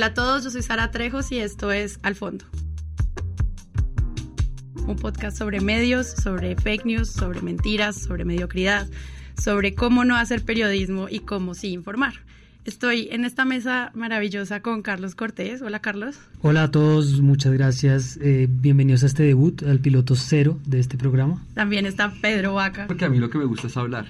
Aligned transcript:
Hola 0.00 0.06
a 0.06 0.14
todos, 0.14 0.44
yo 0.44 0.50
soy 0.50 0.62
Sara 0.62 0.90
Trejos 0.90 1.30
y 1.30 1.40
esto 1.40 1.72
es 1.72 2.00
Al 2.02 2.14
Fondo. 2.14 2.46
Un 4.86 4.96
podcast 4.96 5.36
sobre 5.36 5.60
medios, 5.60 6.06
sobre 6.06 6.56
fake 6.56 6.86
news, 6.86 7.10
sobre 7.10 7.42
mentiras, 7.42 8.00
sobre 8.00 8.24
mediocridad, 8.24 8.88
sobre 9.38 9.74
cómo 9.74 10.06
no 10.06 10.16
hacer 10.16 10.42
periodismo 10.42 11.08
y 11.10 11.18
cómo 11.18 11.52
sí 11.52 11.72
informar. 11.72 12.14
Estoy 12.64 13.08
en 13.10 13.26
esta 13.26 13.44
mesa 13.44 13.90
maravillosa 13.94 14.62
con 14.62 14.80
Carlos 14.80 15.14
Cortés. 15.14 15.60
Hola 15.60 15.80
Carlos. 15.80 16.18
Hola 16.40 16.62
a 16.62 16.70
todos, 16.70 17.20
muchas 17.20 17.52
gracias. 17.52 18.18
Eh, 18.22 18.46
bienvenidos 18.48 19.02
a 19.02 19.06
este 19.06 19.24
debut, 19.24 19.62
al 19.64 19.80
piloto 19.80 20.16
cero 20.16 20.58
de 20.64 20.80
este 20.80 20.96
programa. 20.96 21.44
También 21.52 21.84
está 21.84 22.10
Pedro 22.22 22.54
Vaca. 22.54 22.86
Porque 22.86 23.04
a 23.04 23.10
mí 23.10 23.18
lo 23.18 23.28
que 23.28 23.36
me 23.36 23.44
gusta 23.44 23.66
es 23.66 23.76
hablar. 23.76 24.06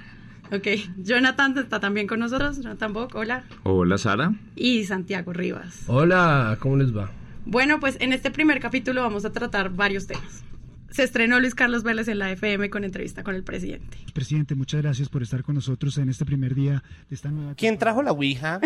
Ok, 0.53 0.67
Jonathan 0.99 1.57
está 1.59 1.79
también 1.79 2.07
con 2.07 2.19
nosotros. 2.21 2.61
Jonathan 2.61 2.93
Bock, 2.93 3.15
hola. 3.15 3.45
Hola 3.63 3.99
Sara. 3.99 4.33
Y 4.57 4.85
Santiago 4.85 5.33
Rivas. 5.33 5.85
Hola, 5.87 6.59
¿cómo 6.61 6.77
les 6.77 6.97
va? 6.97 7.11
Bueno, 7.47 7.79
pues 7.79 7.97
en 8.01 8.13
este 8.13 8.31
primer 8.31 8.61
capítulo 8.61 9.03
vamos 9.03 9.25
a 9.25 9.33
tratar 9.33 9.71
varios 9.71 10.07
temas 10.07 10.45
se 10.91 11.05
estrenó 11.05 11.39
Luis 11.41 11.55
Carlos 11.55 11.83
Vélez 11.83 12.09
en 12.09 12.19
la 12.19 12.31
FM 12.33 12.69
con 12.69 12.85
entrevista 12.85 13.23
con 13.23 13.35
el 13.35 13.45
presidente. 13.45 13.99
Presidente, 14.13 14.55
muchas 14.55 14.83
gracias 14.83 15.09
por 15.09 15.23
estar 15.23 15.43
con 15.43 15.55
nosotros 15.55 15.97
en 15.99 16.09
este 16.09 16.25
primer 16.25 16.55
día 16.55 16.83
de 17.09 17.15
esta 17.15 17.31
nueva... 17.31 17.55
¿Quién 17.55 17.79
trajo 17.79 18.03
la 18.03 18.13
Ouija? 18.13 18.61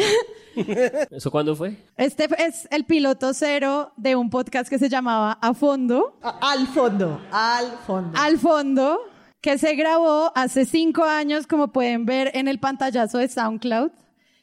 ¿Eso 1.10 1.30
cuándo 1.30 1.54
fue? 1.54 1.76
Este 1.96 2.28
es 2.38 2.66
el 2.70 2.84
piloto 2.84 3.34
cero 3.34 3.92
de 3.96 4.16
un 4.16 4.30
podcast 4.30 4.70
que 4.70 4.78
se 4.78 4.88
llamaba 4.88 5.38
A 5.40 5.54
Fondo. 5.54 6.18
al 6.22 6.66
fondo, 6.68 7.20
al 7.30 7.66
fondo. 7.86 8.18
Al 8.18 8.38
fondo, 8.38 8.98
que 9.44 9.58
se 9.58 9.74
grabó 9.74 10.32
hace 10.34 10.64
cinco 10.64 11.04
años, 11.04 11.46
como 11.46 11.68
pueden 11.68 12.06
ver 12.06 12.30
en 12.32 12.48
el 12.48 12.58
pantallazo 12.58 13.18
de 13.18 13.28
SoundCloud, 13.28 13.90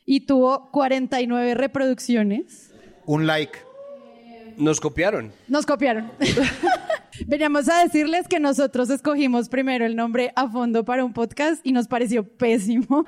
y 0.06 0.28
tuvo 0.28 0.70
49 0.70 1.56
reproducciones. 1.56 2.72
Un 3.08 3.26
like. 3.26 3.58
Nos 4.58 4.80
copiaron. 4.80 5.32
Nos 5.48 5.66
copiaron. 5.66 6.12
Veníamos 7.26 7.68
a 7.68 7.82
decirles 7.84 8.28
que 8.28 8.40
nosotros 8.40 8.92
escogimos 8.92 9.50
primero 9.50 9.88
el 9.88 9.96
nombre 9.96 10.34
a 10.36 10.48
fondo 10.48 10.86
para 10.86 11.04
un 11.04 11.14
podcast 11.14 11.66
y 11.66 11.72
nos 11.72 11.88
pareció 11.88 12.24
pésimo. 12.24 13.08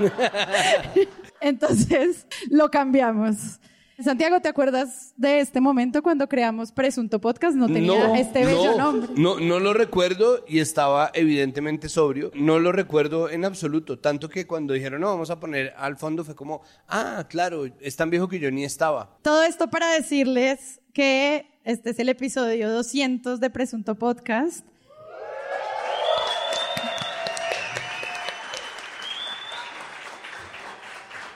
Entonces 1.40 2.26
lo 2.50 2.72
cambiamos. 2.72 3.60
Santiago, 4.02 4.40
¿te 4.40 4.48
acuerdas 4.48 5.14
de 5.16 5.38
este 5.38 5.60
momento 5.60 6.02
cuando 6.02 6.28
creamos 6.28 6.72
Presunto 6.72 7.20
Podcast? 7.20 7.56
No 7.56 7.68
tenía 7.68 8.18
este 8.18 8.44
bello 8.44 8.76
nombre. 8.76 9.12
No, 9.16 9.38
no 9.38 9.60
lo 9.60 9.72
recuerdo 9.72 10.44
y 10.48 10.58
estaba 10.58 11.12
evidentemente 11.14 11.88
sobrio. 11.88 12.32
No 12.34 12.58
lo 12.58 12.72
recuerdo 12.72 13.30
en 13.30 13.44
absoluto. 13.44 13.98
Tanto 13.98 14.28
que 14.28 14.48
cuando 14.48 14.74
dijeron, 14.74 15.00
no, 15.00 15.08
vamos 15.08 15.30
a 15.30 15.38
poner 15.38 15.74
al 15.76 15.96
fondo, 15.96 16.24
fue 16.24 16.34
como, 16.34 16.62
ah, 16.88 17.26
claro, 17.28 17.66
es 17.80 17.94
tan 17.94 18.10
viejo 18.10 18.28
que 18.28 18.40
yo 18.40 18.50
ni 18.50 18.64
estaba. 18.64 19.16
Todo 19.22 19.44
esto 19.44 19.70
para 19.70 19.88
decirles 19.92 20.80
que 20.92 21.46
este 21.62 21.90
es 21.90 21.98
el 22.00 22.08
episodio 22.08 22.70
200 22.70 23.38
de 23.38 23.50
Presunto 23.50 23.94
Podcast. 23.94 24.66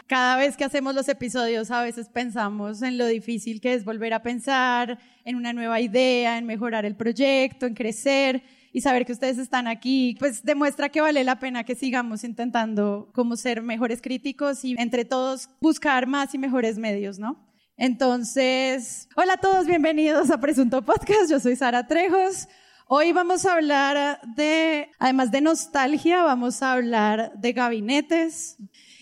Cada 0.08 0.36
vez 0.36 0.56
que 0.56 0.64
hacemos 0.64 0.94
los 0.94 1.06
episodios 1.10 1.70
a 1.70 1.82
veces 1.82 2.08
pensamos 2.08 2.80
en 2.80 2.96
lo 2.96 3.06
difícil 3.06 3.60
que 3.60 3.74
es 3.74 3.84
volver 3.84 4.14
a 4.14 4.22
pensar, 4.22 4.98
en 5.26 5.36
una 5.36 5.52
nueva 5.52 5.82
idea, 5.82 6.38
en 6.38 6.46
mejorar 6.46 6.86
el 6.86 6.96
proyecto, 6.96 7.66
en 7.66 7.74
crecer 7.74 8.42
y 8.72 8.80
saber 8.80 9.04
que 9.04 9.12
ustedes 9.12 9.36
están 9.36 9.66
aquí, 9.66 10.16
pues 10.18 10.42
demuestra 10.42 10.88
que 10.88 11.02
vale 11.02 11.24
la 11.24 11.38
pena 11.38 11.64
que 11.64 11.74
sigamos 11.74 12.24
intentando 12.24 13.10
como 13.12 13.36
ser 13.36 13.60
mejores 13.60 14.00
críticos 14.00 14.64
y 14.64 14.76
entre 14.78 15.04
todos 15.04 15.50
buscar 15.60 16.06
más 16.06 16.34
y 16.34 16.38
mejores 16.38 16.78
medios, 16.78 17.18
¿no? 17.18 17.46
Entonces, 17.76 19.10
hola 19.14 19.34
a 19.34 19.36
todos, 19.36 19.66
bienvenidos 19.66 20.30
a 20.30 20.40
Presunto 20.40 20.80
Podcast. 20.80 21.30
Yo 21.30 21.38
soy 21.38 21.54
Sara 21.54 21.86
Trejos. 21.86 22.48
Hoy 22.86 23.12
vamos 23.12 23.44
a 23.44 23.52
hablar 23.52 24.22
de, 24.34 24.88
además 24.98 25.30
de 25.30 25.42
nostalgia, 25.42 26.22
vamos 26.22 26.62
a 26.62 26.72
hablar 26.72 27.32
de 27.34 27.52
gabinetes. 27.52 28.56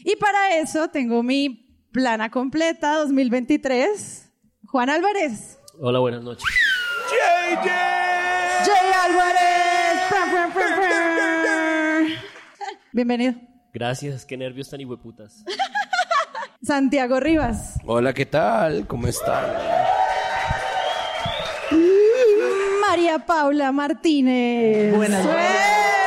Y 0.09 0.15
para 0.15 0.57
eso 0.57 0.87
tengo 0.89 1.25
mi 1.25 1.89
plana 1.91 2.31
completa 2.31 2.95
2023. 2.99 4.31
Juan 4.65 4.89
Álvarez. 4.89 5.59
Hola, 5.81 5.99
buenas 5.99 6.23
noches. 6.23 6.45
¡JJ! 7.51 7.67
¡Jay 7.67 8.93
Álvarez! 9.03 9.67
Bienvenido. 12.93 13.35
Gracias, 13.75 14.25
qué 14.25 14.37
nervios 14.37 14.71
tan 14.71 14.81
hijueputas. 14.81 15.45
Santiago 16.63 17.19
Rivas. 17.19 17.75
Hola, 17.85 18.15
¿qué 18.15 18.27
tal? 18.27 18.87
¿Cómo 18.87 19.09
están? 19.09 19.57
María 22.81 23.19
Paula 23.27 23.73
Martínez. 23.73 24.95
Buenas 24.97 25.25
noches. 25.25 26.06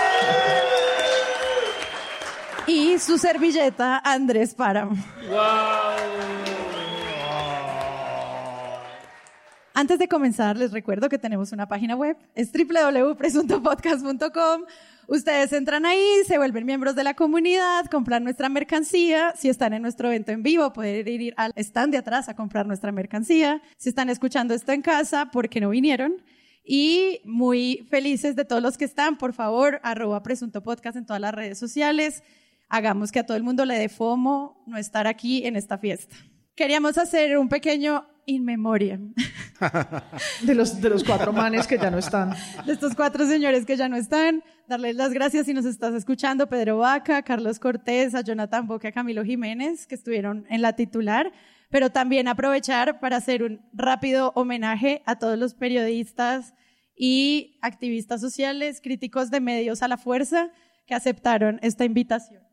Y 2.69 2.99
su 2.99 3.17
servilleta 3.17 3.97
Andrés 3.97 4.53
Páramo. 4.53 4.95
Antes 9.73 9.97
de 9.97 10.07
comenzar, 10.07 10.55
les 10.55 10.71
recuerdo 10.71 11.09
que 11.09 11.17
tenemos 11.17 11.51
una 11.51 11.67
página 11.67 11.95
web, 11.95 12.15
es 12.35 12.51
www.presuntopodcast.com. 12.53 14.65
Ustedes 15.07 15.51
entran 15.53 15.87
ahí, 15.87 16.05
se 16.27 16.37
vuelven 16.37 16.67
miembros 16.67 16.95
de 16.95 17.03
la 17.03 17.15
comunidad, 17.15 17.87
compran 17.87 18.23
nuestra 18.23 18.49
mercancía. 18.49 19.33
Si 19.35 19.49
están 19.49 19.73
en 19.73 19.81
nuestro 19.81 20.09
evento 20.09 20.31
en 20.31 20.43
vivo, 20.43 20.71
pueden 20.71 21.07
ir 21.07 21.33
al 21.37 21.53
stand 21.55 21.93
de 21.93 21.97
atrás 21.97 22.29
a 22.29 22.35
comprar 22.35 22.67
nuestra 22.67 22.91
mercancía. 22.91 23.63
Si 23.77 23.89
están 23.89 24.11
escuchando 24.11 24.53
esto 24.53 24.73
en 24.73 24.83
casa, 24.83 25.31
porque 25.31 25.59
no 25.59 25.69
vinieron. 25.69 26.17
Y 26.63 27.19
muy 27.25 27.87
felices 27.89 28.35
de 28.35 28.45
todos 28.45 28.61
los 28.61 28.77
que 28.77 28.85
están, 28.85 29.17
por 29.17 29.33
favor, 29.33 29.79
arroba 29.81 30.21
presunto 30.21 30.61
podcast 30.61 30.97
en 30.97 31.07
todas 31.07 31.19
las 31.19 31.33
redes 31.33 31.57
sociales. 31.57 32.21
Hagamos 32.69 33.11
que 33.11 33.19
a 33.19 33.25
todo 33.25 33.35
el 33.35 33.43
mundo 33.43 33.65
le 33.65 33.77
dé 33.77 33.89
fomo 33.89 34.63
no 34.67 34.77
estar 34.77 35.07
aquí 35.07 35.45
en 35.45 35.55
esta 35.55 35.77
fiesta. 35.77 36.15
Queríamos 36.55 36.97
hacer 36.97 37.37
un 37.37 37.49
pequeño 37.49 38.05
in 38.29 38.45
memoriam. 38.45 39.13
De 40.43 40.55
los, 40.55 40.79
de 40.79 40.89
los 40.89 41.03
cuatro 41.03 41.33
manes 41.33 41.67
que 41.67 41.77
ya 41.77 41.91
no 41.91 41.97
están. 41.97 42.33
De 42.65 42.71
estos 42.71 42.95
cuatro 42.95 43.27
señores 43.27 43.65
que 43.65 43.75
ya 43.75 43.89
no 43.89 43.97
están. 43.97 44.41
Darles 44.67 44.95
las 44.95 45.11
gracias 45.11 45.47
si 45.47 45.53
nos 45.53 45.65
estás 45.65 45.93
escuchando. 45.93 46.47
Pedro 46.47 46.77
Vaca, 46.77 47.23
Carlos 47.23 47.59
Cortés, 47.59 48.15
a 48.15 48.21
Jonathan 48.21 48.67
Boca, 48.67 48.87
a 48.87 48.91
Camilo 48.93 49.25
Jiménez, 49.25 49.85
que 49.85 49.95
estuvieron 49.95 50.45
en 50.49 50.61
la 50.61 50.73
titular. 50.73 51.33
Pero 51.69 51.89
también 51.89 52.29
aprovechar 52.29 52.99
para 53.01 53.17
hacer 53.17 53.43
un 53.43 53.61
rápido 53.73 54.31
homenaje 54.35 55.01
a 55.05 55.17
todos 55.17 55.37
los 55.37 55.55
periodistas 55.55 56.53
y 56.95 57.57
activistas 57.61 58.21
sociales, 58.21 58.79
críticos 58.81 59.29
de 59.29 59.41
medios 59.41 59.81
a 59.81 59.87
la 59.87 59.97
fuerza, 59.97 60.51
que 60.85 60.95
aceptaron 60.95 61.59
esta 61.61 61.83
invitación. 61.83 62.48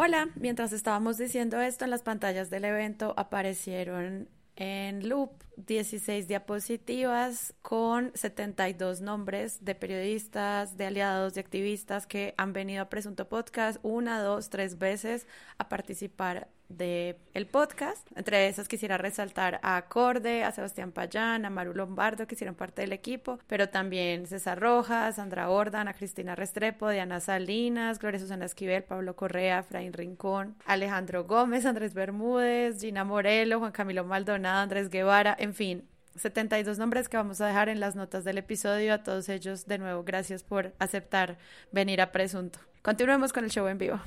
Hola, 0.00 0.28
mientras 0.36 0.72
estábamos 0.72 1.18
diciendo 1.18 1.60
esto 1.60 1.84
en 1.84 1.90
las 1.90 2.02
pantallas 2.02 2.50
del 2.50 2.64
evento 2.64 3.14
aparecieron 3.16 4.28
en 4.54 5.08
loop 5.08 5.32
16 5.66 6.28
diapositivas 6.28 7.54
con 7.62 8.12
72 8.14 9.00
nombres 9.00 9.64
de 9.64 9.74
periodistas, 9.74 10.76
de 10.76 10.86
aliados, 10.86 11.34
de 11.34 11.40
activistas 11.40 12.06
que 12.06 12.34
han 12.36 12.52
venido 12.52 12.82
a 12.82 12.88
Presunto 12.88 13.28
Podcast 13.28 13.78
una, 13.82 14.22
dos, 14.22 14.50
tres 14.50 14.78
veces 14.78 15.26
a 15.58 15.68
participar 15.68 16.48
del 16.68 17.16
el 17.34 17.46
podcast. 17.46 18.06
Entre 18.14 18.48
esas 18.48 18.68
quisiera 18.68 18.98
resaltar 18.98 19.60
a 19.62 19.76
Acorde, 19.76 20.44
a 20.44 20.52
Sebastián 20.52 20.92
Payán, 20.92 21.44
a 21.44 21.50
Maru 21.50 21.72
Lombardo, 21.74 22.26
que 22.26 22.34
hicieron 22.34 22.54
parte 22.54 22.82
del 22.82 22.92
equipo, 22.92 23.38
pero 23.46 23.68
también 23.68 24.26
César 24.26 24.60
Rojas, 24.60 25.16
Sandra 25.16 25.50
Ordan, 25.50 25.88
a 25.88 25.94
Cristina 25.94 26.34
Restrepo, 26.34 26.90
Diana 26.90 27.20
Salinas, 27.20 27.98
Gloria 27.98 28.20
Susana 28.20 28.44
Esquivel, 28.44 28.82
Pablo 28.82 29.16
Correa, 29.16 29.62
Fraín 29.62 29.92
Rincón, 29.92 30.56
Alejandro 30.66 31.24
Gómez, 31.24 31.64
Andrés 31.64 31.94
Bermúdez, 31.94 32.80
Gina 32.80 33.04
Morelo, 33.04 33.60
Juan 33.60 33.72
Camilo 33.72 34.04
Maldonado, 34.04 34.60
Andrés 34.60 34.90
Guevara, 34.90 35.36
en 35.48 35.54
fin, 35.54 35.88
72 36.16 36.78
nombres 36.78 37.08
que 37.08 37.16
vamos 37.16 37.40
a 37.40 37.46
dejar 37.46 37.70
en 37.70 37.80
las 37.80 37.96
notas 37.96 38.22
del 38.22 38.36
episodio. 38.36 38.92
A 38.92 39.02
todos 39.02 39.30
ellos, 39.30 39.66
de 39.66 39.78
nuevo, 39.78 40.04
gracias 40.04 40.42
por 40.42 40.74
aceptar 40.78 41.38
venir 41.72 42.02
a 42.02 42.12
Presunto. 42.12 42.58
Continuemos 42.82 43.32
con 43.32 43.44
el 43.44 43.50
show 43.50 43.66
en 43.66 43.78
vivo. 43.78 43.98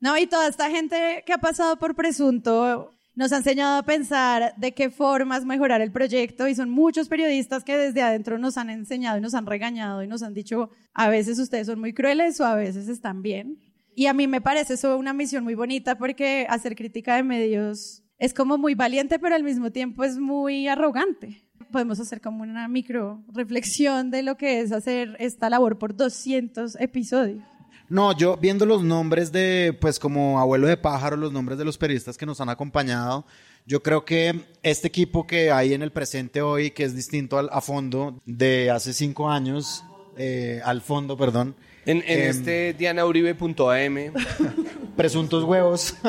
No, 0.00 0.16
y 0.16 0.28
toda 0.28 0.46
esta 0.46 0.70
gente 0.70 1.24
que 1.26 1.32
ha 1.32 1.38
pasado 1.38 1.76
por 1.76 1.96
Presunto 1.96 2.94
nos 3.16 3.32
ha 3.32 3.38
enseñado 3.38 3.78
a 3.78 3.82
pensar 3.82 4.54
de 4.56 4.72
qué 4.74 4.90
formas 4.90 5.44
mejorar 5.44 5.80
el 5.80 5.90
proyecto 5.90 6.46
y 6.46 6.54
son 6.54 6.70
muchos 6.70 7.08
periodistas 7.08 7.64
que 7.64 7.76
desde 7.76 8.02
adentro 8.02 8.38
nos 8.38 8.56
han 8.56 8.70
enseñado 8.70 9.18
y 9.18 9.20
nos 9.20 9.34
han 9.34 9.46
regañado 9.46 10.04
y 10.04 10.06
nos 10.06 10.22
han 10.22 10.34
dicho, 10.34 10.70
a 10.94 11.08
veces 11.08 11.40
ustedes 11.40 11.66
son 11.66 11.80
muy 11.80 11.92
crueles 11.92 12.40
o 12.40 12.44
a 12.44 12.54
veces 12.54 12.86
están 12.86 13.22
bien. 13.22 13.58
Y 13.96 14.06
a 14.06 14.14
mí 14.14 14.28
me 14.28 14.40
parece 14.40 14.74
eso 14.74 14.96
una 14.96 15.12
misión 15.12 15.42
muy 15.42 15.56
bonita 15.56 15.98
porque 15.98 16.46
hacer 16.48 16.76
crítica 16.76 17.16
de 17.16 17.24
medios 17.24 18.04
es 18.18 18.34
como 18.34 18.58
muy 18.58 18.74
valiente, 18.74 19.18
pero 19.18 19.34
al 19.34 19.44
mismo 19.44 19.70
tiempo 19.70 20.04
es 20.04 20.18
muy 20.18 20.68
arrogante. 20.68 21.42
Podemos 21.70 22.00
hacer 22.00 22.20
como 22.20 22.42
una 22.42 22.66
micro 22.68 23.22
reflexión 23.32 24.10
de 24.10 24.22
lo 24.22 24.36
que 24.36 24.60
es 24.60 24.72
hacer 24.72 25.16
esta 25.18 25.50
labor 25.50 25.78
por 25.78 25.94
200 25.94 26.76
episodios. 26.80 27.42
No, 27.88 28.16
yo 28.16 28.36
viendo 28.36 28.66
los 28.66 28.82
nombres 28.82 29.32
de, 29.32 29.76
pues 29.80 29.98
como 29.98 30.38
abuelo 30.38 30.66
de 30.66 30.76
pájaro, 30.76 31.16
los 31.16 31.32
nombres 31.32 31.58
de 31.58 31.64
los 31.64 31.78
periodistas 31.78 32.18
que 32.18 32.26
nos 32.26 32.40
han 32.40 32.50
acompañado, 32.50 33.24
yo 33.64 33.82
creo 33.82 34.04
que 34.04 34.44
este 34.62 34.88
equipo 34.88 35.26
que 35.26 35.50
hay 35.50 35.72
en 35.72 35.82
el 35.82 35.92
presente 35.92 36.42
hoy, 36.42 36.70
que 36.70 36.84
es 36.84 36.94
distinto 36.94 37.38
al, 37.38 37.48
a 37.52 37.60
fondo 37.60 38.20
de 38.26 38.70
hace 38.70 38.92
cinco 38.92 39.30
años, 39.30 39.84
eh, 40.18 40.60
al 40.64 40.82
fondo, 40.82 41.16
perdón. 41.16 41.54
En, 41.88 42.04
en 42.06 42.20
em, 42.20 42.28
este 42.28 42.74
dianauribe.am, 42.74 44.12
Presuntos 44.96 45.42
huevos. 45.42 45.94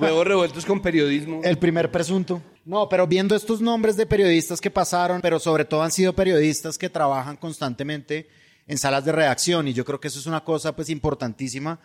huevos 0.00 0.26
revueltos 0.26 0.64
con 0.64 0.80
periodismo. 0.80 1.42
El 1.44 1.58
primer 1.58 1.90
presunto. 1.90 2.40
No, 2.64 2.88
pero 2.88 3.06
viendo 3.06 3.36
estos 3.36 3.60
nombres 3.60 3.98
de 3.98 4.06
periodistas 4.06 4.58
que 4.58 4.70
pasaron, 4.70 5.20
pero 5.20 5.38
sobre 5.38 5.66
todo 5.66 5.82
han 5.82 5.92
sido 5.92 6.14
periodistas 6.14 6.78
que 6.78 6.88
trabajan 6.88 7.36
constantemente 7.36 8.26
en 8.66 8.78
salas 8.78 9.04
de 9.04 9.12
redacción 9.12 9.68
y 9.68 9.74
yo 9.74 9.84
creo 9.84 10.00
que 10.00 10.08
eso 10.08 10.18
es 10.18 10.26
una 10.26 10.42
cosa 10.42 10.74
pues 10.74 10.88
importantísima 10.88 11.80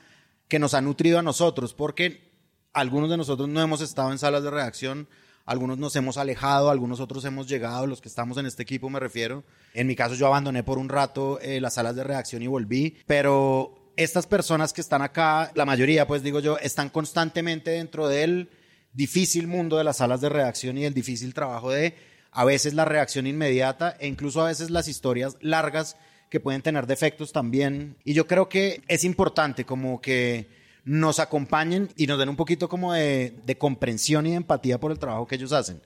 que 0.47 0.57
nos 0.57 0.73
ha 0.73 0.79
nutrido 0.79 1.19
a 1.19 1.21
nosotros 1.21 1.73
porque 1.73 2.31
algunos 2.71 3.09
de 3.09 3.17
nosotros 3.17 3.49
no 3.49 3.61
hemos 3.61 3.81
estado 3.81 4.09
en 4.13 4.19
salas 4.19 4.43
de 4.43 4.51
redacción, 4.51 5.09
algunos 5.45 5.77
nos 5.77 5.97
hemos 5.97 6.15
alejado, 6.15 6.69
algunos 6.69 7.01
otros 7.01 7.25
hemos 7.25 7.49
llegado, 7.49 7.87
los 7.87 7.99
que 7.99 8.07
estamos 8.07 8.37
en 8.37 8.45
este 8.45 8.63
equipo 8.63 8.89
me 8.89 9.01
refiero. 9.01 9.43
En 9.73 9.87
mi 9.87 9.95
caso 9.95 10.15
yo 10.15 10.27
abandoné 10.27 10.63
por 10.63 10.77
un 10.77 10.89
rato 10.89 11.39
eh, 11.41 11.59
las 11.59 11.75
salas 11.75 11.95
de 11.95 12.03
redacción 12.03 12.41
y 12.41 12.47
volví, 12.47 12.97
pero 13.07 13.91
estas 13.95 14.27
personas 14.27 14.73
que 14.73 14.81
están 14.81 15.01
acá, 15.01 15.51
la 15.55 15.65
mayoría 15.65 16.07
pues 16.07 16.23
digo 16.23 16.39
yo, 16.39 16.57
están 16.59 16.89
constantemente 16.89 17.71
dentro 17.71 18.07
del 18.07 18.49
difícil 18.93 19.47
mundo 19.47 19.77
de 19.77 19.83
las 19.83 19.97
salas 19.97 20.21
de 20.21 20.29
redacción 20.29 20.77
y 20.77 20.85
el 20.85 20.93
difícil 20.93 21.33
trabajo 21.33 21.71
de 21.71 21.95
a 22.31 22.45
veces 22.45 22.73
la 22.73 22.85
reacción 22.85 23.27
inmediata 23.27 23.95
e 23.99 24.07
incluso 24.07 24.41
a 24.41 24.47
veces 24.47 24.69
las 24.69 24.87
historias 24.87 25.37
largas 25.41 25.97
que 26.29 26.39
pueden 26.39 26.63
tener 26.63 26.87
defectos 26.87 27.31
también. 27.31 27.95
Y 28.03 28.13
yo 28.13 28.25
creo 28.25 28.49
que 28.49 28.81
es 28.87 29.03
importante 29.03 29.65
como 29.65 30.01
que 30.01 30.47
nos 30.83 31.19
acompañen 31.19 31.89
y 31.95 32.07
nos 32.07 32.17
den 32.17 32.29
un 32.29 32.35
poquito 32.35 32.67
como 32.67 32.93
de, 32.93 33.35
de 33.45 33.57
comprensión 33.57 34.25
y 34.25 34.31
de 34.31 34.37
empatía 34.37 34.79
por 34.79 34.91
el 34.91 34.99
trabajo 34.99 35.27
que 35.27 35.35
ellos 35.35 35.53
hacen. 35.53 35.81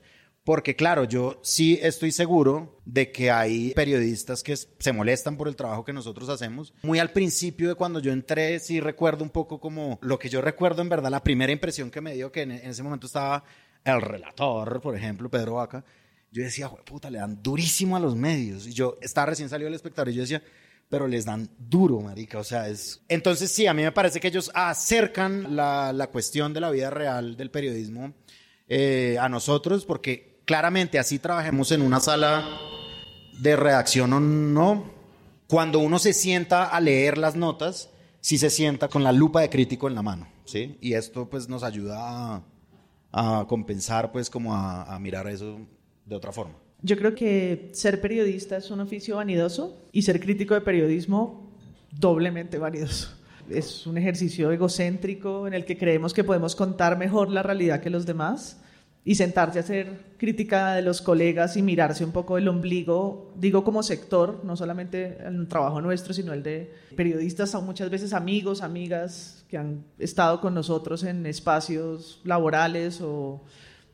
Porque 0.48 0.78
claro, 0.78 1.04
yo 1.04 1.42
sí 1.44 1.78
estoy 1.82 2.14
seguro 2.14 2.80
de 2.86 3.12
que 3.12 3.30
hay 3.30 3.74
periodistas 3.74 4.44
que 4.44 4.56
se 4.56 4.94
molestan 4.94 5.36
por 5.36 5.50
el 5.50 5.58
trabajo 5.58 5.84
que 5.84 5.92
nosotros 5.92 6.30
hacemos. 6.30 6.74
Muy 6.84 7.00
al 7.00 7.12
principio 7.12 7.68
de 7.68 7.76
cuando 7.76 8.00
yo 8.00 8.14
entré, 8.14 8.58
sí 8.60 8.80
recuerdo 8.80 9.26
un 9.26 9.30
poco 9.30 9.60
como 9.60 10.00
lo 10.02 10.18
que 10.18 10.30
yo 10.30 10.42
recuerdo 10.42 10.82
en 10.82 10.88
verdad, 10.88 11.12
la 11.12 11.22
primera 11.22 11.52
impresión 11.52 11.92
que 11.92 12.00
me 12.00 12.14
dio 12.14 12.32
que 12.32 12.44
en, 12.44 12.52
ese 12.52 12.82
momento 12.82 13.08
estaba 13.08 13.44
el 13.84 14.00
relator, 14.00 14.80
por 14.80 14.96
ejemplo, 14.96 15.30
Pedro 15.30 15.56
Vaca. 15.56 15.84
Yo 16.32 16.44
decía, 16.44 16.70
"Jue 16.70 16.82
puta, 16.86 17.10
le 17.10 17.18
dan 17.18 17.44
durísimo 17.44 17.98
a 17.98 18.00
los 18.00 18.16
medios. 18.16 18.68
Y 18.68 18.72
yo 18.72 18.98
estaba 19.02 19.26
recién 19.26 19.50
salido 19.50 19.68
del 19.68 19.76
espectador 19.76 20.08
y 20.08 20.14
yo 20.14 20.22
decía, 20.22 20.42
pero 20.88 21.10
les 21.10 21.26
dan 21.26 21.50
duro, 21.60 22.00
marica. 22.00 22.40
O 22.40 22.46
sea, 22.46 22.70
es... 22.70 23.04
Entonces 23.10 23.52
sí, 23.52 23.68
a 23.68 23.74
mí 23.74 23.84
me 23.84 23.92
parece 23.92 24.22
que 24.22 24.30
ellos 24.30 24.50
acercan 24.54 25.58
la, 25.58 25.92
la 25.92 26.08
cuestión 26.08 26.54
de 26.54 26.62
la 26.62 26.72
vida 26.72 26.90
real 26.90 27.36
del 27.36 27.52
periodismo 27.52 28.14
eh, 28.70 29.18
a 29.18 29.30
nosotros, 29.30 29.86
porque 29.86 30.27
claramente 30.48 30.98
así 30.98 31.20
trabajemos 31.20 31.72
en 31.74 31.82
una 31.82 32.00
sala 32.00 32.48
de 33.38 33.56
redacción 33.58 34.14
o 34.14 34.20
no, 34.22 34.86
cuando 35.46 35.80
uno 35.80 36.00
se 36.00 36.14
sienta 36.14 36.64
a 36.64 36.80
leer 36.80 37.18
las 37.18 37.36
notas, 37.36 37.90
sí 38.22 38.38
se 38.38 38.50
sienta 38.50 38.88
con 38.88 39.04
la 39.04 39.12
lupa 39.12 39.42
de 39.42 39.50
crítico 39.50 39.88
en 39.90 39.96
la 39.96 40.02
mano, 40.02 40.28
¿sí? 40.46 40.78
Y 40.80 40.94
esto 40.94 41.30
pues 41.30 41.50
nos 41.50 41.64
ayuda 41.64 42.42
a, 43.12 43.46
compensar, 43.48 44.12
pues 44.12 44.30
como 44.30 44.56
a, 44.56 44.84
a 44.84 45.00
mirar 45.00 45.28
eso 45.28 45.60
de 46.06 46.16
otra 46.16 46.32
forma. 46.32 46.54
Yo 46.82 46.98
creo 46.98 47.14
que 47.14 47.72
ser 47.74 48.00
periodista 48.00 48.58
es 48.58 48.72
un 48.72 48.80
oficio 48.80 49.18
vanidoso 49.18 49.76
y 49.92 50.04
ser 50.04 50.20
crítico 50.20 50.54
de 50.54 50.62
periodismo 50.62 51.52
doblemente 51.92 52.58
vanidoso. 52.58 53.10
Es 53.50 53.88
un 53.88 53.98
ejercicio 53.98 54.52
egocéntrico 54.52 55.48
en 55.48 55.54
el 55.54 55.66
que 55.66 55.78
creemos 55.78 56.14
que 56.14 56.24
podemos 56.24 56.56
contar 56.56 56.98
mejor 56.98 57.30
la 57.32 57.44
realidad 57.44 57.82
que 57.82 57.90
los 57.90 58.06
demás 58.06 58.62
y 59.08 59.16
sentarse 59.16 59.58
a 59.58 59.62
hacer 59.62 60.02
crítica 60.18 60.74
de 60.74 60.82
los 60.82 61.02
colegas 61.02 61.56
y 61.56 61.62
mirarse 61.62 62.04
un 62.04 62.12
poco 62.12 62.38
el 62.38 62.46
ombligo, 62.50 63.32
digo 63.38 63.64
como 63.64 63.82
sector, 63.82 64.42
no 64.44 64.58
solamente 64.58 65.18
el 65.26 65.48
trabajo 65.48 65.80
nuestro, 65.80 66.14
sino 66.14 66.34
el 66.34 66.44
de 66.44 66.74
periodistas, 66.94 67.50
son 67.50 67.66
muchas 67.66 67.90
veces 67.90 68.12
amigos, 68.12 68.62
amigas 68.62 69.46
que 69.48 69.58
han 69.58 69.86
estado 69.98 70.42
con 70.42 70.54
nosotros 70.54 71.06
en 71.06 71.26
espacios 71.26 72.20
laborales 72.26 73.00
o 73.00 73.46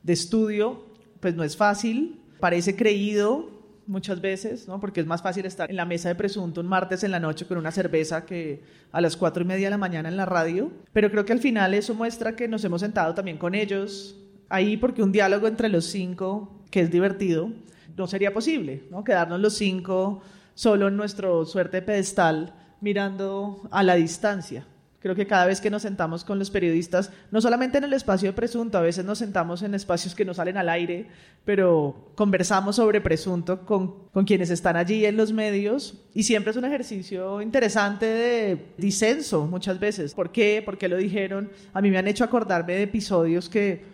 de 0.01 0.13
estudio, 0.13 0.83
pues 1.19 1.35
no 1.35 1.43
es 1.43 1.55
fácil, 1.55 2.19
parece 2.39 2.75
creído 2.75 3.51
muchas 3.85 4.19
veces, 4.19 4.67
¿no? 4.67 4.79
porque 4.79 5.01
es 5.01 5.05
más 5.05 5.21
fácil 5.21 5.45
estar 5.45 5.69
en 5.69 5.75
la 5.75 5.85
mesa 5.85 6.09
de 6.09 6.15
presunto 6.15 6.59
un 6.59 6.67
martes 6.67 7.03
en 7.03 7.11
la 7.11 7.19
noche 7.19 7.45
con 7.45 7.59
una 7.59 7.71
cerveza 7.71 8.25
que 8.25 8.63
a 8.91 8.99
las 8.99 9.15
cuatro 9.15 9.43
y 9.43 9.45
media 9.45 9.67
de 9.67 9.71
la 9.71 9.77
mañana 9.77 10.09
en 10.09 10.17
la 10.17 10.25
radio, 10.25 10.71
pero 10.91 11.11
creo 11.11 11.23
que 11.23 11.33
al 11.33 11.39
final 11.39 11.75
eso 11.75 11.93
muestra 11.93 12.35
que 12.35 12.47
nos 12.47 12.65
hemos 12.65 12.81
sentado 12.81 13.13
también 13.13 13.37
con 13.37 13.53
ellos 13.53 14.15
ahí 14.53 14.77
porque 14.77 15.01
un 15.01 15.11
diálogo 15.11 15.47
entre 15.47 15.67
los 15.67 15.85
cinco, 15.85 16.61
que 16.69 16.81
es 16.81 16.91
divertido, 16.91 17.49
no 17.97 18.05
sería 18.05 18.31
posible, 18.31 18.83
¿no? 18.91 19.03
quedarnos 19.03 19.39
los 19.39 19.55
cinco 19.55 20.21
solo 20.53 20.89
en 20.89 20.95
nuestro 20.95 21.43
suerte 21.45 21.81
pedestal 21.81 22.53
mirando 22.79 23.67
a 23.71 23.81
la 23.81 23.95
distancia. 23.95 24.67
Creo 24.99 25.15
que 25.15 25.25
cada 25.25 25.47
vez 25.47 25.59
que 25.59 25.71
nos 25.71 25.81
sentamos 25.81 26.23
con 26.23 26.37
los 26.37 26.51
periodistas, 26.51 27.11
no 27.31 27.41
solamente 27.41 27.79
en 27.79 27.83
el 27.83 27.93
espacio 27.93 28.29
de 28.29 28.33
presunto, 28.33 28.77
a 28.77 28.81
veces 28.81 29.03
nos 29.03 29.17
sentamos 29.17 29.63
en 29.63 29.73
espacios 29.73 30.13
que 30.13 30.23
no 30.23 30.35
salen 30.35 30.55
al 30.55 30.69
aire, 30.69 31.07
pero 31.43 32.11
conversamos 32.15 32.75
sobre 32.75 33.01
presunto 33.01 33.65
con, 33.65 34.07
con 34.11 34.23
quienes 34.23 34.51
están 34.51 34.77
allí 34.77 35.03
en 35.05 35.17
los 35.17 35.33
medios 35.33 35.95
y 36.13 36.23
siempre 36.23 36.51
es 36.51 36.57
un 36.57 36.65
ejercicio 36.65 37.41
interesante 37.41 38.05
de 38.05 38.65
disenso 38.77 39.47
muchas 39.47 39.79
veces. 39.79 40.13
¿Por 40.13 40.31
qué? 40.31 40.61
¿Por 40.63 40.77
qué 40.77 40.87
lo 40.87 40.97
dijeron? 40.97 41.49
A 41.73 41.81
mí 41.81 41.89
me 41.89 41.97
han 41.97 42.07
hecho 42.07 42.23
acordarme 42.23 42.75
de 42.75 42.83
episodios 42.83 43.49
que 43.49 43.92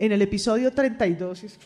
en 0.00 0.12
el 0.12 0.22
episodio 0.22 0.72
32, 0.72 1.44
es- 1.44 1.58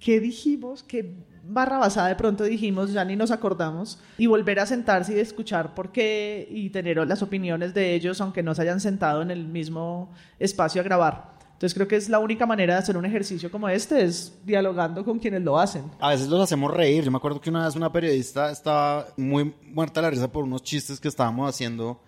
¿qué 0.00 0.18
dijimos? 0.18 0.82
¿Qué 0.82 1.14
barra 1.44 1.76
basada 1.78 2.08
de 2.08 2.16
pronto 2.16 2.42
dijimos? 2.44 2.92
Ya 2.92 3.04
ni 3.04 3.16
nos 3.16 3.30
acordamos. 3.30 3.98
Y 4.16 4.26
volver 4.26 4.58
a 4.60 4.66
sentarse 4.66 5.14
y 5.14 5.20
escuchar 5.20 5.74
por 5.74 5.92
qué 5.92 6.48
y 6.50 6.70
tener 6.70 6.96
las 7.06 7.22
opiniones 7.22 7.74
de 7.74 7.94
ellos, 7.94 8.20
aunque 8.20 8.42
no 8.42 8.54
se 8.54 8.62
hayan 8.62 8.80
sentado 8.80 9.20
en 9.22 9.30
el 9.30 9.46
mismo 9.46 10.10
espacio 10.38 10.80
a 10.80 10.84
grabar. 10.84 11.32
Entonces 11.52 11.74
creo 11.74 11.86
que 11.86 11.94
es 11.96 12.08
la 12.08 12.18
única 12.18 12.44
manera 12.46 12.74
de 12.74 12.80
hacer 12.80 12.96
un 12.96 13.04
ejercicio 13.04 13.48
como 13.50 13.68
este, 13.68 14.02
es 14.02 14.36
dialogando 14.44 15.04
con 15.04 15.18
quienes 15.20 15.42
lo 15.42 15.60
hacen. 15.60 15.84
A 16.00 16.08
veces 16.10 16.26
los 16.28 16.40
hacemos 16.40 16.72
reír. 16.72 17.04
Yo 17.04 17.10
me 17.12 17.18
acuerdo 17.18 17.40
que 17.40 17.50
una 17.50 17.66
vez 17.66 17.76
una 17.76 17.92
periodista 17.92 18.50
estaba 18.50 19.06
muy 19.16 19.54
muerta 19.70 20.00
de 20.00 20.06
la 20.06 20.10
risa 20.10 20.32
por 20.32 20.42
unos 20.42 20.62
chistes 20.64 20.98
que 20.98 21.06
estábamos 21.08 21.48
haciendo 21.48 22.00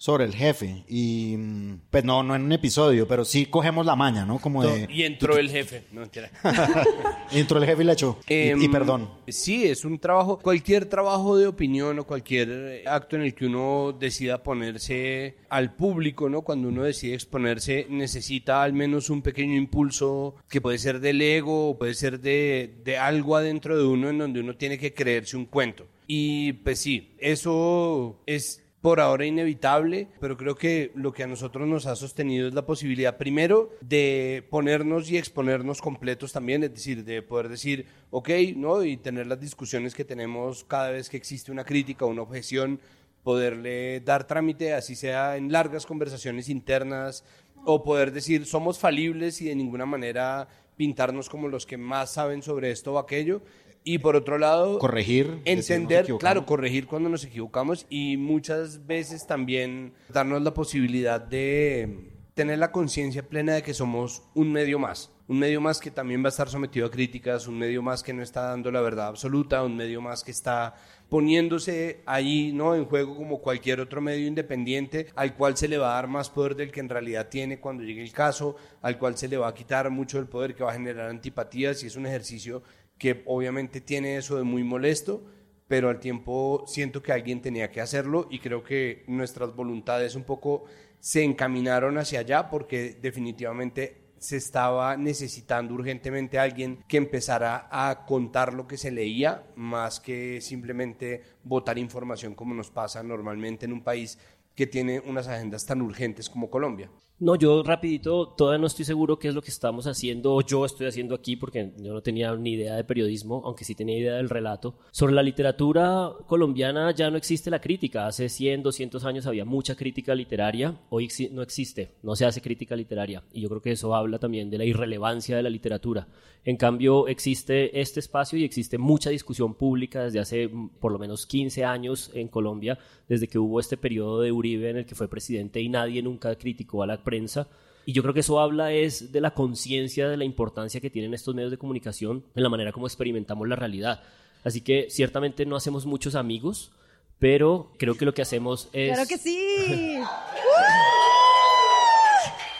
sobre 0.00 0.24
el 0.24 0.34
jefe. 0.34 0.82
Y 0.88 1.34
mm, 1.36 1.80
pues 1.90 2.04
no, 2.04 2.22
no 2.22 2.34
en 2.34 2.42
un 2.44 2.52
episodio, 2.52 3.06
pero 3.06 3.22
sí 3.26 3.44
cogemos 3.44 3.84
la 3.84 3.96
maña, 3.96 4.24
¿no? 4.24 4.38
Como 4.38 4.62
de... 4.64 4.88
Y 4.90 5.02
entró 5.02 5.36
el 5.36 5.50
jefe. 5.50 5.82
No, 5.92 6.00
mentira. 6.00 6.30
Entró 7.32 7.58
el 7.58 7.66
jefe 7.66 7.82
y 7.82 7.84
le 7.86 7.92
echó. 7.92 8.18
Y- 8.26 8.34
y, 8.34 8.48
Em, 8.48 8.72
perdón. 8.72 9.10
Sí, 9.28 9.66
es 9.66 9.84
un 9.84 9.98
trabajo, 9.98 10.38
cualquier 10.38 10.86
trabajo 10.86 11.36
de 11.36 11.46
opinión 11.46 11.98
o 11.98 12.04
cualquier 12.04 12.48
eh, 12.50 12.84
acto 12.86 13.16
en 13.16 13.22
el 13.22 13.34
que 13.34 13.44
uno 13.44 13.94
decida 13.98 14.42
ponerse 14.42 15.36
al 15.50 15.74
público, 15.74 16.30
¿no? 16.30 16.40
Cuando 16.42 16.68
uno 16.68 16.82
decide 16.84 17.12
exponerse, 17.14 17.86
necesita 17.90 18.62
al 18.62 18.72
menos 18.72 19.10
un 19.10 19.20
pequeño 19.20 19.54
impulso 19.54 20.34
que 20.48 20.62
puede 20.62 20.78
ser 20.78 21.00
del 21.00 21.20
ego, 21.20 21.68
o 21.70 21.78
puede 21.78 21.92
ser 21.92 22.20
de, 22.20 22.74
de 22.84 22.96
algo 22.96 23.36
adentro 23.36 23.76
de 23.76 23.84
uno 23.84 24.08
en 24.08 24.16
donde 24.16 24.40
uno 24.40 24.56
tiene 24.56 24.78
que 24.78 24.94
creerse 24.94 25.36
un 25.36 25.44
cuento. 25.44 25.86
Y 26.06 26.54
pues 26.54 26.78
sí, 26.80 27.12
eso 27.18 28.18
es 28.26 28.64
por 28.80 28.98
ahora 29.00 29.26
inevitable, 29.26 30.08
pero 30.20 30.36
creo 30.36 30.54
que 30.54 30.90
lo 30.94 31.12
que 31.12 31.22
a 31.22 31.26
nosotros 31.26 31.68
nos 31.68 31.86
ha 31.86 31.96
sostenido 31.96 32.48
es 32.48 32.54
la 32.54 32.64
posibilidad, 32.64 33.18
primero, 33.18 33.70
de 33.82 34.46
ponernos 34.48 35.10
y 35.10 35.18
exponernos 35.18 35.82
completos 35.82 36.32
también, 36.32 36.62
es 36.64 36.72
decir, 36.72 37.04
de 37.04 37.20
poder 37.20 37.50
decir, 37.50 37.86
ok, 38.10 38.30
¿no? 38.56 38.82
Y 38.82 38.96
tener 38.96 39.26
las 39.26 39.40
discusiones 39.40 39.94
que 39.94 40.04
tenemos 40.04 40.64
cada 40.64 40.90
vez 40.90 41.10
que 41.10 41.18
existe 41.18 41.52
una 41.52 41.64
crítica 41.64 42.06
o 42.06 42.08
una 42.08 42.22
objeción, 42.22 42.80
poderle 43.22 44.00
dar 44.00 44.26
trámite, 44.26 44.72
así 44.72 44.96
sea 44.96 45.36
en 45.36 45.52
largas 45.52 45.84
conversaciones 45.84 46.48
internas, 46.48 47.24
o 47.66 47.84
poder 47.84 48.12
decir, 48.12 48.46
somos 48.46 48.78
falibles 48.78 49.42
y 49.42 49.46
de 49.46 49.54
ninguna 49.54 49.84
manera 49.84 50.48
pintarnos 50.76 51.28
como 51.28 51.48
los 51.48 51.66
que 51.66 51.76
más 51.76 52.14
saben 52.14 52.40
sobre 52.40 52.70
esto 52.70 52.94
o 52.94 52.98
aquello. 52.98 53.42
Y 53.82 53.98
por 53.98 54.14
otro 54.14 54.36
lado, 54.38 54.78
Corregir, 54.78 55.40
entender, 55.44 56.06
claro, 56.18 56.44
corregir 56.44 56.86
cuando 56.86 57.08
nos 57.08 57.24
equivocamos 57.24 57.86
y 57.88 58.18
muchas 58.18 58.86
veces 58.86 59.26
también 59.26 59.94
darnos 60.10 60.42
la 60.42 60.52
posibilidad 60.52 61.20
de 61.20 62.10
tener 62.34 62.58
la 62.58 62.72
conciencia 62.72 63.26
plena 63.28 63.54
de 63.54 63.62
que 63.62 63.74
somos 63.74 64.22
un 64.34 64.52
medio 64.52 64.78
más, 64.78 65.10
un 65.28 65.38
medio 65.38 65.60
más 65.60 65.80
que 65.80 65.90
también 65.90 66.22
va 66.22 66.26
a 66.26 66.30
estar 66.30 66.48
sometido 66.48 66.86
a 66.86 66.90
críticas, 66.90 67.46
un 67.46 67.58
medio 67.58 67.82
más 67.82 68.02
que 68.02 68.12
no 68.12 68.22
está 68.22 68.42
dando 68.42 68.70
la 68.70 68.80
verdad 68.80 69.08
absoluta, 69.08 69.62
un 69.62 69.76
medio 69.76 70.00
más 70.00 70.24
que 70.24 70.30
está 70.30 70.74
poniéndose 71.08 72.02
ahí 72.06 72.52
no 72.52 72.74
en 72.74 72.84
juego 72.84 73.16
como 73.16 73.40
cualquier 73.40 73.80
otro 73.80 74.00
medio 74.00 74.26
independiente 74.26 75.08
al 75.16 75.34
cual 75.34 75.56
se 75.56 75.68
le 75.68 75.76
va 75.76 75.92
a 75.92 75.94
dar 75.96 76.06
más 76.06 76.30
poder 76.30 76.54
del 76.54 76.70
que 76.70 76.80
en 76.80 76.88
realidad 76.88 77.28
tiene 77.28 77.60
cuando 77.60 77.82
llegue 77.82 78.02
el 78.02 78.12
caso, 78.12 78.56
al 78.80 78.96
cual 78.96 79.18
se 79.18 79.28
le 79.28 79.36
va 79.36 79.48
a 79.48 79.54
quitar 79.54 79.90
mucho 79.90 80.18
del 80.18 80.28
poder 80.28 80.54
que 80.54 80.64
va 80.64 80.70
a 80.70 80.74
generar 80.74 81.10
antipatías 81.10 81.82
y 81.82 81.88
es 81.88 81.96
un 81.96 82.06
ejercicio 82.06 82.62
que 83.00 83.22
obviamente 83.24 83.80
tiene 83.80 84.18
eso 84.18 84.36
de 84.36 84.44
muy 84.44 84.62
molesto, 84.62 85.24
pero 85.66 85.88
al 85.88 85.98
tiempo 85.98 86.64
siento 86.66 87.02
que 87.02 87.12
alguien 87.12 87.40
tenía 87.40 87.70
que 87.70 87.80
hacerlo 87.80 88.28
y 88.30 88.40
creo 88.40 88.62
que 88.62 89.04
nuestras 89.08 89.56
voluntades 89.56 90.14
un 90.14 90.24
poco 90.24 90.64
se 91.00 91.24
encaminaron 91.24 91.96
hacia 91.96 92.20
allá 92.20 92.50
porque 92.50 92.98
definitivamente 93.00 93.96
se 94.18 94.36
estaba 94.36 94.98
necesitando 94.98 95.72
urgentemente 95.72 96.38
alguien 96.38 96.84
que 96.86 96.98
empezara 96.98 97.68
a 97.70 98.04
contar 98.04 98.52
lo 98.52 98.66
que 98.66 98.76
se 98.76 98.90
leía 98.90 99.46
más 99.56 99.98
que 99.98 100.42
simplemente 100.42 101.22
votar 101.42 101.78
información 101.78 102.34
como 102.34 102.52
nos 102.52 102.70
pasa 102.70 103.02
normalmente 103.02 103.64
en 103.64 103.72
un 103.72 103.82
país 103.82 104.18
que 104.54 104.66
tiene 104.66 105.00
unas 105.00 105.26
agendas 105.26 105.64
tan 105.64 105.80
urgentes 105.80 106.28
como 106.28 106.50
Colombia. 106.50 106.90
No, 107.22 107.34
yo 107.34 107.62
rapidito, 107.62 108.28
todavía 108.28 108.62
no 108.62 108.66
estoy 108.66 108.86
seguro 108.86 109.18
qué 109.18 109.28
es 109.28 109.34
lo 109.34 109.42
que 109.42 109.50
estamos 109.50 109.86
haciendo 109.86 110.32
o 110.34 110.40
yo 110.40 110.64
estoy 110.64 110.86
haciendo 110.86 111.14
aquí 111.14 111.36
porque 111.36 111.70
yo 111.76 111.92
no 111.92 112.00
tenía 112.00 112.34
ni 112.34 112.52
idea 112.52 112.76
de 112.76 112.82
periodismo, 112.82 113.42
aunque 113.44 113.66
sí 113.66 113.74
tenía 113.74 113.98
idea 113.98 114.14
del 114.14 114.30
relato. 114.30 114.78
Sobre 114.90 115.12
la 115.12 115.22
literatura 115.22 116.12
colombiana 116.26 116.94
ya 116.94 117.10
no 117.10 117.18
existe 117.18 117.50
la 117.50 117.60
crítica. 117.60 118.06
Hace 118.06 118.30
100, 118.30 118.62
200 118.62 119.04
años 119.04 119.26
había 119.26 119.44
mucha 119.44 119.74
crítica 119.74 120.14
literaria, 120.14 120.80
hoy 120.88 121.10
no 121.30 121.42
existe, 121.42 121.90
no 122.02 122.16
se 122.16 122.24
hace 122.24 122.40
crítica 122.40 122.74
literaria. 122.74 123.22
Y 123.34 123.42
yo 123.42 123.50
creo 123.50 123.60
que 123.60 123.72
eso 123.72 123.94
habla 123.94 124.18
también 124.18 124.48
de 124.48 124.56
la 124.56 124.64
irrelevancia 124.64 125.36
de 125.36 125.42
la 125.42 125.50
literatura. 125.50 126.08
En 126.42 126.56
cambio, 126.56 127.06
existe 127.06 127.78
este 127.82 128.00
espacio 128.00 128.38
y 128.38 128.44
existe 128.44 128.78
mucha 128.78 129.10
discusión 129.10 129.52
pública 129.52 130.04
desde 130.04 130.20
hace 130.20 130.48
mm, 130.48 130.70
por 130.80 130.90
lo 130.90 130.98
menos 130.98 131.26
15 131.26 131.66
años 131.66 132.10
en 132.14 132.28
Colombia, 132.28 132.78
desde 133.06 133.28
que 133.28 133.38
hubo 133.38 133.60
este 133.60 133.76
periodo 133.76 134.22
de 134.22 134.32
Uribe 134.32 134.70
en 134.70 134.78
el 134.78 134.86
que 134.86 134.94
fue 134.94 135.06
presidente 135.06 135.60
y 135.60 135.68
nadie 135.68 136.02
nunca 136.02 136.34
criticó 136.36 136.82
a 136.82 136.86
la 136.86 136.94
prensa. 137.10 137.48
Y 137.86 137.92
yo 137.92 138.02
creo 138.02 138.14
que 138.14 138.20
eso 138.20 138.38
habla 138.38 138.72
es 138.72 139.10
de 139.10 139.20
la 139.20 139.34
conciencia 139.34 140.08
de 140.08 140.16
la 140.16 140.24
importancia 140.24 140.80
que 140.80 140.90
tienen 140.90 141.12
estos 141.12 141.34
medios 141.34 141.50
de 141.50 141.58
comunicación 141.58 142.24
en 142.36 142.42
la 142.42 142.48
manera 142.48 142.70
como 142.72 142.86
experimentamos 142.86 143.48
la 143.48 143.56
realidad. 143.56 144.02
Así 144.44 144.60
que 144.60 144.86
ciertamente 144.90 145.44
no 145.44 145.56
hacemos 145.56 145.86
muchos 145.86 146.14
amigos, 146.14 146.70
pero 147.18 147.72
creo 147.78 147.96
que 147.96 148.04
lo 148.04 148.14
que 148.14 148.22
hacemos 148.22 148.68
es... 148.72 148.92
¡Claro 148.92 149.08
que 149.08 149.18
sí! 149.18 149.98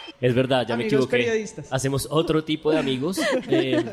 Es 0.21 0.35
verdad, 0.35 0.65
ya 0.67 0.77
me 0.77 0.85
equivoqué. 0.85 1.17
Periodistas. 1.17 1.67
Hacemos 1.71 2.07
otro 2.09 2.43
tipo 2.43 2.71
de 2.71 2.77
amigos, 2.77 3.19
eh, 3.49 3.83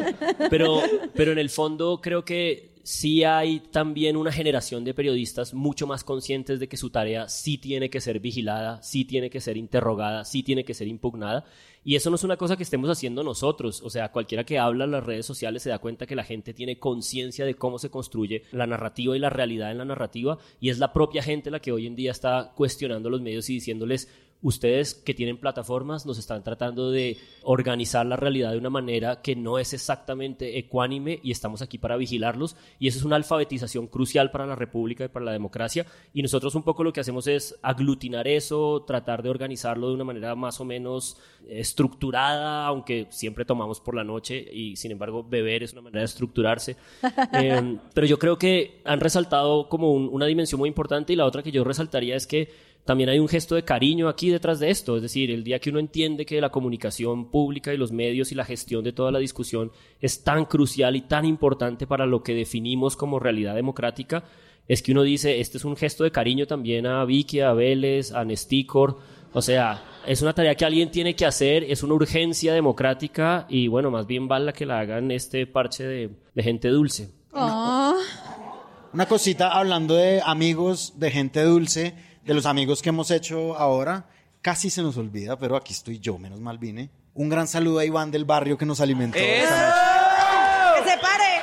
pero, 0.51 0.83
pero 1.15 1.33
en 1.33 1.39
el 1.39 1.49
fondo 1.49 2.01
creo 2.03 2.25
que 2.25 2.69
sí 2.89 3.23
hay 3.23 3.61
también 3.61 4.17
una 4.17 4.33
generación 4.33 4.83
de 4.83 4.95
periodistas 4.95 5.53
mucho 5.53 5.87
más 5.87 6.05
conscientes 6.05 6.59
de 6.59 6.69
que 6.69 6.79
su 6.79 6.89
tarea 6.89 7.29
sí 7.29 7.59
tiene 7.59 7.91
que 7.91 8.01
ser 8.01 8.19
vigilada, 8.19 8.83
sí 8.83 9.05
tiene 9.05 9.29
que 9.29 9.41
ser 9.41 9.59
interrogada, 9.59 10.25
sí 10.25 10.43
tiene 10.43 10.65
que 10.65 10.73
ser 10.73 10.89
impugnada. 10.89 11.45
Y 11.85 11.97
eso 11.97 12.09
no 12.11 12.17
es 12.17 12.25
una 12.25 12.37
cosa 12.37 12.57
que 12.57 12.63
estemos 12.63 12.89
haciendo 12.91 13.23
nosotros. 13.23 13.83
O 13.83 13.91
sea, 13.91 14.11
cualquiera 14.11 14.45
que 14.45 14.59
habla 14.59 14.85
en 14.85 14.91
las 14.91 15.05
redes 15.05 15.27
sociales 15.27 15.63
se 15.63 15.71
da 15.71 15.79
cuenta 15.79 16.07
que 16.07 16.17
la 16.17 16.25
gente 16.25 16.55
tiene 16.55 16.79
conciencia 16.79 17.45
de 17.45 17.55
cómo 17.55 17.79
se 17.79 17.91
construye 17.91 18.45
la 18.53 18.67
narrativa 18.67 19.15
y 19.17 19.21
la 19.21 19.31
realidad 19.31 19.71
en 19.71 19.79
la 19.79 19.85
narrativa. 19.85 20.39
Y 20.61 20.71
es 20.71 20.79
la 20.79 20.93
propia 20.93 21.23
gente 21.23 21.51
la 21.51 21.61
que 21.61 21.73
hoy 21.73 21.87
en 21.87 21.95
día 21.97 22.11
está 22.11 22.53
cuestionando 22.55 23.11
los 23.11 23.21
medios 23.21 23.49
y 23.51 23.55
diciéndoles, 23.55 24.09
ustedes 24.41 24.95
que 24.95 25.15
tienen 25.15 25.39
plataformas 25.39 26.07
nos 26.07 26.19
están 26.19 26.45
tratando 26.45 26.91
de 26.91 27.19
organizar 27.43 28.07
la 28.07 28.17
realidad 28.17 28.53
de 28.53 28.59
una 28.59 28.71
manera 28.71 29.21
que 29.21 29.35
no 29.35 29.59
es 29.59 29.73
exactamente 29.73 30.59
ecuánime 30.59 31.19
y 31.23 31.33
estamos 31.33 31.61
aquí 31.61 31.79
para 31.79 31.97
vigilarlos 31.97 32.57
y 32.79 32.89
eso 32.89 32.99
es 32.99 33.05
una 33.05 33.17
alfabetización 33.17 33.89
crucial 33.89 34.31
para 34.31 34.47
la 34.47 34.55
república 34.55 35.05
y 35.05 35.09
para 35.09 35.25
la 35.25 35.33
democracia 35.33 35.87
y 36.13 36.23
nosotros 36.23 36.55
un 36.55 36.63
poco 36.63 36.85
lo 36.85 36.93
que 36.93 37.01
hacemos 37.01 37.27
es 37.27 37.59
aglutinar 37.63 38.29
eso, 38.29 38.85
tratar 38.87 39.23
de 39.23 39.31
organizarlo 39.31 39.89
de 39.89 39.95
una 39.95 40.05
manera 40.05 40.35
más 40.35 40.61
o 40.61 40.65
menos 40.65 41.17
estructurada, 41.49 42.67
aunque 42.67 43.07
siempre 43.11 43.45
tomamos 43.45 43.81
por 43.81 43.95
la 43.95 44.05
noche 44.05 44.39
y 44.53 44.77
sin 44.77 44.93
embargo 44.93 45.25
beber 45.25 45.63
es 45.63 45.73
una 45.73 45.83
manera 45.83 46.01
de 46.01 46.07
estructurarse. 46.07 46.77
Em, 47.33 47.79
pero 47.95 48.07
yo 48.07 48.19
creo 48.19 48.39
que 48.39 48.81
han 48.85 49.01
resaltado 49.01 49.69
como 49.69 49.93
una 49.93 50.27
dimensión 50.27 50.59
muy 50.59 50.69
importante 50.69 51.13
y 51.13 51.17
la 51.17 51.27
otra 51.27 51.43
que 51.43 51.51
yo 51.51 51.65
resaltaría 51.65 52.17
es 52.17 52.27
que 52.27 52.49
también 52.85 53.11
hay 53.11 53.19
un 53.19 53.29
gesto 53.29 53.55
de 53.55 53.65
cariño 53.65 54.09
aquí 54.09 54.31
detrás 54.31 54.61
de 54.61 54.71
esto. 54.71 54.97
Es 54.97 55.03
decir, 55.03 55.31
el 55.31 55.45
día 55.45 55.59
que 55.59 55.69
uno 55.69 55.79
entiende 55.79 56.25
que 56.25 56.41
la 56.41 56.49
comunicación 56.49 57.31
pública 57.31 57.75
y 57.75 57.77
los 57.77 57.93
medios 57.93 58.33
y 58.33 58.35
la 58.35 58.47
gestión 58.47 58.83
de 58.83 58.93
toda 58.93 59.13
la 59.13 59.19
discusión 59.19 59.71
es 60.01 60.25
tan 60.25 60.47
crucial 60.47 60.97
y 60.97 61.03
tan 61.03 61.27
importante 61.27 61.87
para 61.87 62.07
lo 62.07 62.23
que 62.23 62.35
definimos 62.35 62.97
como 62.97 63.19
realidad 63.19 63.55
democrática, 63.55 64.25
es 64.67 64.83
que 64.83 64.93
uno 64.93 65.03
dice, 65.03 65.41
este 65.41 65.59
es 65.59 65.65
un 65.65 65.77
gesto 65.77 66.05
de 66.05 66.13
cariño 66.13 66.47
también 66.47 66.87
a 66.87 67.05
Vicky, 67.05 67.41
a 67.41 67.53
Vélez, 67.53 68.13
a 68.13 68.25
Nesticor. 68.25 68.99
O 69.33 69.43
sea, 69.43 69.83
es 70.07 70.23
una 70.23 70.33
tarea 70.33 70.55
que 70.55 70.65
alguien 70.65 70.91
tiene 70.91 71.15
que 71.15 71.27
hacer, 71.27 71.65
es 71.65 71.83
una 71.83 71.95
urgencia 71.95 72.55
democrática 72.55 73.47
y 73.49 73.69
bueno, 73.69 73.91
más 73.91 74.07
bien 74.07 74.29
vale 74.29 74.53
que 74.53 74.65
la 74.65 74.81
hagan 74.81 75.11
este 75.11 75.47
parche 75.47 75.85
de, 75.85 76.11
gente 76.43 76.69
dulce. 76.69 77.11
Una 77.33 79.07
cosita 79.07 79.53
hablando 79.53 79.95
de 79.95 80.23
amigos, 80.25 80.95
de 80.97 81.11
gente 81.11 81.43
dulce 81.43 81.95
de 82.29 82.35
los 82.35 82.45
amigos 82.45 82.83
que 82.83 82.91
hemos 82.91 83.11
hecho 83.11 83.57
ahora, 83.57 84.05
casi 84.43 84.69
se 84.69 84.83
nos 84.83 84.99
olvida, 84.99 85.39
pero 85.39 85.57
aquí 85.57 85.73
estoy 85.73 85.99
yo, 85.99 86.19
menos 86.19 86.39
mal 86.41 86.59
vine. 86.59 86.91
Un 87.15 87.31
gran 87.31 87.49
saludo 87.49 87.79
a 87.79 87.87
Iván 87.87 88.11
del 88.11 88.27
barrio 88.27 88.59
que 88.59 88.67
nos 88.67 88.83
alimentó. 88.83 89.17
¡Que 89.17 89.47
se 89.47 90.99
pare! 90.99 91.41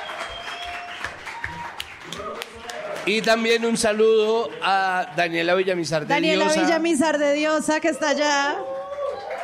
Y 3.07 3.19
también 3.23 3.65
un 3.65 3.77
saludo 3.77 4.51
a 4.61 5.11
Daniela 5.17 5.55
Villamizar 5.55 6.03
de 6.03 6.13
Daniela 6.13 6.45
Diosa. 6.45 6.61
Villamizar 6.61 7.17
de 7.17 7.33
Diosa, 7.33 7.79
que 7.79 7.87
está 7.87 8.09
allá. 8.09 8.55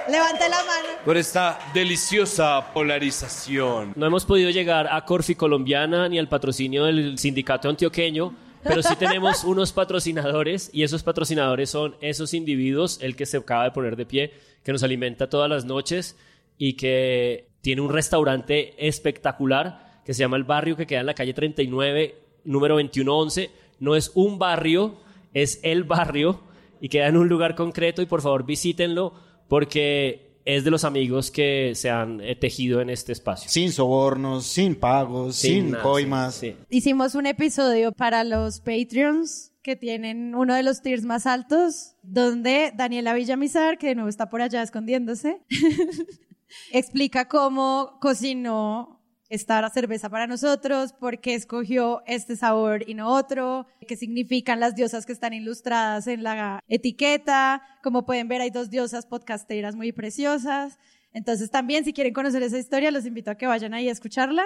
Levante 0.10 0.48
la 0.48 0.58
mano. 0.58 0.90
Por 1.04 1.18
esta 1.18 1.58
deliciosa 1.74 2.72
polarización. 2.72 3.94
No 3.96 4.06
hemos 4.06 4.26
podido 4.26 4.52
llegar 4.52 4.88
a 4.92 5.04
Corfi 5.06 5.34
Colombiana 5.34 6.08
ni 6.08 6.20
al 6.20 6.30
patrocinio 6.30 6.86
del 6.86 7.18
sindicato 7.18 7.68
antioqueño 7.68 8.32
pero 8.64 8.84
sí 8.84 8.96
tenemos 8.96 9.44
unos 9.44 9.72
patrocinadores 9.72 10.70
y 10.74 10.84
esos 10.84 11.04
patrocinadores 11.04 11.70
son 11.70 11.96
esos 12.02 12.34
individuos, 12.34 13.00
el 13.02 13.16
que 13.16 13.26
se 13.26 13.38
acaba 13.38 13.66
de 13.66 13.72
poner 13.72 13.96
de 13.96 14.06
pie, 14.06 14.34
que 14.64 14.72
nos 14.72 14.84
alimenta 14.84 15.30
todas 15.30 15.50
las 15.50 15.66
noches 15.66 16.18
y 16.58 16.74
que 16.74 17.50
tiene 17.62 17.82
un 17.82 17.92
restaurante 17.92 18.88
espectacular 18.88 20.02
que 20.06 20.14
se 20.14 20.20
llama 20.22 20.38
El 20.38 20.44
Barrio, 20.44 20.76
que 20.76 20.88
queda 20.88 21.02
en 21.02 21.06
la 21.06 21.14
calle 21.14 21.34
39, 21.34 22.16
número 22.44 22.76
2111. 22.76 23.52
No 23.80 23.96
es 23.96 24.12
un 24.16 24.40
barrio, 24.40 24.98
es 25.34 25.60
el 25.64 25.84
barrio 25.84 26.42
y 26.80 26.90
queda 26.90 27.08
en 27.08 27.18
un 27.18 27.30
lugar 27.30 27.56
concreto 27.56 28.02
y 28.02 28.06
por 28.08 28.22
favor 28.22 28.46
visítenlo 28.46 29.14
porque 29.48 30.31
es 30.46 30.64
de 30.64 30.72
los 30.72 30.84
amigos 30.84 31.32
que 31.32 31.74
se 31.76 31.90
han 31.90 32.22
eh, 32.22 32.36
tejido 32.36 32.82
en 32.82 32.90
este 32.90 33.12
espacio. 33.12 33.50
Sin 33.50 33.72
sobornos, 33.72 34.46
sin 34.46 34.76
pagos, 34.76 35.36
sin, 35.36 35.74
coimas. 35.74 36.42
Hicimos 36.70 37.16
un 37.16 37.26
episodio 37.26 37.92
para 37.92 38.24
los 38.24 38.60
Patreons 38.60 39.52
que 39.62 39.76
tienen 39.76 40.34
uno 40.34 40.56
de 40.56 40.64
los 40.64 40.82
tiers 40.82 41.04
más 41.04 41.28
altos, 41.28 41.96
donde 42.02 42.74
Daniela 42.76 43.14
Villamizar, 43.14 43.78
que 43.78 43.88
de 43.88 43.96
nuevo 43.96 44.10
está 44.10 44.30
por 44.30 44.42
allá 44.42 44.64
escondiéndose, 44.64 45.42
explica 46.72 47.28
cómo 47.28 47.98
cocinó 48.02 49.01
esta 49.32 49.68
cerveza 49.70 50.10
para 50.10 50.28
nosotros, 50.28 50.92
por 50.92 51.22
qué 51.22 51.36
escogió 51.36 52.04
este 52.06 52.36
sabor 52.36 52.84
y 52.88 52.96
no 52.96 53.08
otro, 53.08 53.66
qué 53.88 53.96
significan 53.96 54.60
las 54.60 54.76
diosas 54.76 55.06
que 55.06 55.14
están 55.14 55.34
ilustradas 55.34 56.08
en 56.08 56.22
la 56.22 56.62
etiqueta. 56.68 57.62
Como 57.82 58.06
pueden 58.06 58.28
ver, 58.28 58.42
hay 58.42 58.50
dos 58.50 58.70
diosas 58.70 59.06
podcasteras 59.06 59.74
muy 59.74 59.94
preciosas. 59.94 60.78
Entonces 61.14 61.50
también, 61.50 61.86
si 61.86 61.94
quieren 61.94 62.14
conocer 62.14 62.44
esa 62.44 62.58
historia, 62.58 62.92
los 62.92 63.06
invito 63.06 63.32
a 63.32 63.36
que 63.36 63.48
vayan 63.48 63.74
ahí 63.74 63.88
a 63.88 63.94
escucharla. 63.94 64.44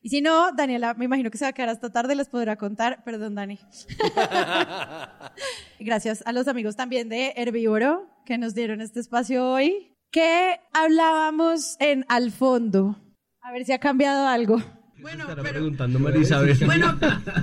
Y 0.00 0.08
si 0.08 0.22
no, 0.22 0.50
Daniela, 0.52 0.94
me 0.94 1.04
imagino 1.04 1.30
que 1.30 1.36
se 1.36 1.44
va 1.44 1.50
a 1.50 1.52
quedar 1.52 1.68
hasta 1.68 1.92
tarde, 1.92 2.14
les 2.14 2.30
podrá 2.30 2.56
contar. 2.56 3.04
Perdón, 3.04 3.34
Dani. 3.34 3.58
Gracias 5.78 6.22
a 6.24 6.32
los 6.32 6.48
amigos 6.48 6.74
también 6.74 7.10
de 7.10 7.34
Herbívoro 7.36 8.08
que 8.24 8.38
nos 8.38 8.54
dieron 8.54 8.80
este 8.80 8.98
espacio 8.98 9.46
hoy. 9.46 9.94
Que 10.10 10.58
hablábamos 10.72 11.76
en 11.80 12.06
Al 12.08 12.30
Fondo 12.30 13.11
a 13.42 13.52
ver 13.52 13.64
si 13.64 13.72
ha 13.72 13.78
cambiado 13.78 14.26
algo. 14.26 14.62
Bueno, 15.00 15.26
preguntando 15.42 15.98
Bueno, 15.98 16.96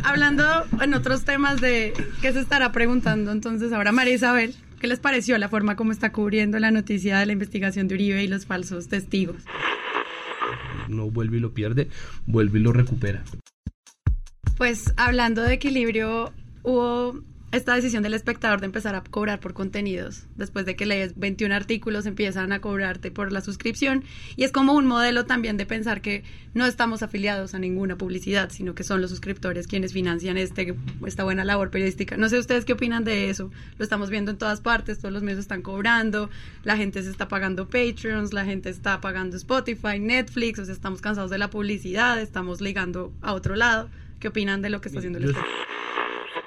hablando 0.03 0.45
en 0.81 0.93
otros 0.93 1.25
temas 1.25 1.59
de 1.59 1.93
qué 2.21 2.31
se 2.31 2.39
estará 2.39 2.71
preguntando, 2.71 3.33
entonces 3.33 3.73
ahora 3.73 3.91
María 3.91 4.13
Isabel, 4.13 4.55
¿qué 4.79 4.87
les 4.87 4.99
pareció 4.99 5.37
la 5.37 5.49
forma 5.49 5.75
como 5.75 5.91
está 5.91 6.13
cubriendo 6.13 6.57
la 6.59 6.71
noticia 6.71 7.19
de 7.19 7.25
la 7.25 7.33
investigación 7.33 7.89
de 7.89 7.95
Uribe 7.95 8.23
y 8.23 8.27
los 8.27 8.45
falsos 8.45 8.87
testigos? 8.87 9.43
No 10.87 11.11
vuelve 11.11 11.37
y 11.37 11.39
lo 11.41 11.53
pierde, 11.53 11.89
vuelve 12.25 12.59
y 12.59 12.61
lo 12.63 12.71
recupera. 12.71 13.23
Pues 14.55 14.93
hablando 14.95 15.41
de 15.41 15.53
equilibrio, 15.53 16.31
hubo 16.63 17.21
esta 17.51 17.73
decisión 17.73 18.03
del 18.03 18.13
espectador 18.13 18.59
de 18.59 18.67
empezar 18.67 18.93
a 18.95 19.01
cobrar 19.01 19.39
por 19.39 19.53
contenidos. 19.53 20.25
Después 20.35 20.65
de 20.65 20.75
que 20.75 20.85
lees 20.85 21.17
21 21.17 21.53
artículos, 21.55 22.05
empiezan 22.05 22.51
a 22.51 22.61
cobrarte 22.61 23.09
por 23.09 23.31
la 23.31 23.41
suscripción. 23.41 24.03
Y 24.35 24.43
es 24.43 24.51
como 24.51 24.73
un 24.73 24.85
modelo 24.85 25.25
también 25.25 25.57
de 25.57 25.65
pensar 25.65 26.01
que 26.01 26.23
no 26.53 26.65
estamos 26.65 27.01
afiliados 27.01 27.55
a 27.55 27.59
ninguna 27.59 27.97
publicidad, 27.97 28.51
sino 28.51 28.75
que 28.75 28.83
son 28.83 29.01
los 29.01 29.09
suscriptores 29.09 29.65
quienes 29.65 29.93
financian 29.93 30.37
este, 30.37 30.75
esta 31.05 31.23
buena 31.23 31.43
labor 31.43 31.71
periodística. 31.71 32.17
No 32.17 32.29
sé 32.29 32.37
ustedes 32.37 32.65
qué 32.65 32.73
opinan 32.73 33.03
de 33.03 33.29
eso. 33.29 33.49
Lo 33.77 33.83
estamos 33.83 34.11
viendo 34.11 34.29
en 34.29 34.37
todas 34.37 34.61
partes, 34.61 34.99
todos 34.99 35.13
los 35.13 35.23
medios 35.23 35.39
están 35.39 35.61
cobrando, 35.63 36.29
la 36.63 36.77
gente 36.77 37.01
se 37.01 37.09
está 37.09 37.27
pagando 37.27 37.67
Patreons, 37.67 38.31
la 38.31 38.45
gente 38.45 38.69
está 38.69 39.01
pagando 39.01 39.37
Spotify, 39.37 39.99
Netflix, 39.99 40.59
o 40.59 40.65
sea, 40.65 40.73
estamos 40.73 41.01
cansados 41.01 41.31
de 41.31 41.39
la 41.39 41.49
publicidad, 41.49 42.19
estamos 42.19 42.61
ligando 42.61 43.11
a 43.21 43.33
otro 43.33 43.55
lado. 43.55 43.89
¿Qué 44.19 44.27
opinan 44.27 44.61
de 44.61 44.69
lo 44.69 44.81
que 44.81 44.89
está 44.89 44.99
haciendo 44.99 45.17
el 45.17 45.25
espectador? 45.25 45.69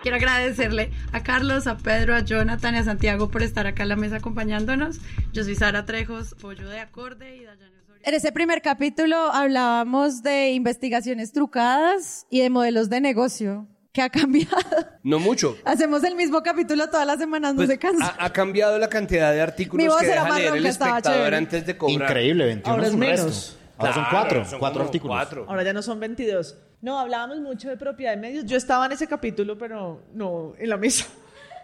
Quiero 0.03 0.17
agradecerle 0.17 0.91
a 1.13 1.23
Carlos, 1.23 1.67
a 1.69 1.77
Pedro, 1.77 2.15
a 2.17 2.21
Jonathan 2.21 2.75
y 2.75 2.79
a 2.79 2.85
Santiago 2.85 3.31
por 3.31 3.43
estar 3.43 3.67
acá 3.69 3.85
en 3.85 3.89
la 3.91 3.97
mesa 3.97 4.17
acompañándonos. 4.17 4.99
Yo 5.33 5.45
soy 5.45 5.55
Sara 5.55 5.85
Trejos, 5.85 6.35
pollo 6.41 6.69
de 6.69 6.81
acorde 6.81 7.37
y 7.37 7.45
Dayana 7.45 7.71
Osorio. 7.85 8.03
En 8.05 8.15
ese 8.15 8.33
primer 8.33 8.63
capítulo 8.63 9.17
hablábamos 9.33 10.23
de 10.25 10.51
investigaciones 10.51 11.33
trucadas 11.33 12.27
y 12.31 12.41
de 12.41 12.51
modelos 12.51 12.91
de 12.91 13.01
negocio. 13.01 13.69
¿Qué 13.93 14.03
ha 14.03 14.09
cambiado? 14.11 14.57
No 15.05 15.21
mucho. 15.21 15.57
Hacemos 15.65 16.03
el 16.03 16.17
mismo 16.17 16.43
capítulo 16.43 16.89
todas 16.89 17.07
las 17.07 17.19
semanas, 17.19 17.53
no 17.53 17.59
Pues, 17.59 17.69
se 17.69 17.79
cansa. 17.79 18.17
ha, 18.19 18.25
ha 18.25 18.33
cambiado 18.33 18.79
la 18.79 18.89
cantidad 18.89 19.31
de 19.31 19.37
Mi 19.37 19.43
artículos 19.43 19.87
voz 19.87 20.01
que 20.01 20.07
era 20.11 20.25
deja 20.25 20.39
leer 20.39 20.57
el 20.57 20.67
espectador 20.67 21.03
chévere. 21.03 21.37
antes 21.37 21.67
de 21.67 21.77
cobrar. 21.77 22.11
Increíble, 22.11 22.47
21 22.47 22.75
Ahora 22.75 22.89
es 22.89 22.95
menos. 22.97 23.59
Ahora 23.79 23.93
son 23.95 24.03
Claro, 24.05 24.19
cuatro, 24.21 24.45
son 24.47 24.59
cuatro 24.59 24.83
artículos. 24.83 25.17
cuatro. 25.17 25.47
Ahora 25.49 25.63
ya 25.63 25.73
no 25.73 25.83
son 25.83 26.01
22. 26.01 26.57
No, 26.83 26.99
hablábamos 26.99 27.41
mucho 27.41 27.69
de 27.69 27.77
propiedad 27.77 28.11
de 28.11 28.17
medios. 28.21 28.45
Yo 28.45 28.57
estaba 28.57 28.87
en 28.87 28.93
ese 28.93 29.07
capítulo, 29.07 29.57
pero 29.57 30.03
no 30.13 30.55
en 30.59 30.69
la 30.69 30.77
mesa. 30.77 31.07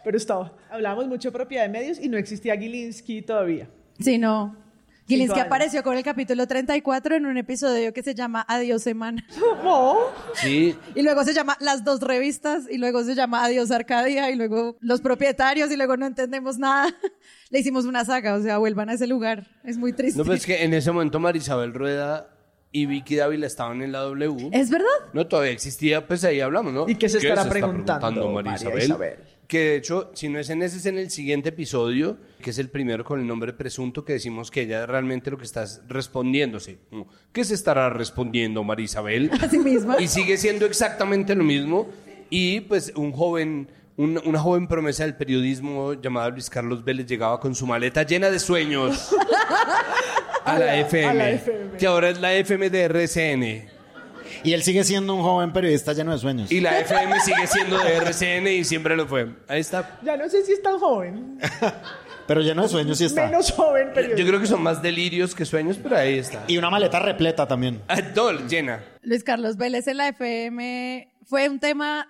Pero 0.05 0.17
estaba. 0.17 0.53
Hablábamos 0.71 1.09
mucho 1.09 1.29
de 1.29 1.33
propiedad 1.33 1.65
de 1.65 1.69
medios 1.71 1.99
y 1.99 2.09
no 2.09 2.17
existía 2.17 2.57
Gilinski 2.57 3.21
todavía. 3.21 3.69
Sí, 3.99 4.17
no. 4.17 4.57
Gilinski 5.09 5.41
apareció 5.41 5.83
con 5.83 5.97
el 5.97 6.05
capítulo 6.05 6.47
34 6.47 7.17
en 7.17 7.27
un 7.27 7.37
episodio 7.37 7.93
que 7.93 8.03
se 8.05 8.15
llama 8.15 8.47
Adiós 8.49 8.83
Semana. 8.85 9.27
No. 9.65 9.97
Sí, 10.35 10.77
Y 10.95 11.03
luego 11.03 11.25
se 11.25 11.35
llama 11.35 11.57
Las 11.61 11.83
dos 11.83 12.01
revistas, 12.01 12.71
y 12.71 12.79
luego 12.79 13.03
se 13.03 13.17
llama 13.17 13.45
Adiós 13.45 13.73
Arcadia, 13.73 14.31
y 14.31 14.37
luego 14.37 14.77
Los 14.81 15.01
propietarios, 15.01 15.71
y 15.73 15.77
luego 15.77 15.97
no 15.97 16.07
entendemos 16.07 16.59
nada. 16.59 16.95
Le 17.51 17.59
hicimos 17.59 17.85
una 17.85 18.05
saga, 18.05 18.35
o 18.35 18.41
sea, 18.41 18.59
vuelvan 18.59 18.91
a 18.91 18.93
ese 18.93 19.09
lugar. 19.09 19.49
Es 19.65 19.77
muy 19.77 19.93
triste. 19.93 20.17
no, 20.17 20.25
pues 20.25 20.47
que 20.47 20.63
en 20.63 20.73
ese 20.75 20.93
momento 20.93 21.19
Marisabel 21.19 21.75
Rueda 21.75 22.31
y 22.71 22.87
Vicky 22.87 23.17
Dávila 23.17 23.47
estaban 23.47 23.83
en 23.83 23.93
la 23.93 24.01
W. 24.01 24.51
¿Es 24.53 24.71
verdad? 24.71 24.87
No, 25.13 25.27
todavía 25.27 25.53
existía, 25.53 26.07
pues 26.07 26.25
ahí 26.25 26.41
hablamos, 26.41 26.73
¿no? 26.73 26.89
¿Y 26.89 26.97
qué 26.97 27.09
se 27.09 27.19
estará 27.19 27.43
está 27.43 27.51
preguntando 27.51 28.31
María 28.31 28.53
María 28.53 28.55
Isabel? 28.55 28.85
Isabel? 28.85 29.17
Que 29.47 29.61
de 29.61 29.77
hecho, 29.77 30.11
si 30.13 30.29
no 30.29 30.39
es 30.39 30.51
en 30.51 30.63
ese, 30.63 30.77
es 30.77 30.85
en 30.85 30.99
el 30.99 31.11
siguiente 31.11 31.49
episodio, 31.49 32.19
que 32.43 32.51
es 32.51 32.59
el 32.59 32.69
primero 32.69 33.03
con 33.03 33.19
el 33.19 33.27
nombre 33.27 33.55
presunto, 33.55 34.05
que 34.05 34.13
decimos 34.13 34.51
que 34.51 34.61
ella 34.63 34.85
realmente 34.85 35.31
lo 35.31 35.39
que 35.39 35.45
está 35.45 35.63
es 35.63 35.81
respondiéndose. 35.89 36.79
¿Qué 37.33 37.45
se 37.45 37.55
estará 37.55 37.89
respondiendo 37.89 38.63
María 38.63 38.85
Isabel? 38.85 39.31
Así 39.41 39.59
misma. 39.59 39.97
Y 40.01 40.09
sigue 40.09 40.37
siendo 40.37 40.67
exactamente 40.67 41.35
lo 41.35 41.45
mismo. 41.45 41.89
Y 42.29 42.61
pues 42.61 42.93
un 42.95 43.11
joven, 43.13 43.71
un- 43.99 44.21
una 44.25 44.39
joven 44.39 44.67
promesa 44.67 45.05
del 45.05 45.15
periodismo 45.17 45.93
llamada 45.93 46.31
Luis 46.31 46.49
Carlos 46.49 46.83
Vélez 46.83 47.07
llegaba 47.07 47.39
con 47.39 47.55
su 47.55 47.67
maleta 47.67 48.03
llena 48.05 48.31
de 48.31 48.39
sueños 48.39 49.11
a, 50.45 50.59
la, 50.59 50.77
FM, 50.77 51.07
a 51.09 51.15
la 51.15 51.31
FM. 51.31 51.77
que 51.77 51.87
ahora 51.87 52.09
es 52.09 52.19
la 52.21 52.33
FM 52.35 52.71
de 52.71 52.83
RCN. 52.89 53.69
Y 54.45 54.53
él 54.53 54.63
sigue 54.63 54.85
siendo 54.85 55.15
un 55.15 55.23
joven 55.23 55.53
periodista 55.53 55.93
lleno 55.95 56.13
de 56.13 56.19
sueños. 56.19 56.53
Y 56.53 56.61
la 56.61 56.79
FM 56.81 57.19
sigue 57.21 57.47
siendo 57.47 57.79
de 57.79 57.97
RCN 57.97 58.47
y 58.47 58.65
siempre 58.65 58.95
lo 58.97 59.07
fue. 59.07 59.29
Ahí 59.49 59.61
está. 59.61 59.99
Ya 60.03 60.17
no 60.17 60.29
sé 60.29 60.45
si 60.45 60.53
es 60.53 60.63
tan 60.63 60.79
joven. 60.79 61.39
Pero 62.27 62.43
lleno 62.43 62.63
de 62.63 62.69
sueños 62.69 62.99
sí 62.99 63.07
está. 63.07 63.25
Menos 63.27 63.51
joven, 63.53 63.89
pero. 63.95 64.15
Yo 64.17 64.27
creo 64.27 64.39
que 64.39 64.47
son 64.47 64.63
más 64.63 64.81
delirios 64.83 65.35
que 65.35 65.45
sueños, 65.47 65.79
pero 65.83 65.97
ahí 65.97 66.19
está. 66.19 66.45
Y 66.47 66.59
una 66.59 66.69
maleta 66.71 66.99
repleta 67.01 67.49
también. 67.49 67.81
Ah, 67.89 68.01
todo 68.15 68.33
llena. 68.47 68.85
Luis 69.03 69.25
Carlos 69.25 69.57
Vélez 69.57 69.89
en 69.89 69.97
la 69.97 70.09
FM 70.09 71.09
fue 71.25 71.49
un 71.49 71.59
tema, 71.59 72.07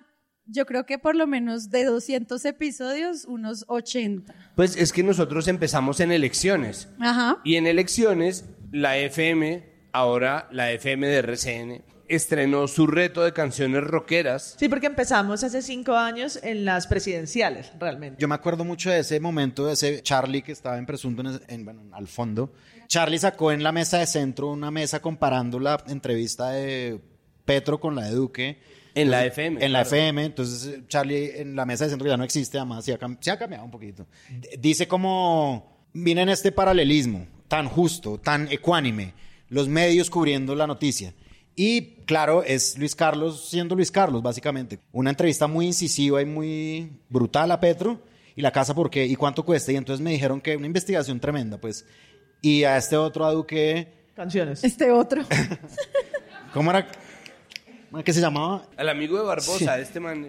yo 0.49 0.67
creo 0.67 0.87
que 0.87 0.99
por 0.99 1.15
lo 1.15 1.27
menos 1.27 1.71
de 1.71 1.85
200 1.85 2.45
episodios, 2.45 3.25
unos 3.27 3.65
80. 3.69 4.35
Pues 4.57 4.77
es 4.77 4.93
que 4.93 5.03
nosotros 5.03 5.47
empezamos 5.49 6.01
en 6.01 6.11
elecciones. 6.11 6.89
Ajá. 6.99 7.39
Y 7.45 7.57
en 7.57 7.67
elecciones, 7.67 8.47
la 8.73 8.97
FM, 8.97 9.65
ahora 9.93 10.49
la 10.51 10.73
FM 10.73 11.07
de 11.07 11.17
RCN, 11.19 11.83
estrenó 12.09 12.67
su 12.67 12.87
reto 12.87 13.23
de 13.23 13.33
canciones 13.33 13.85
rockeras. 13.85 14.57
Sí, 14.59 14.69
porque 14.69 14.87
empezamos 14.87 15.45
hace 15.45 15.63
cinco 15.63 15.95
años 15.95 16.41
en 16.43 16.65
las 16.65 16.87
presidenciales, 16.87 17.71
realmente. 17.79 18.21
Yo 18.21 18.29
me 18.29 18.35
acuerdo 18.35 18.65
mucho 18.65 18.91
de 18.91 19.01
ese 19.01 19.21
momento, 19.21 19.67
de 19.67 19.75
ese 19.75 20.03
Charlie 20.03 20.43
que 20.43 20.53
estaba 20.53 20.79
en 20.79 20.87
presunto, 20.87 21.23
en, 21.49 21.65
bueno, 21.65 21.83
al 21.93 22.09
fondo. 22.09 22.53
Charlie 22.87 23.19
sacó 23.19 23.53
en 23.53 23.63
la 23.63 23.73
mesa 23.73 23.99
de 23.99 24.07
centro 24.07 24.49
una 24.49 24.71
mesa 24.71 25.01
comparando 25.01 25.61
la 25.61 25.83
entrevista 25.89 26.51
de 26.51 27.01
Petro 27.45 27.79
con 27.79 27.95
la 27.95 28.05
de 28.05 28.13
Duque. 28.13 28.59
En 29.01 29.11
la 29.11 29.25
FM, 29.27 29.65
En 29.65 29.73
la 29.73 29.83
claro. 29.85 29.97
FM. 29.97 30.25
Entonces, 30.25 30.67
eh, 30.75 30.83
Charlie 30.89 31.41
en 31.41 31.55
la 31.57 31.65
mesa 31.67 31.85
de 31.85 31.91
centro 31.91 32.09
ya 32.09 32.17
no 32.17 32.25
existe, 32.25 32.59
además, 32.59 32.85
sí 32.85 32.93
ha, 32.93 32.99
cam- 32.99 33.19
sí 33.21 33.31
ha 33.31 33.39
cambiado 33.39 33.65
un 33.65 33.71
poquito. 33.71 34.07
D- 34.29 34.59
Dice 34.59 34.87
como, 34.89 35.87
miren 35.93 36.29
este 36.29 36.53
paralelismo 36.53 37.27
tan 37.49 37.69
justo, 37.69 38.19
tan 38.19 38.51
ecuánime, 38.53 39.15
los 39.49 39.69
medios 39.69 40.11
cubriendo 40.11 40.55
la 40.55 40.67
noticia. 40.67 41.15
Y 41.57 41.97
claro, 42.05 42.43
es 42.45 42.79
Luis 42.79 42.95
Carlos 42.95 43.49
siendo 43.49 43.75
Luis 43.75 43.91
Carlos, 43.91 44.23
básicamente. 44.23 44.79
Una 44.93 45.11
entrevista 45.11 45.47
muy 45.49 45.67
incisiva 45.67 46.23
y 46.23 46.25
muy 46.27 47.01
brutal 47.09 47.51
a 47.51 47.59
Petro. 47.59 48.01
Y 48.37 48.43
la 48.43 48.53
casa, 48.53 48.73
¿por 48.75 48.89
qué? 48.91 49.05
¿Y 49.05 49.17
cuánto 49.17 49.45
cuesta? 49.45 49.73
Y 49.73 49.77
entonces 49.77 50.01
me 50.01 50.13
dijeron 50.13 50.41
que 50.41 50.57
una 50.57 50.67
investigación 50.67 51.19
tremenda, 51.19 51.59
pues. 51.59 51.85
Y 52.43 52.63
a 52.63 52.77
este 52.77 52.97
otro 52.97 53.25
a 53.27 53.33
Duque, 53.33 53.89
Canciones. 54.15 54.63
Este 54.63 54.93
otro. 54.93 55.23
¿cómo 56.55 56.71
era? 56.71 56.87
¿Cómo 57.91 57.99
era 57.99 58.05
que 58.05 58.13
se 58.13 58.21
llamaba? 58.21 58.67
Al 58.77 58.89
amigo 58.91 59.17
de 59.17 59.25
Barbosa, 59.25 59.79
este 59.79 59.99
man. 59.99 60.27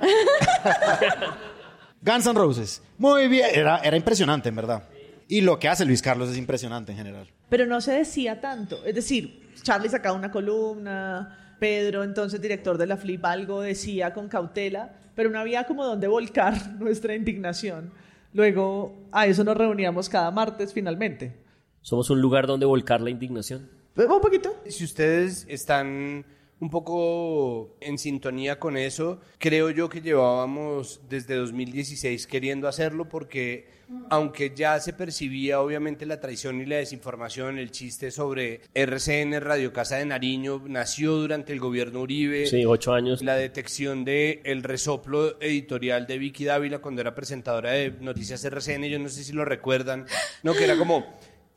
Guns 2.02 2.26
N' 2.26 2.34
Roses. 2.34 2.82
Muy 2.98 3.28
bien. 3.28 3.48
Era, 3.52 3.78
era 3.78 3.96
impresionante, 3.96 4.48
en 4.48 4.56
verdad. 4.56 4.84
Y 5.26 5.40
lo 5.40 5.58
que 5.58 5.68
hace 5.68 5.84
Luis 5.84 6.02
Carlos 6.02 6.30
es 6.30 6.36
impresionante 6.36 6.92
en 6.92 6.98
general. 6.98 7.28
Pero 7.48 7.66
no 7.66 7.80
se 7.80 7.92
decía 7.92 8.40
tanto. 8.40 8.84
Es 8.84 8.94
decir, 8.94 9.50
Charlie 9.62 9.88
sacaba 9.88 10.16
una 10.16 10.30
columna, 10.30 11.56
Pedro, 11.58 12.04
entonces 12.04 12.40
director 12.40 12.78
de 12.78 12.86
la 12.86 12.96
Flip, 12.96 13.24
algo 13.24 13.60
decía 13.60 14.14
con 14.14 14.28
cautela, 14.28 14.96
pero 15.14 15.30
no 15.30 15.38
había 15.38 15.64
como 15.64 15.84
donde 15.84 16.06
volcar 16.06 16.72
nuestra 16.78 17.14
indignación. 17.14 17.92
Luego 18.32 18.96
a 19.10 19.26
eso 19.26 19.42
nos 19.42 19.56
reuníamos 19.56 20.08
cada 20.08 20.30
martes 20.30 20.72
finalmente. 20.72 21.36
Somos 21.82 22.10
un 22.10 22.20
lugar 22.20 22.46
donde 22.46 22.66
volcar 22.66 23.00
la 23.00 23.10
indignación. 23.10 23.68
Pues, 23.94 24.08
Un 24.08 24.20
poquito. 24.20 24.54
Si 24.68 24.84
ustedes 24.84 25.44
están 25.48 26.24
un 26.60 26.70
poco 26.70 27.76
en 27.80 27.98
sintonía 27.98 28.58
con 28.58 28.76
eso, 28.76 29.20
creo 29.38 29.70
yo 29.70 29.88
que 29.88 30.02
llevábamos 30.02 31.00
desde 31.08 31.34
2016 31.36 32.26
queriendo 32.26 32.68
hacerlo 32.68 33.08
porque 33.08 33.80
aunque 34.08 34.52
ya 34.54 34.78
se 34.78 34.92
percibía 34.92 35.60
obviamente 35.60 36.06
la 36.06 36.20
traición 36.20 36.60
y 36.60 36.66
la 36.66 36.76
desinformación, 36.76 37.58
el 37.58 37.70
chiste 37.70 38.10
sobre 38.10 38.60
RCN 38.74 39.40
Radio 39.40 39.72
Casa 39.72 39.96
de 39.96 40.06
Nariño 40.06 40.62
nació 40.66 41.16
durante 41.16 41.52
el 41.52 41.60
gobierno 41.60 42.02
Uribe. 42.02 42.46
Sí, 42.46 42.64
ocho 42.64 42.92
años. 42.92 43.22
La 43.22 43.34
detección 43.34 44.04
de 44.04 44.42
el 44.44 44.62
resoplo 44.62 45.40
editorial 45.40 46.06
de 46.06 46.18
Vicky 46.18 46.44
Dávila 46.44 46.78
cuando 46.78 47.00
era 47.00 47.14
presentadora 47.14 47.72
de 47.72 47.90
Noticias 48.00 48.44
RCN, 48.44 48.84
yo 48.84 48.98
no 48.98 49.08
sé 49.08 49.24
si 49.24 49.32
lo 49.32 49.44
recuerdan, 49.44 50.06
no, 50.42 50.54
que 50.54 50.64
era 50.64 50.76
como, 50.76 51.06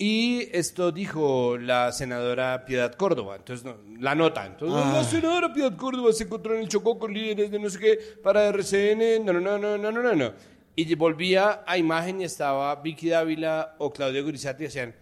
y 0.05 0.49
esto 0.51 0.91
dijo 0.91 1.57
la 1.57 1.93
senadora 1.93 2.65
Piedad 2.65 2.93
Córdoba, 2.93 3.37
entonces 3.37 3.65
no, 3.65 3.77
la 4.01 4.13
nota. 4.13 4.45
Entonces, 4.45 4.83
ah. 4.83 4.91
la 4.95 5.03
senadora 5.05 5.53
Piedad 5.53 5.77
Córdoba 5.77 6.11
se 6.11 6.25
encontró 6.25 6.55
en 6.55 6.63
el 6.63 6.67
Chocó 6.67 6.99
con 6.99 7.13
líderes 7.13 7.49
de 7.49 7.57
no 7.57 7.69
sé 7.69 7.79
qué 7.79 7.99
para 8.21 8.49
RCN, 8.49 9.23
no, 9.23 9.31
no, 9.31 9.39
no, 9.39 9.57
no, 9.57 9.77
no, 9.77 9.91
no, 9.93 10.13
no. 10.13 10.33
Y 10.75 10.93
volvía 10.95 11.63
a 11.65 11.77
imagen 11.77 12.19
y 12.19 12.25
estaba 12.25 12.75
Vicky 12.75 13.11
Dávila 13.11 13.75
o 13.77 13.93
Claudio 13.93 14.25
Grisati 14.25 14.65
y 14.65 14.67
hacían... 14.67 14.93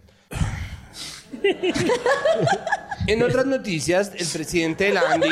en 3.08 3.22
otras 3.24 3.46
noticias, 3.46 4.12
el 4.16 4.28
presidente 4.28 4.84
de 4.84 4.92
la 4.92 5.00
ANDI. 5.00 5.30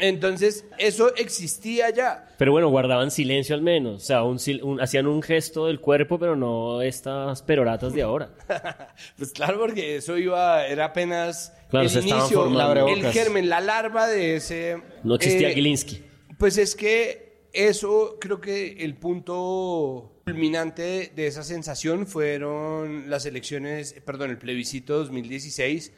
Entonces, 0.00 0.64
eso 0.78 1.14
existía 1.16 1.90
ya. 1.90 2.26
Pero 2.38 2.52
bueno, 2.52 2.68
guardaban 2.70 3.10
silencio 3.10 3.54
al 3.54 3.62
menos. 3.62 4.02
O 4.02 4.06
sea, 4.06 4.22
un 4.24 4.38
sil- 4.40 4.62
un- 4.62 4.80
hacían 4.80 5.06
un 5.06 5.22
gesto 5.22 5.66
del 5.66 5.80
cuerpo, 5.80 6.18
pero 6.18 6.36
no 6.36 6.80
estas 6.82 7.42
peroratas 7.42 7.92
de 7.92 8.02
ahora. 8.02 8.30
Pues 9.16 9.32
claro, 9.32 9.58
porque 9.58 9.96
eso 9.96 10.16
iba, 10.18 10.66
era 10.66 10.86
apenas 10.86 11.52
Claro, 11.70 11.86
el 11.86 12.08
inicio, 12.08 12.86
el 12.88 13.06
germen, 13.12 13.48
la 13.48 13.60
larva 13.60 14.06
de 14.08 14.36
ese... 14.36 14.82
No 15.04 15.14
existía 15.16 15.50
eh, 15.50 15.54
Gilinski. 15.54 16.02
Pues 16.38 16.56
es 16.58 16.74
que 16.74 17.44
eso, 17.52 18.16
creo 18.20 18.40
que 18.40 18.84
el 18.84 18.94
punto 18.96 20.12
culminante 20.24 21.12
de 21.14 21.26
esa 21.26 21.42
sensación 21.42 22.06
fueron 22.06 23.10
las 23.10 23.26
elecciones, 23.26 23.94
perdón, 24.04 24.30
el 24.30 24.38
plebiscito 24.38 24.98
2016, 24.98 25.92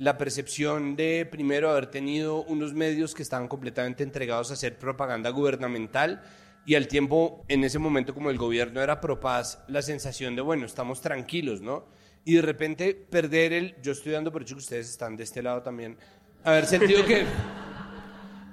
la 0.00 0.16
percepción 0.16 0.96
de 0.96 1.28
primero 1.30 1.70
haber 1.70 1.90
tenido 1.90 2.42
unos 2.44 2.72
medios 2.72 3.14
que 3.14 3.22
estaban 3.22 3.48
completamente 3.48 4.02
entregados 4.02 4.50
a 4.50 4.54
hacer 4.54 4.78
propaganda 4.78 5.28
gubernamental 5.28 6.22
y 6.64 6.74
al 6.74 6.88
tiempo, 6.88 7.44
en 7.48 7.64
ese 7.64 7.78
momento 7.78 8.14
como 8.14 8.30
el 8.30 8.38
gobierno 8.38 8.80
era 8.80 8.98
propaz, 8.98 9.62
la 9.68 9.82
sensación 9.82 10.34
de, 10.34 10.40
bueno, 10.40 10.64
estamos 10.64 11.02
tranquilos, 11.02 11.60
¿no? 11.60 11.84
Y 12.24 12.36
de 12.36 12.42
repente 12.42 12.94
perder 12.94 13.52
el, 13.52 13.76
yo 13.82 13.92
estoy 13.92 14.12
dando 14.12 14.32
por 14.32 14.40
hecho 14.40 14.54
que 14.54 14.60
ustedes 14.60 14.88
están 14.88 15.18
de 15.18 15.24
este 15.24 15.42
lado 15.42 15.60
también, 15.60 15.98
haber 16.44 16.64
sentido 16.64 17.04
que 17.04 17.26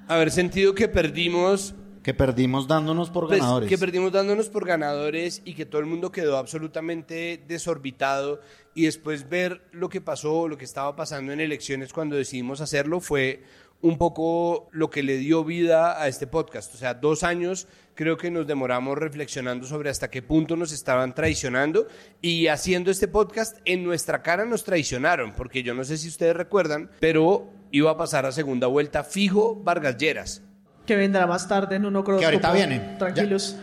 haber 0.10 0.32
sentido 0.32 0.76
que 0.76 0.90
perdimos 0.90 1.74
Que 2.08 2.14
perdimos 2.14 2.70
dándonos 2.70 3.10
por 3.10 3.28
pues, 3.28 3.42
ganadores. 3.42 3.68
que 3.68 3.78
perdimos 3.78 4.14
dándonos 4.14 4.48
por 4.48 4.66
ganadores 4.66 5.42
y 5.44 5.56
que 5.56 5.66
todo 5.66 5.82
el 5.82 5.88
mundo 5.88 6.10
quedó 6.10 6.38
absolutamente 6.38 7.44
desorbitado 7.50 8.40
y 8.74 8.86
después 8.86 9.28
ver 9.28 9.64
lo 9.74 9.90
que 9.90 10.00
pasó, 10.00 10.48
lo 10.48 10.58
que 10.58 10.64
estaba 10.64 10.96
pasando 10.96 11.34
en 11.34 11.42
elecciones 11.42 11.92
cuando 11.92 12.16
decidimos 12.16 12.62
hacerlo 12.62 13.02
fue 13.02 13.44
un 13.82 13.98
poco 13.98 14.70
lo 14.72 14.90
que 14.90 15.04
le 15.04 15.18
dio 15.18 15.44
vida 15.44 16.02
a 16.02 16.08
este 16.08 16.28
podcast. 16.28 16.74
O 16.76 16.78
sea, 16.78 16.94
dos 16.94 17.24
años 17.24 17.68
creo 17.94 18.16
que 18.16 18.32
nos 18.32 18.48
demoramos 18.48 18.98
reflexionando 18.98 19.68
sobre 19.68 19.90
hasta 19.90 20.10
qué 20.10 20.22
punto 20.22 20.56
nos 20.56 20.72
estaban 20.72 21.14
traicionando 21.14 21.90
y 22.22 22.48
haciendo 22.48 22.90
este 22.90 23.10
podcast 23.10 23.58
en 23.66 23.84
nuestra 23.84 24.24
cara 24.24 24.46
nos 24.46 24.64
traicionaron, 24.64 25.34
porque 25.34 25.62
yo 25.62 25.74
no 25.74 25.84
sé 25.84 25.98
si 25.98 26.08
ustedes 26.08 26.38
recuerdan, 26.38 26.90
pero 27.02 27.50
iba 27.70 27.92
a 27.92 27.98
pasar 27.98 28.26
a 28.26 28.32
segunda 28.32 28.68
vuelta 28.68 29.04
fijo 29.04 29.56
Vargas 29.62 29.98
Lleras. 29.98 30.47
Que 30.88 30.96
vendrá 30.96 31.28
más 31.28 31.48
tarde 31.48 31.76
en 31.76 31.86
uno 31.86 32.04
Que 32.04 32.26
ahorita 32.26 32.52
viene. 32.54 32.96
Tranquilos. 32.98 33.56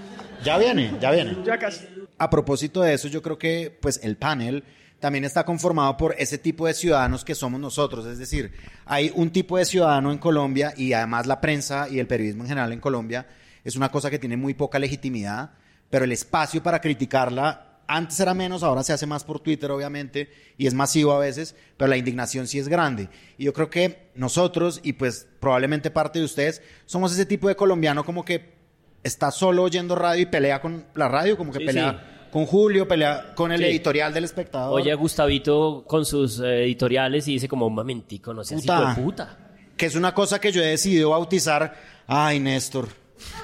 Ya 0.44 0.58
viene, 0.58 0.92
ya 1.00 1.10
viene. 1.10 1.36
Ya 1.44 1.58
casi. 1.58 1.88
A 2.18 2.30
propósito 2.30 2.82
de 2.82 2.94
eso, 2.94 3.08
yo 3.08 3.22
creo 3.22 3.38
que 3.38 3.76
pues 3.80 3.98
el 4.02 4.16
panel 4.16 4.62
también 5.00 5.24
está 5.24 5.44
conformado 5.44 5.96
por 5.96 6.14
ese 6.18 6.38
tipo 6.38 6.66
de 6.66 6.74
ciudadanos 6.74 7.24
que 7.24 7.34
somos 7.34 7.60
nosotros. 7.60 8.06
Es 8.06 8.18
decir, 8.18 8.52
hay 8.84 9.10
un 9.14 9.30
tipo 9.30 9.58
de 9.58 9.64
ciudadano 9.64 10.12
en 10.12 10.18
Colombia 10.18 10.72
y 10.76 10.92
además 10.92 11.26
la 11.26 11.40
prensa 11.40 11.88
y 11.88 11.98
el 11.98 12.06
periodismo 12.06 12.44
en 12.44 12.48
general 12.48 12.72
en 12.72 12.80
Colombia 12.80 13.26
es 13.64 13.76
una 13.76 13.90
cosa 13.90 14.10
que 14.10 14.18
tiene 14.18 14.36
muy 14.36 14.54
poca 14.54 14.78
legitimidad, 14.78 15.50
pero 15.90 16.04
el 16.04 16.12
espacio 16.12 16.62
para 16.62 16.80
criticarla 16.80 17.73
antes 17.86 18.18
era 18.20 18.34
menos, 18.34 18.62
ahora 18.62 18.82
se 18.82 18.92
hace 18.92 19.06
más 19.06 19.24
por 19.24 19.40
Twitter, 19.40 19.70
obviamente, 19.70 20.30
y 20.58 20.66
es 20.66 20.74
masivo 20.74 21.12
a 21.12 21.18
veces, 21.18 21.54
pero 21.76 21.88
la 21.88 21.96
indignación 21.96 22.46
sí 22.46 22.58
es 22.58 22.68
grande. 22.68 23.08
Y 23.38 23.44
yo 23.44 23.52
creo 23.52 23.70
que 23.70 24.10
nosotros, 24.14 24.80
y 24.82 24.94
pues 24.94 25.26
probablemente 25.40 25.90
parte 25.90 26.18
de 26.18 26.24
ustedes, 26.24 26.62
somos 26.86 27.12
ese 27.12 27.26
tipo 27.26 27.48
de 27.48 27.56
colombiano 27.56 28.04
como 28.04 28.24
que 28.24 28.54
está 29.02 29.30
solo 29.30 29.62
oyendo 29.62 29.94
radio 29.94 30.22
y 30.22 30.26
pelea 30.26 30.60
con 30.60 30.86
la 30.94 31.08
radio, 31.08 31.36
como 31.36 31.52
que 31.52 31.58
Sí, 31.60 31.66
pelea 31.66 32.28
con 32.32 32.46
Julio, 32.46 32.88
pelea 32.88 33.34
con 33.34 33.52
el 33.52 33.58
Sí. 33.60 33.66
editorial 33.66 34.12
del 34.12 34.24
espectador. 34.24 34.72
Oye 34.80 34.90
a 34.90 34.96
Gustavito 34.96 35.84
con 35.86 36.04
sus 36.04 36.40
eh, 36.40 36.64
editoriales 36.64 37.28
y 37.28 37.34
dice 37.34 37.46
como 37.48 37.66
un 37.66 37.74
momentico, 37.74 38.32
no 38.34 38.42
seas 38.42 38.62
Puta. 38.62 38.74
hijo 38.82 38.88
de 38.88 39.02
puta. 39.02 39.38
que 39.76 39.86
es 39.86 39.94
una 39.94 40.14
cosa 40.14 40.40
que 40.40 40.50
yo 40.52 40.62
he 40.62 40.66
decidido 40.66 41.10
bautizar. 41.10 41.74
Ay, 42.06 42.40
Néstor. 42.40 42.88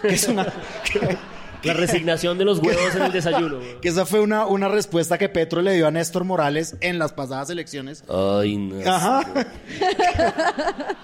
Que 0.03 0.09
es 0.15 0.27
una. 0.29 0.45
que- 0.93 1.17
La 1.63 1.75
resignación 1.75 2.39
de 2.39 2.45
los 2.45 2.59
huevos 2.59 2.95
en 2.95 3.03
el 3.03 3.13
desayuno. 3.13 3.57
güey. 3.61 3.81
que 3.81 3.89
esa 3.89 4.07
fue 4.07 4.21
una, 4.21 4.47
una 4.47 4.69
respuesta 4.69 5.19
que 5.19 5.29
Petro 5.29 5.63
le 5.63 5.75
dio 5.75 5.87
a 5.87 5.91
Néstor 5.91 6.25
Morales 6.25 6.77
en 6.81 6.99
las 6.99 7.13
pasadas 7.13 7.51
elecciones. 7.51 8.05
Ay, 8.09 8.57
no. 8.57 8.91
Ajá. 8.91 9.25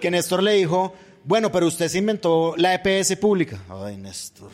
que 0.00 0.10
Néstor 0.10 0.42
le 0.42 0.52
dijo, 0.52 0.94
bueno, 1.24 1.50
pero 1.50 1.66
usted 1.66 1.88
se 1.88 1.98
inventó 1.98 2.54
la 2.56 2.74
EPS 2.74 3.16
pública. 3.16 3.58
Ay, 3.68 3.96
Néstor. 3.96 4.50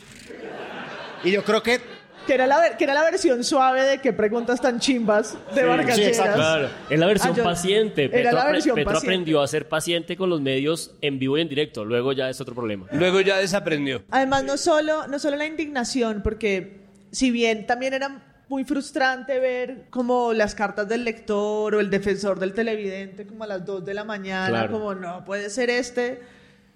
Y 1.23 1.31
yo 1.31 1.43
creo 1.43 1.63
que 1.63 1.81
Que 2.27 2.35
era, 2.35 2.47
la, 2.47 2.77
que 2.77 2.83
era 2.85 2.93
la 2.93 3.03
versión 3.03 3.43
suave 3.43 3.81
de 3.83 3.97
qué 3.99 4.13
preguntas 4.13 4.61
tan 4.61 4.79
chimbas 4.79 5.37
de 5.53 5.65
Vargas 5.65 5.95
sí, 5.97 6.03
exacto. 6.03 6.35
Claro, 6.35 6.69
es 6.89 6.97
la 6.99 7.05
versión 7.05 7.33
Ah, 7.33 7.37
yo- 7.37 7.43
paciente. 7.43 8.03
era 8.05 8.11
Petro, 8.13 8.31
la 8.31 8.43
apre- 8.45 8.51
versión 8.53 8.75
Petro 8.75 8.93
paciente. 8.93 9.07
aprendió 9.13 9.41
a 9.41 9.47
ser 9.47 9.67
paciente 9.67 10.15
con 10.15 10.29
los 10.29 10.39
medios 10.39 10.95
en 11.01 11.19
vivo 11.19 11.37
y 11.37 11.41
en 11.41 11.49
directo. 11.49 11.83
Luego 11.83 12.13
ya 12.13 12.29
es 12.29 12.39
otro 12.39 12.55
problema. 12.55 12.87
Luego 12.93 13.19
ya 13.19 13.37
desaprendió. 13.37 14.03
Además, 14.09 14.45
no 14.45 14.55
solo, 14.57 15.05
no 15.07 15.19
solo 15.19 15.35
la 15.35 15.45
indignación, 15.45 16.21
porque 16.23 16.77
si 17.11 17.29
bien 17.29 17.65
también 17.67 17.93
era 17.93 18.21
muy 18.47 18.63
frustrante 18.63 19.39
ver 19.39 19.85
como 19.89 20.31
las 20.31 20.55
cartas 20.55 20.87
del 20.87 21.03
lector 21.03 21.75
o 21.75 21.79
el 21.81 21.89
defensor 21.89 22.39
del 22.39 22.53
televidente 22.53 23.25
como 23.27 23.43
a 23.43 23.47
las 23.47 23.65
2 23.65 23.83
de 23.83 23.93
la 23.93 24.05
mañana, 24.05 24.47
Claro. 24.49 24.71
como 24.71 24.95
no 24.95 25.25
puede 25.25 25.49
ser 25.49 25.69
este 25.69 26.21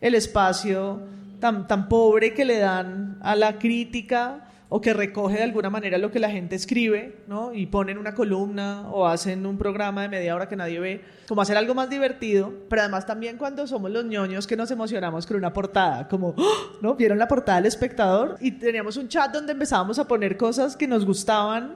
el 0.01 0.13
espacio 0.15 1.01
tan, 1.39 1.67
tan 1.67 1.87
pobre 1.87 2.33
que 2.33 2.43
le 2.45 2.57
dan 2.57 3.17
a 3.21 3.35
la 3.35 3.57
crítica 3.59 4.43
o 4.69 4.81
que 4.81 4.93
recoge 4.93 5.37
de 5.37 5.43
alguna 5.43 5.69
manera 5.69 5.97
lo 5.97 6.11
que 6.11 6.19
la 6.19 6.29
gente 6.29 6.55
escribe, 6.55 7.23
¿no? 7.27 7.53
Y 7.53 7.67
ponen 7.67 7.97
una 7.97 8.13
columna 8.13 8.89
o 8.91 9.07
hacen 9.07 9.45
un 9.45 9.57
programa 9.57 10.01
de 10.01 10.09
media 10.09 10.35
hora 10.35 10.49
que 10.49 10.57
nadie 10.57 10.79
ve, 10.79 11.05
como 11.27 11.41
hacer 11.41 11.55
algo 11.55 11.73
más 11.73 11.89
divertido, 11.89 12.53
pero 12.69 12.81
además 12.81 13.05
también 13.05 13.37
cuando 13.37 13.65
somos 13.65 13.91
los 13.91 14.03
ñoños 14.03 14.45
que 14.45 14.57
nos 14.57 14.69
emocionamos 14.71 15.25
con 15.25 15.37
una 15.37 15.53
portada, 15.53 16.07
como, 16.07 16.33
¡oh! 16.37 16.77
¿no? 16.81 16.95
Vieron 16.95 17.17
la 17.17 17.27
portada 17.27 17.59
del 17.59 17.67
espectador 17.67 18.37
y 18.41 18.51
teníamos 18.51 18.97
un 18.97 19.07
chat 19.07 19.31
donde 19.31 19.53
empezábamos 19.53 19.99
a 19.99 20.07
poner 20.07 20.35
cosas 20.35 20.75
que 20.75 20.87
nos 20.87 21.05
gustaban 21.05 21.75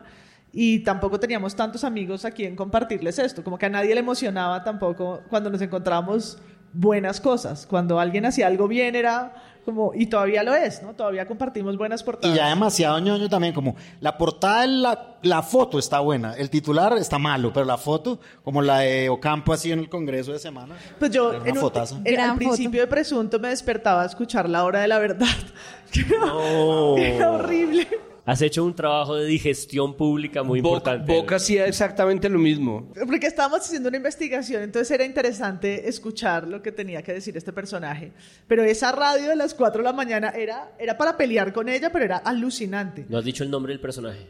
y 0.52 0.80
tampoco 0.80 1.18
teníamos 1.18 1.56
tantos 1.56 1.86
amigos 1.86 2.26
a 2.26 2.32
quien 2.32 2.58
compartirles 2.58 3.20
esto, 3.20 3.42
como 3.42 3.58
que 3.58 3.68
a 3.68 3.70
nadie 3.70 3.94
le 3.94 4.02
emocionaba 4.02 4.64
tampoco 4.66 5.22
cuando 5.30 5.50
nos 5.50 5.62
encontrábamos 5.62 6.40
buenas 6.74 7.22
cosas, 7.22 7.66
cuando 7.66 8.00
alguien 8.00 8.26
hacía 8.26 8.48
algo 8.48 8.68
bien 8.68 8.96
era 8.96 9.34
como, 9.66 9.92
y 9.94 10.08
todavía 10.08 10.44
lo 10.44 10.54
es, 10.56 10.82
¿no? 10.82 10.94
Todavía 10.94 11.26
compartimos 11.28 11.78
buenas 11.78 12.04
portadas. 12.04 12.36
Y 12.36 12.40
ya 12.40 12.50
demasiado 12.50 13.00
ñoño 13.00 13.30
también, 13.30 13.54
como 13.54 13.76
la 14.00 14.18
portada, 14.18 14.66
la, 14.68 15.18
la 15.22 15.42
foto 15.44 15.78
está 15.80 16.00
buena, 16.00 16.34
el 16.36 16.50
titular 16.50 16.98
está 16.98 17.20
malo, 17.20 17.52
pero 17.54 17.66
la 17.66 17.78
foto, 17.78 18.20
como 18.44 18.62
la 18.62 18.80
de 18.80 19.10
Ocampo 19.10 19.54
así 19.54 19.72
en 19.72 19.80
el 19.80 19.90
Congreso 19.90 20.32
de 20.32 20.40
semana. 20.40 20.76
Pues 21.00 21.12
yo 21.12 21.32
Era 21.32 21.40
una 21.42 21.46
en 21.46 21.52
un- 21.52 21.58
en- 21.58 21.62
foto. 21.62 22.38
principio 22.38 22.82
de 22.82 22.88
presunto 22.88 23.40
me 23.40 23.50
despertaba 23.50 24.04
a 24.04 24.06
escuchar 24.06 24.50
la 24.50 24.64
hora 24.64 24.82
de 24.82 24.88
la 24.88 25.00
verdad. 25.00 25.28
No. 26.10 26.98
Era 26.98 27.32
horrible. 27.32 27.86
Has 28.24 28.42
hecho 28.44 28.64
un 28.64 28.76
trabajo 28.76 29.16
de 29.16 29.26
digestión 29.26 29.96
pública 29.98 30.44
muy 30.44 30.62
Bo- 30.62 30.70
importante. 30.70 31.12
Boca 31.12 31.38
hacía 31.38 31.66
exactamente 31.66 32.30
lo 32.30 32.38
mismo. 32.38 32.88
Porque 33.08 33.26
estábamos 33.28 33.62
haciendo 33.62 33.90
una 33.90 33.98
investigación, 33.98 34.62
entonces 34.62 34.92
era 34.92 35.04
interesante 35.06 35.90
escuchar 35.90 36.48
lo 36.48 36.62
que 36.62 36.72
tenía 36.72 37.02
que 37.02 37.14
decir 37.14 37.36
este 37.36 37.52
personaje. 37.52 38.12
Pero 38.48 38.64
esa 38.64 38.92
radio 38.92 39.28
de 39.30 39.36
las 39.36 39.56
4 39.56 39.80
de 39.82 39.84
la 39.86 39.94
mañana 39.94 40.30
era, 40.30 40.72
era 40.78 40.98
para 40.98 41.18
pelear 41.18 41.52
con 41.52 41.68
ella, 41.68 41.92
pero 41.92 42.06
era 42.06 42.18
alucinante. 42.18 43.06
No 43.10 43.18
has 43.18 43.26
dicho 43.26 43.44
el 43.44 43.50
nombre 43.50 43.74
del 43.74 43.82
personaje. 43.82 44.28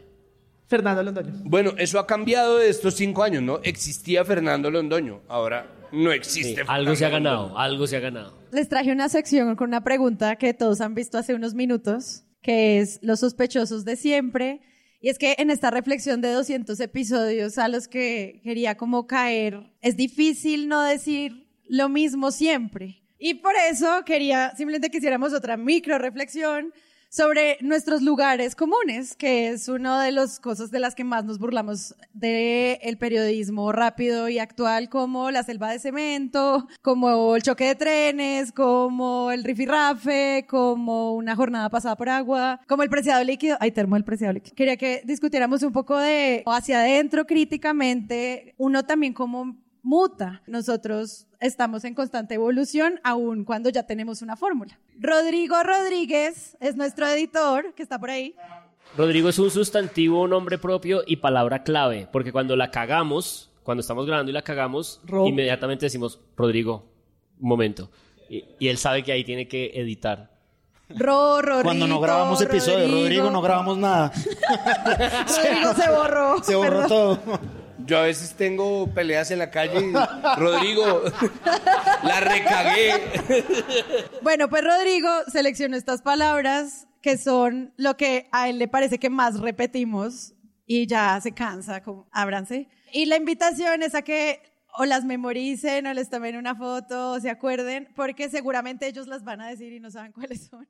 Fernando 0.68 1.02
Londoño. 1.02 1.32
Bueno, 1.44 1.72
eso 1.76 1.98
ha 1.98 2.06
cambiado 2.06 2.56
de 2.56 2.70
estos 2.70 2.94
cinco 2.94 3.22
años, 3.22 3.42
¿no? 3.42 3.60
Existía 3.62 4.24
Fernando 4.24 4.70
Londoño, 4.70 5.20
ahora 5.28 5.66
no 5.92 6.10
Sí, 6.12 6.16
existe. 6.16 6.62
algo 6.66 6.96
se 6.96 7.04
ha 7.04 7.10
ganado, 7.10 7.42
Londoño. 7.42 7.58
algo 7.60 7.86
se 7.86 7.96
ha 7.98 8.00
ganado. 8.00 8.32
Les 8.52 8.70
traje 8.70 8.90
una 8.90 9.10
sección 9.10 9.54
con 9.54 9.68
una 9.68 9.84
pregunta 9.84 10.36
que 10.36 10.54
todos 10.54 10.80
han 10.80 10.94
visto 10.94 11.18
hace 11.18 11.34
unos 11.34 11.52
minutos, 11.52 12.24
que 12.42 12.80
es 12.80 12.98
los 13.02 13.20
sospechosos 13.20 13.84
de 13.84 13.96
siempre. 13.96 14.60
Y 15.00 15.08
es 15.08 15.18
que 15.18 15.34
en 15.38 15.50
esta 15.50 15.70
reflexión 15.70 16.20
de 16.20 16.32
200 16.32 16.78
episodios 16.80 17.58
a 17.58 17.68
los 17.68 17.88
que 17.88 18.40
quería 18.44 18.76
como 18.76 19.06
caer, 19.06 19.72
es 19.80 19.96
difícil 19.96 20.68
no 20.68 20.82
decir 20.82 21.48
lo 21.66 21.88
mismo 21.88 22.30
siempre. 22.30 23.02
Y 23.18 23.34
por 23.34 23.54
eso 23.70 24.04
quería 24.04 24.52
simplemente 24.56 24.90
que 24.90 24.98
hiciéramos 24.98 25.32
otra 25.32 25.56
micro 25.56 25.98
reflexión 25.98 26.72
sobre 27.12 27.58
nuestros 27.60 28.00
lugares 28.00 28.56
comunes, 28.56 29.14
que 29.14 29.48
es 29.48 29.68
una 29.68 30.02
de 30.02 30.12
las 30.12 30.40
cosas 30.40 30.70
de 30.70 30.78
las 30.78 30.94
que 30.94 31.04
más 31.04 31.26
nos 31.26 31.38
burlamos 31.38 31.94
del 32.14 32.96
periodismo 32.96 33.70
rápido 33.70 34.30
y 34.30 34.38
actual, 34.38 34.88
como 34.88 35.30
la 35.30 35.42
selva 35.42 35.70
de 35.70 35.78
cemento, 35.78 36.66
como 36.80 37.36
el 37.36 37.42
choque 37.42 37.66
de 37.66 37.74
trenes, 37.74 38.50
como 38.50 39.30
el 39.30 39.44
rifirrafe, 39.44 40.46
como 40.48 41.14
una 41.14 41.36
jornada 41.36 41.68
pasada 41.68 41.96
por 41.96 42.08
agua, 42.08 42.60
como 42.66 42.82
el 42.82 42.88
preciado 42.88 43.22
líquido. 43.22 43.58
Ay, 43.60 43.72
termo 43.72 43.96
el 43.96 44.04
preciado 44.04 44.32
líquido. 44.32 44.56
Quería 44.56 44.78
que 44.78 45.02
discutiéramos 45.04 45.62
un 45.62 45.72
poco 45.72 45.98
de 45.98 46.42
hacia 46.46 46.80
adentro 46.80 47.26
críticamente, 47.26 48.54
uno 48.56 48.86
también 48.86 49.12
como 49.12 49.61
muta. 49.82 50.42
Nosotros 50.46 51.26
estamos 51.40 51.84
en 51.84 51.94
constante 51.94 52.34
evolución, 52.34 53.00
aun 53.04 53.44
cuando 53.44 53.68
ya 53.70 53.82
tenemos 53.84 54.22
una 54.22 54.36
fórmula. 54.36 54.78
Rodrigo 54.98 55.62
Rodríguez 55.62 56.56
es 56.60 56.76
nuestro 56.76 57.06
editor, 57.08 57.74
que 57.74 57.82
está 57.82 57.98
por 57.98 58.10
ahí. 58.10 58.34
Rodrigo 58.96 59.28
es 59.28 59.38
un 59.38 59.50
sustantivo, 59.50 60.26
nombre 60.28 60.58
propio 60.58 61.02
y 61.06 61.16
palabra 61.16 61.62
clave, 61.62 62.08
porque 62.12 62.30
cuando 62.32 62.56
la 62.56 62.70
cagamos, 62.70 63.50
cuando 63.62 63.80
estamos 63.80 64.06
grabando 64.06 64.30
y 64.30 64.34
la 64.34 64.42
cagamos, 64.42 65.00
Ro- 65.04 65.26
inmediatamente 65.26 65.86
decimos, 65.86 66.20
Rodrigo, 66.36 66.84
un 67.40 67.48
momento. 67.48 67.90
Y, 68.28 68.44
y 68.58 68.68
él 68.68 68.78
sabe 68.78 69.02
que 69.02 69.12
ahí 69.12 69.24
tiene 69.24 69.48
que 69.48 69.70
editar. 69.74 70.30
Ro, 70.90 71.40
Rodrigo, 71.40 71.62
Cuando 71.64 71.86
no 71.86 72.00
grabamos 72.00 72.40
episodios, 72.42 72.90
Rodrigo, 72.90 73.30
no 73.30 73.40
grabamos 73.40 73.78
nada. 73.78 74.12
Rodrigo 75.26 75.74
se 75.74 75.90
borró. 75.90 76.42
Se 76.42 76.54
borró 76.54 76.70
Perdón. 76.82 76.88
todo. 76.88 77.40
Yo 77.86 77.98
a 77.98 78.02
veces 78.02 78.34
tengo 78.34 78.86
peleas 78.92 79.30
en 79.30 79.38
la 79.38 79.50
calle 79.50 79.80
y, 79.80 79.92
Rodrigo, 80.38 81.02
la 82.02 82.20
recagué. 82.20 83.00
Bueno, 84.22 84.48
pues 84.48 84.64
Rodrigo 84.64 85.08
seleccionó 85.30 85.76
estas 85.76 86.02
palabras 86.02 86.86
que 87.00 87.18
son 87.18 87.72
lo 87.76 87.96
que 87.96 88.28
a 88.32 88.48
él 88.48 88.58
le 88.58 88.68
parece 88.68 88.98
que 88.98 89.10
más 89.10 89.40
repetimos 89.40 90.34
y 90.66 90.86
ya 90.86 91.20
se 91.20 91.32
cansa, 91.32 91.82
como, 91.82 92.08
ábranse. 92.12 92.68
Y 92.92 93.06
la 93.06 93.16
invitación 93.16 93.82
es 93.82 93.94
a 93.94 94.02
que 94.02 94.40
o 94.74 94.84
las 94.84 95.04
memoricen 95.04 95.86
o 95.86 95.92
les 95.92 96.08
tomen 96.08 96.36
una 96.36 96.54
foto 96.54 97.12
o 97.12 97.20
se 97.20 97.30
acuerden, 97.30 97.88
porque 97.94 98.30
seguramente 98.30 98.86
ellos 98.86 99.06
las 99.06 99.24
van 99.24 99.40
a 99.40 99.48
decir 99.48 99.72
y 99.72 99.80
no 99.80 99.90
saben 99.90 100.12
cuáles 100.12 100.46
son. 100.46 100.68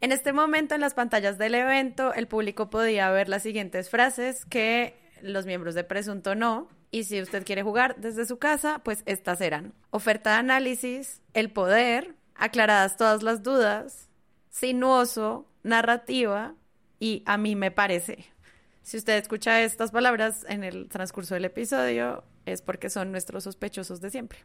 En 0.00 0.10
este 0.10 0.32
momento, 0.32 0.74
en 0.74 0.80
las 0.80 0.94
pantallas 0.94 1.38
del 1.38 1.54
evento, 1.54 2.12
el 2.12 2.26
público 2.26 2.70
podía 2.70 3.10
ver 3.10 3.28
las 3.28 3.42
siguientes 3.44 3.88
frases 3.88 4.44
que 4.44 5.01
los 5.22 5.46
miembros 5.46 5.74
de 5.74 5.84
Presunto 5.84 6.34
no. 6.34 6.68
Y 6.90 7.04
si 7.04 7.20
usted 7.22 7.44
quiere 7.44 7.62
jugar 7.62 7.96
desde 7.98 8.26
su 8.26 8.38
casa, 8.38 8.80
pues 8.84 9.02
estas 9.06 9.40
eran. 9.40 9.72
Oferta 9.90 10.30
de 10.32 10.36
análisis, 10.36 11.22
el 11.32 11.50
poder, 11.50 12.14
aclaradas 12.34 12.96
todas 12.96 13.22
las 13.22 13.42
dudas, 13.42 14.08
sinuoso, 14.50 15.46
narrativa 15.62 16.54
y 17.00 17.22
a 17.26 17.38
mí 17.38 17.56
me 17.56 17.70
parece. 17.70 18.26
Si 18.82 18.96
usted 18.96 19.16
escucha 19.16 19.62
estas 19.62 19.90
palabras 19.90 20.44
en 20.48 20.64
el 20.64 20.88
transcurso 20.88 21.34
del 21.34 21.44
episodio, 21.44 22.24
es 22.46 22.62
porque 22.62 22.90
son 22.90 23.12
nuestros 23.12 23.44
sospechosos 23.44 24.00
de 24.00 24.10
siempre. 24.10 24.40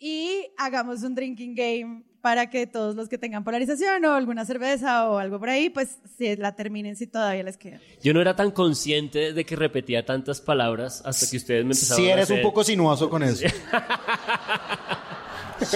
y 0.00 0.52
hagamos 0.56 1.02
un 1.02 1.14
drinking 1.14 1.54
game 1.54 2.04
para 2.20 2.50
que 2.50 2.66
todos 2.66 2.94
los 2.96 3.08
que 3.08 3.16
tengan 3.18 3.44
polarización 3.44 4.04
o 4.04 4.12
alguna 4.14 4.44
cerveza 4.44 5.08
o 5.08 5.18
algo 5.18 5.38
por 5.38 5.48
ahí, 5.50 5.70
pues 5.70 5.98
se 6.18 6.36
la 6.36 6.56
terminen 6.56 6.96
si 6.96 7.06
todavía 7.06 7.42
les 7.44 7.56
queda. 7.56 7.78
Yo 8.02 8.12
no 8.12 8.20
era 8.20 8.34
tan 8.36 8.50
consciente 8.50 9.32
de 9.32 9.44
que 9.44 9.54
repetía 9.56 10.04
tantas 10.04 10.40
palabras 10.40 11.02
hasta 11.04 11.26
que 11.30 11.36
ustedes 11.36 11.64
me 11.64 11.72
empezaron 11.72 12.04
Si 12.04 12.10
a 12.10 12.14
eres 12.14 12.28
un 12.30 12.36
hacer- 12.36 12.42
poco 12.42 12.64
sinuoso 12.64 13.08
con 13.08 13.22
eso. 13.22 13.46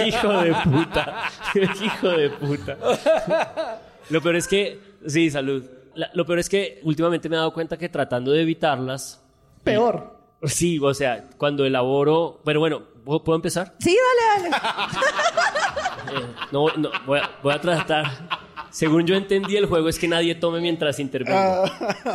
Hijo 0.07 0.33
de 0.43 0.55
puta. 0.65 1.23
Hijo 1.85 2.09
de 2.09 2.31
puta. 2.31 2.79
Lo 4.11 4.21
peor 4.23 4.37
es 4.37 4.47
que, 4.47 4.79
sí, 5.07 5.31
salud. 5.31 5.65
La- 5.95 6.11
lo 6.15 6.25
peor 6.25 6.39
es 6.39 6.49
que 6.49 6.81
últimamente 6.85 7.29
me 7.29 7.37
he 7.37 7.39
dado 7.39 7.53
cuenta 7.53 7.77
que 7.77 7.89
tratando 7.89 8.31
de 8.33 8.43
evitarlas, 8.43 9.19
Peor. 9.65 10.12
Sí, 10.45 10.79
o 10.81 10.93
sea, 10.95 11.29
cuando 11.37 11.65
elaboro, 11.65 12.41
pero 12.45 12.61
bueno, 12.61 12.83
¿puedo 13.05 13.35
empezar? 13.35 13.75
Sí, 13.79 13.97
dale, 14.37 14.51
dale. 14.51 14.57
Eh, 16.13 16.27
no, 16.51 16.67
no, 16.77 16.91
voy 17.07 17.21
a, 17.21 17.31
voy 17.43 17.55
a 17.55 17.61
tratar. 17.61 18.07
Según 18.71 19.07
yo 19.07 19.15
entendí 19.15 19.57
el 19.57 19.65
juego 19.67 19.89
es 19.89 19.99
que 19.99 20.09
nadie 20.09 20.35
tome 20.35 20.61
mientras 20.61 20.99
intervengo. 20.99 21.65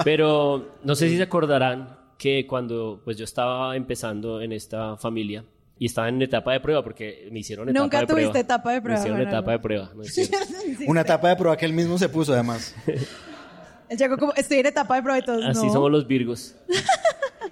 Pero 0.04 0.76
no 0.84 0.94
sé 0.94 1.10
si 1.10 1.18
se 1.18 1.24
acordarán 1.24 1.98
que 2.18 2.46
cuando 2.46 3.02
pues 3.04 3.18
yo 3.18 3.24
estaba 3.24 3.76
empezando 3.76 4.42
en 4.42 4.52
esta 4.52 4.98
familia 4.98 5.46
y 5.80 5.86
estaba 5.88 6.10
en 6.10 6.22
etapa 6.22 6.52
de 6.52 6.60
prueba 6.60 6.84
porque 6.84 7.28
me 7.32 7.40
hicieron 7.40 7.70
etapa 7.70 7.82
Nunca 7.84 8.00
de 8.02 8.06
prueba. 8.08 8.22
tuviste 8.22 8.40
etapa 8.40 8.72
de 8.74 8.82
prueba, 8.82 9.00
Me 9.00 9.06
hicieron 9.08 9.28
etapa 9.28 9.52
de 9.52 9.60
prueba. 9.60 9.92
no. 9.96 10.04
Una 10.88 11.02
etapa 11.02 11.30
de 11.30 11.36
prueba 11.38 11.58
que 11.58 11.66
él 11.66 11.74
mismo 11.74 11.98
se 11.98 12.10
puso, 12.10 12.34
además. 12.34 12.76
Él 13.90 13.98
llegó 13.98 14.18
como, 14.18 14.34
estoy 14.34 14.58
en 14.60 14.66
etapa 14.68 14.96
de 14.98 15.02
prueba 15.02 15.20
y 15.20 15.26
todos, 15.26 15.46
Así 15.46 15.66
no. 15.68 15.74
somos 15.74 15.90
los 15.92 16.06
Virgos. 16.06 16.56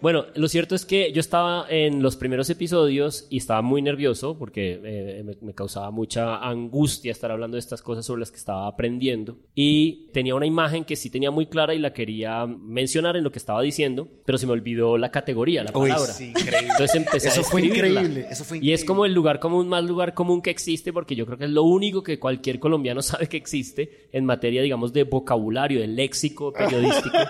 Bueno, 0.05 0.27
lo 0.35 0.47
cierto 0.47 0.75
es 0.75 0.85
que 0.85 1.11
yo 1.13 1.19
estaba 1.19 1.65
en 1.67 2.03
los 2.03 2.15
primeros 2.15 2.47
episodios 2.51 3.25
y 3.31 3.37
estaba 3.37 3.63
muy 3.63 3.81
nervioso 3.81 4.37
porque 4.37 4.79
eh, 4.83 5.23
me, 5.25 5.35
me 5.41 5.55
causaba 5.55 5.89
mucha 5.89 6.37
angustia 6.47 7.11
estar 7.11 7.31
hablando 7.31 7.55
de 7.55 7.59
estas 7.61 7.81
cosas 7.81 8.05
sobre 8.05 8.19
las 8.19 8.29
que 8.29 8.37
estaba 8.37 8.67
aprendiendo. 8.67 9.39
Y 9.55 10.11
tenía 10.13 10.35
una 10.35 10.45
imagen 10.45 10.85
que 10.85 10.95
sí 10.95 11.09
tenía 11.09 11.31
muy 11.31 11.47
clara 11.47 11.73
y 11.73 11.79
la 11.79 11.91
quería 11.91 12.45
mencionar 12.45 13.17
en 13.17 13.23
lo 13.23 13.31
que 13.31 13.39
estaba 13.39 13.63
diciendo, 13.63 14.07
pero 14.27 14.37
se 14.37 14.45
me 14.45 14.51
olvidó 14.53 14.95
la 14.99 15.09
categoría, 15.09 15.63
la 15.63 15.71
Uy, 15.73 15.89
palabra. 15.89 16.13
sí, 16.13 16.25
increíble. 16.25 16.69
Entonces 16.69 16.95
empecé 16.97 17.29
Eso 17.29 17.41
a 17.41 17.43
fue 17.43 17.65
increíble, 17.65 18.27
eso 18.29 18.43
fue 18.43 18.57
Y 18.57 18.59
es 18.59 18.81
increíble. 18.81 18.85
como 18.85 19.05
el 19.05 19.13
lugar 19.15 19.39
común, 19.39 19.67
más 19.67 19.85
lugar 19.85 20.13
común 20.13 20.43
que 20.43 20.51
existe, 20.51 20.93
porque 20.93 21.15
yo 21.15 21.25
creo 21.25 21.39
que 21.39 21.45
es 21.45 21.49
lo 21.49 21.63
único 21.63 22.03
que 22.03 22.19
cualquier 22.19 22.59
colombiano 22.59 23.01
sabe 23.01 23.27
que 23.27 23.37
existe 23.37 24.07
en 24.11 24.23
materia, 24.23 24.61
digamos, 24.61 24.93
de 24.93 25.03
vocabulario, 25.03 25.79
de 25.79 25.87
léxico 25.87 26.53
periodístico. 26.53 27.17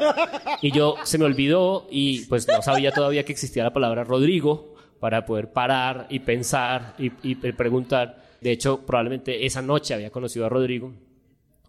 Y 0.61 0.71
yo 0.71 0.95
se 1.03 1.17
me 1.17 1.25
olvidó 1.25 1.85
y 1.91 2.21
pues 2.25 2.47
no 2.47 2.61
sabía 2.65 2.91
todavía 2.91 3.23
que 3.23 3.31
existía 3.31 3.63
la 3.63 3.73
palabra 3.73 4.03
Rodrigo 4.03 4.73
para 4.99 5.25
poder 5.25 5.51
parar 5.53 6.07
y 6.09 6.19
pensar 6.19 6.95
y, 6.97 7.11
y 7.23 7.35
pre- 7.35 7.53
preguntar. 7.53 8.23
De 8.41 8.51
hecho, 8.51 8.79
probablemente 8.85 9.45
esa 9.45 9.61
noche 9.61 9.93
había 9.93 10.09
conocido 10.09 10.45
a 10.45 10.49
Rodrigo. 10.49 10.91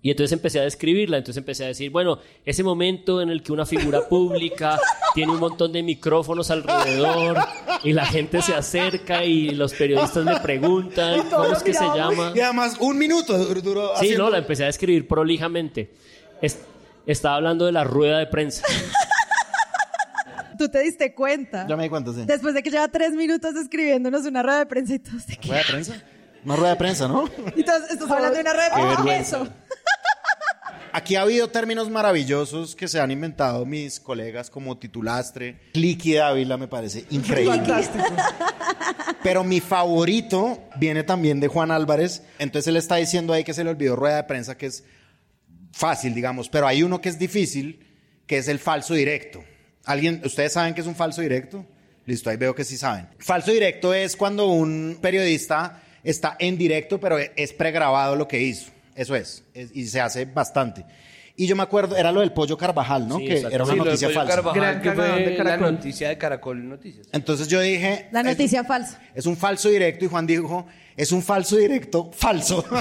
Y 0.02 0.10
entonces 0.10 0.32
empecé 0.32 0.60
a 0.60 0.62
describirla, 0.62 1.16
entonces 1.16 1.38
empecé 1.38 1.64
a 1.64 1.68
decir, 1.68 1.90
bueno, 1.90 2.18
ese 2.44 2.62
momento 2.62 3.20
en 3.20 3.28
el 3.30 3.42
que 3.42 3.50
una 3.52 3.66
figura 3.66 4.02
pública 4.08 4.78
tiene 5.14 5.32
un 5.32 5.40
montón 5.40 5.72
de 5.72 5.82
micrófonos 5.82 6.50
alrededor 6.50 7.38
y 7.82 7.92
la 7.92 8.04
gente 8.06 8.40
se 8.42 8.54
acerca 8.54 9.24
y 9.24 9.50
los 9.50 9.72
periodistas 9.74 10.24
le 10.24 10.38
preguntan, 10.40 11.28
¿cómo 11.30 11.52
es 11.52 11.62
que 11.62 11.72
se 11.72 11.84
llama? 11.84 12.32
Y 12.36 12.40
además, 12.40 12.76
un 12.78 12.96
minuto 12.98 13.36
dur- 13.36 13.62
duró 13.62 13.88
Sí, 13.96 14.04
haciendo- 14.04 14.24
no, 14.24 14.30
la 14.30 14.38
empecé 14.38 14.62
a 14.64 14.66
describir 14.66 15.08
prolijamente. 15.08 15.90
Es- 16.40 16.60
estaba 17.06 17.36
hablando 17.36 17.64
de 17.66 17.72
la 17.72 17.82
rueda 17.82 18.18
de 18.18 18.26
prensa. 18.26 18.64
Tú 20.58 20.68
te 20.68 20.80
diste 20.80 21.14
cuenta. 21.14 21.66
Ya 21.68 21.76
me 21.76 21.84
di 21.84 21.88
cuenta, 21.88 22.12
sí. 22.12 22.24
Después 22.26 22.54
de 22.54 22.62
que 22.62 22.70
lleva 22.70 22.88
tres 22.88 23.12
minutos 23.12 23.54
escribiéndonos 23.56 24.24
una 24.26 24.42
rueda 24.42 24.58
de 24.60 24.66
prensa 24.66 24.94
y 24.94 24.98
todos 24.98 25.22
qué. 25.26 25.48
¿Rueda 25.48 25.58
de 25.62 25.64
prensa? 25.70 26.02
Una 26.44 26.56
rueda 26.56 26.70
de 26.70 26.76
prensa, 26.76 27.08
¿no? 27.08 27.28
Y 27.56 27.62
todos, 27.64 27.90
estás 27.90 28.10
hablando 28.10 28.34
de 28.34 28.40
una 28.40 28.52
rueda 28.52 28.64
de 28.68 28.70
Qué 28.70 28.76
prensa. 28.80 28.96
vergüenza. 28.96 29.36
Eso. 29.42 29.52
Aquí 30.92 31.14
ha 31.14 31.22
habido 31.22 31.48
términos 31.48 31.90
maravillosos 31.90 32.74
que 32.74 32.88
se 32.88 32.98
han 33.00 33.10
inventado 33.10 33.66
mis 33.66 34.00
colegas 34.00 34.48
como 34.48 34.78
titulastre. 34.78 35.60
Clicky 35.74 36.14
Dávila 36.14 36.56
me 36.56 36.68
parece 36.68 37.04
increíble. 37.10 37.56
Fantástico. 37.58 38.04
Pero 39.22 39.44
mi 39.44 39.60
favorito 39.60 40.58
viene 40.78 41.02
también 41.02 41.38
de 41.38 41.48
Juan 41.48 41.70
Álvarez. 41.70 42.22
Entonces 42.38 42.68
él 42.68 42.76
está 42.76 42.96
diciendo 42.96 43.34
ahí 43.34 43.44
que 43.44 43.52
se 43.52 43.62
le 43.62 43.70
olvidó 43.70 43.94
rueda 43.94 44.16
de 44.16 44.24
prensa, 44.24 44.56
que 44.56 44.66
es 44.66 44.84
fácil, 45.72 46.14
digamos. 46.14 46.48
Pero 46.48 46.66
hay 46.66 46.82
uno 46.82 47.00
que 47.02 47.10
es 47.10 47.18
difícil, 47.18 47.84
que 48.26 48.38
es 48.38 48.48
el 48.48 48.58
falso 48.58 48.94
directo. 48.94 49.44
¿Alguien, 49.86 50.20
¿Ustedes 50.24 50.52
saben 50.52 50.74
qué 50.74 50.82
es 50.82 50.86
un 50.86 50.94
falso 50.94 51.22
directo? 51.22 51.64
Listo, 52.04 52.28
ahí 52.30 52.36
veo 52.36 52.54
que 52.54 52.64
sí 52.64 52.76
saben. 52.76 53.08
Falso 53.18 53.50
directo 53.50 53.94
es 53.94 54.16
cuando 54.16 54.46
un 54.48 54.98
periodista 55.00 55.80
está 56.04 56.36
en 56.38 56.58
directo, 56.58 57.00
pero 57.00 57.16
es 57.18 57.52
pregrabado 57.52 58.14
lo 58.14 58.28
que 58.28 58.40
hizo. 58.42 58.70
Eso 58.94 59.14
es. 59.16 59.42
es- 59.54 59.70
y 59.74 59.86
se 59.86 60.00
hace 60.00 60.24
bastante. 60.24 60.84
Y 61.38 61.46
yo 61.46 61.54
me 61.56 61.62
acuerdo, 61.62 61.96
era 61.96 62.12
lo 62.12 62.20
del 62.20 62.32
pollo 62.32 62.56
Carvajal, 62.56 63.06
¿no? 63.06 63.18
Sí, 63.18 63.26
que 63.26 63.38
era 63.50 63.64
una 63.64 63.72
Sí, 63.74 63.78
noticia 63.78 64.08
Pollo 64.08 64.20
falsa. 64.20 64.34
Carvajal, 64.36 64.60
Gran 64.62 64.80
que 64.82 64.92
fue 64.92 65.04
de 65.04 65.44
la 65.44 65.56
noticia 65.58 66.08
de 66.08 66.16
Caracol 66.18 66.66
Noticias. 66.68 67.06
Entonces 67.12 67.46
yo 67.48 67.60
dije... 67.60 68.08
La 68.10 68.20
es- 68.20 68.26
noticia 68.26 68.64
falsa. 68.64 69.00
es 69.14 69.26
un 69.26 69.36
falso 69.36 69.68
directo 69.68 70.04
y 70.06 70.08
Juan 70.08 70.26
dijo, 70.26 70.66
es 70.96 71.12
un 71.12 71.22
falso 71.22 71.56
directo 71.56 72.10
falso. 72.12 72.64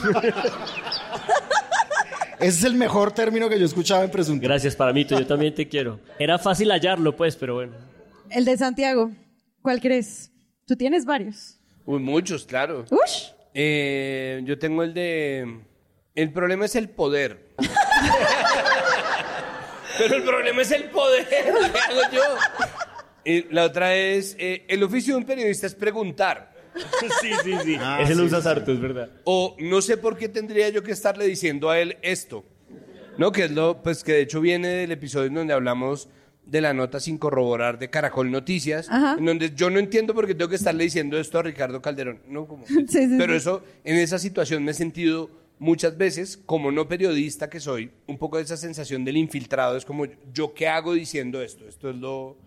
Ese 2.39 2.59
es 2.59 2.63
el 2.63 2.75
mejor 2.75 3.11
término 3.11 3.49
que 3.49 3.59
yo 3.59 3.65
escuchaba 3.65 4.03
en 4.03 4.11
Presunto. 4.11 4.43
Gracias, 4.43 4.75
para 4.75 4.91
mí, 4.93 5.05
yo 5.05 5.25
también 5.25 5.53
te 5.55 5.67
quiero. 5.67 5.99
Era 6.19 6.37
fácil 6.37 6.69
hallarlo, 6.71 7.15
pues, 7.15 7.35
pero 7.35 7.55
bueno. 7.55 7.73
El 8.29 8.45
de 8.45 8.57
Santiago. 8.57 9.11
¿Cuál 9.61 9.79
crees? 9.81 10.31
Tú 10.65 10.75
tienes 10.75 11.05
varios. 11.05 11.59
Uy, 11.85 11.99
muchos, 11.99 12.45
claro. 12.45 12.85
Ush. 12.89 13.29
Eh, 13.53 14.41
yo 14.43 14.59
tengo 14.59 14.83
el 14.83 14.93
de... 14.93 15.61
El 16.13 16.31
problema 16.31 16.65
es 16.65 16.75
el 16.75 16.89
poder. 16.89 17.51
Pero 19.97 20.15
el 20.17 20.23
problema 20.23 20.61
es 20.61 20.71
el 20.71 20.85
poder. 20.85 21.27
¿Qué 21.29 21.37
hago 21.39 22.01
yo? 22.11 22.21
Y 23.23 23.43
la 23.53 23.63
otra 23.63 23.95
es... 23.95 24.35
eh, 24.39 24.65
el 24.67 24.83
oficio 24.83 25.13
de 25.13 25.19
un 25.19 25.25
periodista 25.25 25.67
es 25.67 25.75
preguntar. 25.75 26.54
Sí, 27.21 27.29
sí, 27.43 27.53
sí. 27.63 27.77
Ah, 27.79 27.99
Ese 28.01 28.15
lo 28.15 28.21
sí, 28.21 28.27
usas 28.27 28.43
sí, 28.43 28.49
harto, 28.49 28.71
es 28.71 28.79
verdad. 28.79 29.09
O 29.23 29.55
no 29.59 29.81
sé 29.81 29.97
por 29.97 30.17
qué 30.17 30.27
tendría 30.29 30.69
yo 30.69 30.83
que 30.83 30.91
estarle 30.91 31.25
diciendo 31.25 31.69
a 31.69 31.79
él 31.79 31.97
esto. 32.01 32.43
¿No? 33.17 33.31
Que 33.31 33.45
es 33.45 33.51
lo, 33.51 33.81
pues 33.81 34.03
que 34.03 34.11
de 34.13 34.21
hecho 34.21 34.41
viene 34.41 34.67
del 34.67 34.91
episodio 34.91 35.27
en 35.27 35.35
donde 35.35 35.53
hablamos 35.53 36.09
de 36.45 36.61
la 36.61 36.73
nota 36.73 36.99
sin 36.99 37.17
corroborar 37.17 37.79
de 37.79 37.89
Caracol 37.89 38.29
Noticias, 38.29 38.87
Ajá. 38.89 39.15
en 39.17 39.25
donde 39.25 39.53
yo 39.55 39.69
no 39.69 39.79
entiendo 39.79 40.13
por 40.13 40.27
qué 40.27 40.35
tengo 40.35 40.49
que 40.49 40.57
estarle 40.57 40.83
diciendo 40.83 41.17
esto 41.17 41.39
a 41.39 41.43
Ricardo 41.43 41.81
Calderón. 41.81 42.19
No, 42.27 42.45
como, 42.45 42.65
Sí, 42.67 42.85
sí, 42.87 43.15
pero 43.17 43.33
sí. 43.33 43.37
eso, 43.37 43.63
en 43.83 43.95
esa 43.97 44.19
situación 44.19 44.63
me 44.63 44.71
he 44.71 44.73
sentido 44.73 45.29
muchas 45.57 45.97
veces, 45.97 46.37
como 46.45 46.71
no 46.71 46.87
periodista 46.87 47.49
que 47.49 47.59
soy, 47.61 47.89
un 48.07 48.17
poco 48.17 48.37
de 48.37 48.43
esa 48.43 48.57
sensación 48.57 49.05
del 49.05 49.17
infiltrado. 49.17 49.77
Es 49.77 49.85
como, 49.85 50.05
¿yo 50.33 50.53
qué 50.53 50.67
hago 50.67 50.93
diciendo 50.93 51.41
esto? 51.41 51.67
Esto 51.67 51.89
es 51.89 51.95
lo... 51.95 52.37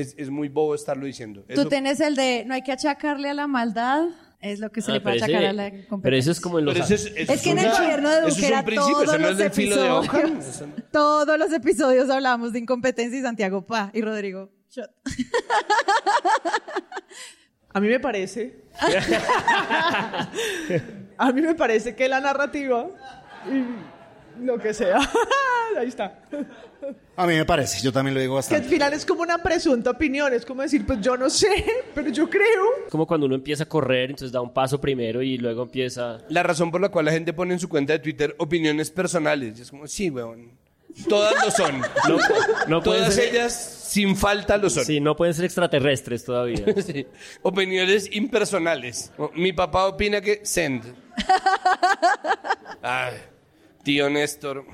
Es, 0.00 0.14
es 0.16 0.30
muy 0.30 0.48
bobo 0.48 0.74
estarlo 0.74 1.04
diciendo. 1.06 1.42
Tú 1.42 1.52
Eso- 1.60 1.68
tienes 1.68 2.00
el 2.00 2.14
de 2.14 2.44
no 2.46 2.54
hay 2.54 2.62
que 2.62 2.72
achacarle 2.72 3.28
a 3.30 3.34
la 3.34 3.46
maldad. 3.46 4.06
Es 4.40 4.60
lo 4.60 4.70
que 4.70 4.80
se 4.82 4.92
Ah, 4.92 4.94
le 4.94 5.00
puede 5.00 5.16
pero 5.16 5.24
achacar 5.24 5.42
ese- 5.42 5.50
a 5.50 5.52
la 5.52 5.64
Pero 5.70 5.78
eso 5.80 5.88
competencia. 5.88 6.32
es 6.32 6.40
como 6.40 6.58
en 6.60 6.64
los... 6.66 6.74
pero 6.74 6.84
ese 6.84 6.94
es, 6.94 7.06
eso 7.16 7.32
Es 7.32 7.42
que 7.42 7.50
en 7.50 7.58
el 7.58 7.66
una- 7.66 7.78
gobierno 7.80 8.10
de 8.10 8.18
eso 8.18 8.28
Duque 8.28 8.46
era 8.46 8.64
todos 8.64 9.02
eso 9.02 9.06
no 9.06 9.12
es 9.24 9.30
los 9.30 9.38
del 9.38 9.50
filo 9.50 9.82
de 9.82 9.90
hoja. 9.90 10.18
episodios. 10.20 10.46
Eso- 10.48 10.66
Todos 10.92 11.38
los 11.38 11.52
episodios 11.52 12.08
hablábamos 12.10 12.52
de 12.52 12.60
incompetencia 12.60 13.18
y 13.18 13.22
Santiago 13.22 13.66
pa 13.66 13.90
y 13.92 14.00
Rodrigo. 14.00 14.50
shot. 14.70 14.90
A 17.74 17.80
mí 17.80 17.88
me 17.88 18.00
parece. 18.00 18.64
a 21.18 21.32
mí 21.32 21.42
me 21.42 21.54
parece 21.54 21.94
que 21.94 22.08
la 22.08 22.20
narrativa. 22.20 22.88
y 23.46 23.64
lo 24.40 24.58
que 24.58 24.72
sea. 24.74 24.98
Ahí 25.78 25.88
está. 25.88 26.22
A 27.16 27.26
mí 27.26 27.34
me 27.34 27.44
parece, 27.44 27.82
yo 27.82 27.92
también 27.92 28.14
lo 28.14 28.20
digo 28.20 28.34
Que 28.34 28.38
al 28.38 28.42
bastante. 28.42 28.68
final 28.68 28.92
es 28.94 29.04
como 29.06 29.22
una 29.22 29.38
presunta 29.42 29.90
opinión. 29.90 30.32
Es 30.32 30.44
como 30.46 30.62
decir, 30.62 30.84
pues 30.86 31.00
yo 31.00 31.16
no 31.16 31.28
sé, 31.30 31.48
pero 31.94 32.08
yo 32.10 32.28
creo. 32.28 32.64
Como 32.90 33.06
cuando 33.06 33.26
uno 33.26 33.34
empieza 33.34 33.64
a 33.64 33.68
correr, 33.68 34.10
entonces 34.10 34.32
da 34.32 34.40
un 34.40 34.52
paso 34.52 34.80
primero 34.80 35.22
y 35.22 35.36
luego 35.38 35.62
empieza... 35.64 36.18
La 36.30 36.42
razón 36.42 36.70
por 36.70 36.80
la 36.80 36.88
cual 36.88 37.04
la 37.04 37.12
gente 37.12 37.32
pone 37.32 37.54
en 37.54 37.60
su 37.60 37.68
cuenta 37.68 37.92
de 37.92 37.98
Twitter 38.00 38.34
opiniones 38.38 38.90
personales. 38.90 39.58
Y 39.58 39.62
es 39.62 39.70
como, 39.70 39.86
sí, 39.86 40.10
weón. 40.10 40.50
Todas 41.08 41.34
lo 41.44 41.50
son. 41.50 41.82
No, 42.68 42.80
Todas 42.82 43.14
ser- 43.14 43.28
ellas, 43.34 43.52
sin 43.88 44.16
falta, 44.16 44.56
lo 44.56 44.68
son. 44.70 44.84
Sí, 44.84 45.00
no 45.00 45.14
pueden 45.14 45.34
ser 45.34 45.44
extraterrestres 45.44 46.24
todavía. 46.24 46.64
Sí. 46.84 47.06
Opiniones 47.42 48.08
impersonales. 48.12 49.12
Mi 49.34 49.52
papá 49.52 49.86
opina 49.86 50.20
que 50.20 50.40
send. 50.44 50.82
Ay, 52.82 53.14
tío 53.88 54.10
Néstor. 54.10 54.64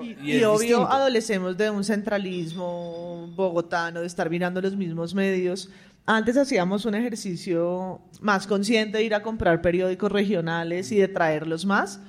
Y, 0.00 0.16
Y 0.22 0.36
es 0.36 0.44
obvio, 0.44 0.58
distinto. 0.78 0.88
adolecemos 0.92 1.56
de 1.56 1.70
un 1.70 1.82
centralismo 1.84 3.26
bogotano, 3.34 4.00
de 4.00 4.06
estar 4.06 4.30
mirando 4.30 4.60
los 4.60 4.76
mismos 4.76 5.14
medios. 5.14 5.70
Antes 6.06 6.36
hacíamos 6.36 6.84
un 6.86 6.94
ejercicio 6.94 8.00
más 8.20 8.46
consciente 8.46 8.98
de 8.98 9.04
ir 9.04 9.14
a 9.14 9.22
comprar 9.22 9.60
periódicos 9.60 10.10
regionales 10.12 10.90
y 10.92 10.96
de 10.98 11.08
traerlos 11.08 11.64
más. 11.66 12.00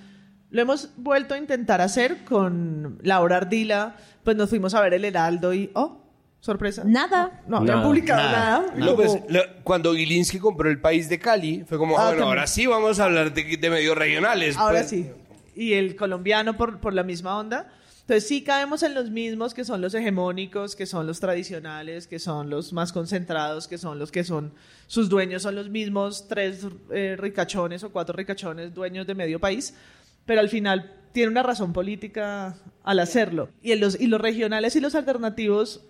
Lo 0.49 0.61
hemos 0.61 0.89
vuelto 0.97 1.33
a 1.33 1.37
intentar 1.37 1.81
hacer 1.81 2.23
con 2.25 2.99
Laura 3.01 3.37
Ardila. 3.37 3.95
Pues 4.23 4.37
nos 4.37 4.49
fuimos 4.49 4.73
a 4.73 4.81
ver 4.81 4.93
el 4.93 5.05
Heraldo 5.05 5.53
y, 5.53 5.69
oh, 5.73 5.97
¿Sorpresa? 6.39 6.83
Nada. 6.83 7.43
No, 7.47 7.59
no 7.59 7.71
han 7.71 7.83
publicado 7.83 8.23
nada. 8.23 8.65
No, 8.75 8.95
pues, 8.95 9.15
lo- 9.29 9.41
cuando 9.63 9.93
Gilinski 9.93 10.39
compró 10.39 10.69
el 10.71 10.81
país 10.81 11.07
de 11.07 11.19
Cali, 11.19 11.63
fue 11.67 11.77
como, 11.77 11.95
Ah, 11.95 12.05
bueno, 12.05 12.09
también. 12.09 12.27
ahora 12.29 12.47
sí 12.47 12.65
vamos 12.65 12.99
a 12.99 13.03
hablar 13.05 13.31
de, 13.31 13.57
de 13.57 13.69
medios 13.69 13.95
regionales. 13.95 14.57
Ahora 14.57 14.79
pues. 14.79 14.89
sí. 14.89 15.07
Y 15.55 15.73
el 15.73 15.95
colombiano 15.95 16.57
por, 16.57 16.79
por 16.79 16.93
la 16.93 17.03
misma 17.03 17.37
onda. 17.37 17.71
Entonces 18.01 18.27
sí 18.27 18.43
caemos 18.43 18.83
en 18.83 18.93
los 18.93 19.09
mismos 19.09 19.53
que 19.53 19.63
son 19.63 19.79
los 19.79 19.93
hegemónicos, 19.93 20.75
que 20.75 20.85
son 20.85 21.07
los 21.07 21.19
tradicionales, 21.19 22.07
que 22.07 22.19
son 22.19 22.49
los 22.49 22.73
más 22.73 22.91
concentrados, 22.91 23.67
que 23.67 23.77
son 23.77 23.99
los 23.99 24.11
que 24.11 24.23
son, 24.23 24.53
sus 24.87 25.07
dueños 25.07 25.43
son 25.43 25.55
los 25.55 25.69
mismos 25.69 26.27
tres 26.27 26.67
eh, 26.91 27.15
ricachones 27.17 27.83
o 27.83 27.91
cuatro 27.91 28.15
ricachones 28.15 28.73
dueños 28.73 29.07
de 29.07 29.15
medio 29.15 29.39
país, 29.39 29.75
pero 30.25 30.41
al 30.41 30.49
final 30.49 30.93
tiene 31.13 31.29
una 31.29 31.43
razón 31.43 31.73
política 31.73 32.55
al 32.83 32.99
hacerlo. 32.99 33.49
Y, 33.61 33.71
en 33.71 33.79
los, 33.79 33.99
y 33.99 34.07
los 34.07 34.19
regionales 34.19 34.75
y 34.75 34.81
los 34.81 34.95
alternativos 34.95 35.81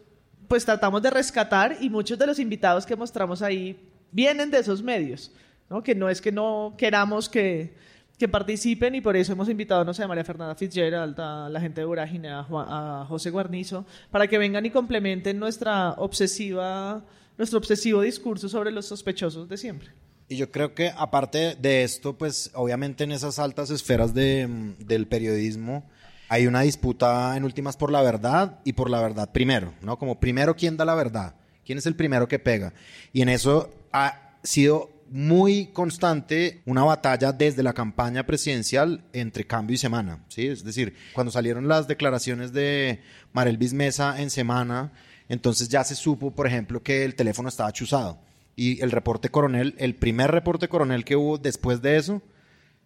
pues 0.47 0.65
tratamos 0.65 1.01
de 1.01 1.09
rescatar 1.11 1.77
y 1.79 1.89
muchos 1.89 2.19
de 2.19 2.27
los 2.27 2.37
invitados 2.37 2.85
que 2.85 2.97
mostramos 2.97 3.41
ahí 3.41 3.79
vienen 4.11 4.51
de 4.51 4.59
esos 4.59 4.83
medios, 4.83 5.31
¿no? 5.69 5.81
Que 5.81 5.95
no 5.95 6.09
es 6.09 6.21
que 6.21 6.33
no 6.33 6.75
queramos 6.77 7.29
que, 7.29 7.73
que 8.21 8.27
participen 8.27 8.93
y 8.93 9.01
por 9.01 9.17
eso 9.17 9.33
hemos 9.33 9.49
invitado, 9.49 9.83
no 9.83 9.95
sé, 9.95 10.03
a 10.03 10.07
María 10.07 10.23
Fernanda 10.23 10.53
Fitzgerald, 10.53 11.19
a 11.19 11.49
la 11.49 11.59
gente 11.59 11.81
de 11.81 11.85
Vorágine, 11.85 12.29
a, 12.29 13.03
José 13.09 13.31
Guarnizo, 13.31 13.83
para 14.11 14.27
que 14.27 14.37
vengan 14.37 14.63
y 14.63 14.69
complementen 14.69 15.39
nuestra 15.39 15.93
obsesiva, 15.93 17.03
nuestro 17.39 17.57
obsesivo 17.57 18.01
discurso 18.01 18.47
sobre 18.47 18.69
los 18.69 18.85
sospechosos 18.85 19.49
de 19.49 19.57
siempre. 19.57 19.89
Y 20.29 20.37
yo 20.37 20.51
creo 20.51 20.75
que 20.75 20.91
aparte 20.95 21.55
de 21.55 21.81
esto, 21.81 22.15
pues 22.15 22.51
obviamente 22.53 23.05
en 23.05 23.11
esas 23.11 23.39
altas 23.39 23.71
esferas 23.71 24.13
de, 24.13 24.45
mm, 24.45 24.85
del 24.85 25.07
periodismo 25.07 25.89
hay 26.29 26.45
una 26.45 26.61
disputa 26.61 27.35
en 27.35 27.43
últimas 27.43 27.75
por 27.75 27.91
la 27.91 28.03
verdad 28.03 28.59
y 28.63 28.73
por 28.73 28.91
la 28.91 29.01
verdad 29.01 29.31
primero, 29.31 29.73
¿no? 29.81 29.97
Como 29.97 30.19
primero 30.19 30.55
quién 30.55 30.77
da 30.77 30.85
la 30.85 30.93
verdad, 30.93 31.33
quién 31.65 31.79
es 31.79 31.87
el 31.87 31.95
primero 31.95 32.27
que 32.27 32.37
pega. 32.37 32.71
Y 33.13 33.23
en 33.23 33.29
eso 33.29 33.71
ha 33.91 34.37
sido 34.43 35.00
muy 35.11 35.67
constante 35.67 36.61
una 36.65 36.83
batalla 36.83 37.33
desde 37.33 37.63
la 37.63 37.73
campaña 37.73 38.25
presidencial 38.25 39.03
entre 39.11 39.45
cambio 39.45 39.75
y 39.75 39.77
semana, 39.77 40.23
¿sí? 40.29 40.47
Es 40.47 40.63
decir, 40.63 40.95
cuando 41.13 41.31
salieron 41.31 41.67
las 41.67 41.87
declaraciones 41.87 42.53
de 42.53 43.01
Marelvis 43.33 43.73
Mesa 43.73 44.21
en 44.21 44.29
semana, 44.29 44.93
entonces 45.27 45.67
ya 45.67 45.83
se 45.83 45.95
supo, 45.95 46.31
por 46.31 46.47
ejemplo, 46.47 46.81
que 46.81 47.03
el 47.03 47.15
teléfono 47.15 47.49
estaba 47.49 47.73
chuzado. 47.73 48.19
Y 48.55 48.81
el 48.81 48.91
reporte 48.91 49.29
coronel, 49.29 49.75
el 49.77 49.95
primer 49.95 50.31
reporte 50.31 50.69
coronel 50.69 51.03
que 51.03 51.17
hubo 51.17 51.37
después 51.37 51.81
de 51.81 51.97
eso, 51.97 52.21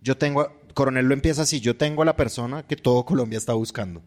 yo 0.01 0.17
tengo, 0.17 0.61
coronel 0.73 1.05
lo 1.07 1.13
empieza 1.13 1.43
así, 1.43 1.59
yo 1.59 1.77
tengo 1.77 2.01
a 2.01 2.05
la 2.05 2.15
persona 2.15 2.63
que 2.63 2.75
todo 2.75 3.05
Colombia 3.05 3.37
está 3.37 3.53
buscando. 3.53 4.01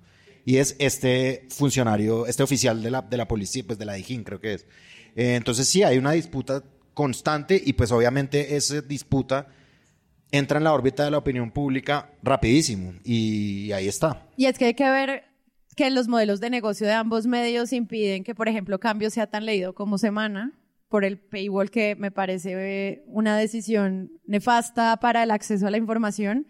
Y 0.44 0.56
es 0.56 0.74
este 0.78 1.46
funcionario, 1.50 2.26
este 2.26 2.42
oficial 2.42 2.82
de 2.82 2.90
la, 2.90 3.02
de 3.02 3.16
la 3.16 3.28
policía, 3.28 3.62
pues 3.66 3.78
de 3.78 3.84
la 3.84 3.94
DIJÍN 3.94 4.24
creo 4.24 4.40
que 4.40 4.54
es. 4.54 4.66
Eh, 5.14 5.34
entonces 5.34 5.68
sí, 5.68 5.82
hay 5.82 5.98
una 5.98 6.12
disputa 6.12 6.64
constante 6.98 7.62
y 7.64 7.74
pues 7.74 7.92
obviamente 7.92 8.56
esa 8.56 8.80
disputa 8.80 9.46
entra 10.32 10.58
en 10.58 10.64
la 10.64 10.72
órbita 10.72 11.04
de 11.04 11.12
la 11.12 11.18
opinión 11.18 11.52
pública 11.52 12.10
rapidísimo 12.24 12.92
y 13.04 13.70
ahí 13.70 13.86
está. 13.86 14.26
Y 14.36 14.46
es 14.46 14.58
que 14.58 14.64
hay 14.64 14.74
que 14.74 14.90
ver 14.90 15.22
que 15.76 15.90
los 15.90 16.08
modelos 16.08 16.40
de 16.40 16.50
negocio 16.50 16.88
de 16.88 16.94
ambos 16.94 17.28
medios 17.28 17.72
impiden 17.72 18.24
que, 18.24 18.34
por 18.34 18.48
ejemplo, 18.48 18.80
Cambio 18.80 19.10
sea 19.10 19.28
tan 19.28 19.46
leído 19.46 19.76
como 19.76 19.96
Semana 19.96 20.58
por 20.88 21.04
el 21.04 21.20
paywall 21.20 21.70
que 21.70 21.94
me 21.94 22.10
parece 22.10 22.54
eh, 22.56 23.04
una 23.06 23.38
decisión 23.38 24.10
nefasta 24.26 24.96
para 24.96 25.22
el 25.22 25.30
acceso 25.30 25.68
a 25.68 25.70
la 25.70 25.78
información 25.78 26.48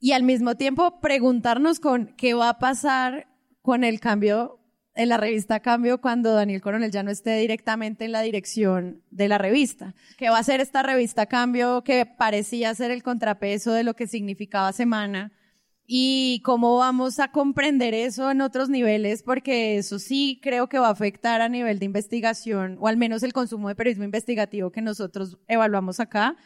y 0.00 0.12
al 0.12 0.22
mismo 0.22 0.54
tiempo 0.54 0.98
preguntarnos 1.02 1.78
con 1.78 2.06
qué 2.16 2.32
va 2.32 2.48
a 2.48 2.58
pasar 2.58 3.26
con 3.60 3.84
el 3.84 4.00
cambio 4.00 4.63
en 4.94 5.08
la 5.08 5.16
revista 5.16 5.60
Cambio 5.60 6.00
cuando 6.00 6.34
Daniel 6.34 6.60
Coronel 6.62 6.90
ya 6.90 7.02
no 7.02 7.10
esté 7.10 7.36
directamente 7.38 8.04
en 8.04 8.12
la 8.12 8.22
dirección 8.22 9.02
de 9.10 9.28
la 9.28 9.38
revista. 9.38 9.94
¿Qué 10.16 10.30
va 10.30 10.36
a 10.36 10.40
hacer 10.40 10.60
esta 10.60 10.82
revista 10.82 11.26
Cambio 11.26 11.82
que 11.82 12.06
parecía 12.06 12.74
ser 12.74 12.90
el 12.90 13.02
contrapeso 13.02 13.72
de 13.72 13.84
lo 13.84 13.94
que 13.94 14.06
significaba 14.06 14.72
Semana? 14.72 15.32
y 15.86 16.40
cómo 16.44 16.78
vamos 16.78 17.20
a 17.20 17.28
comprender 17.28 17.92
eso 17.94 18.30
en 18.30 18.40
otros 18.40 18.70
niveles, 18.70 19.22
porque 19.22 19.76
eso 19.76 19.98
sí 19.98 20.40
creo 20.42 20.68
que 20.68 20.78
va 20.78 20.88
a 20.88 20.92
afectar 20.92 21.42
a 21.42 21.48
nivel 21.48 21.78
de 21.78 21.84
investigación, 21.84 22.78
o 22.80 22.88
al 22.88 22.96
menos 22.96 23.22
el 23.22 23.32
consumo 23.32 23.68
de 23.68 23.74
periodismo 23.74 24.04
investigativo 24.04 24.70
que 24.70 24.80
nosotros 24.80 25.36
evaluamos 25.46 26.00
acá. 26.00 26.36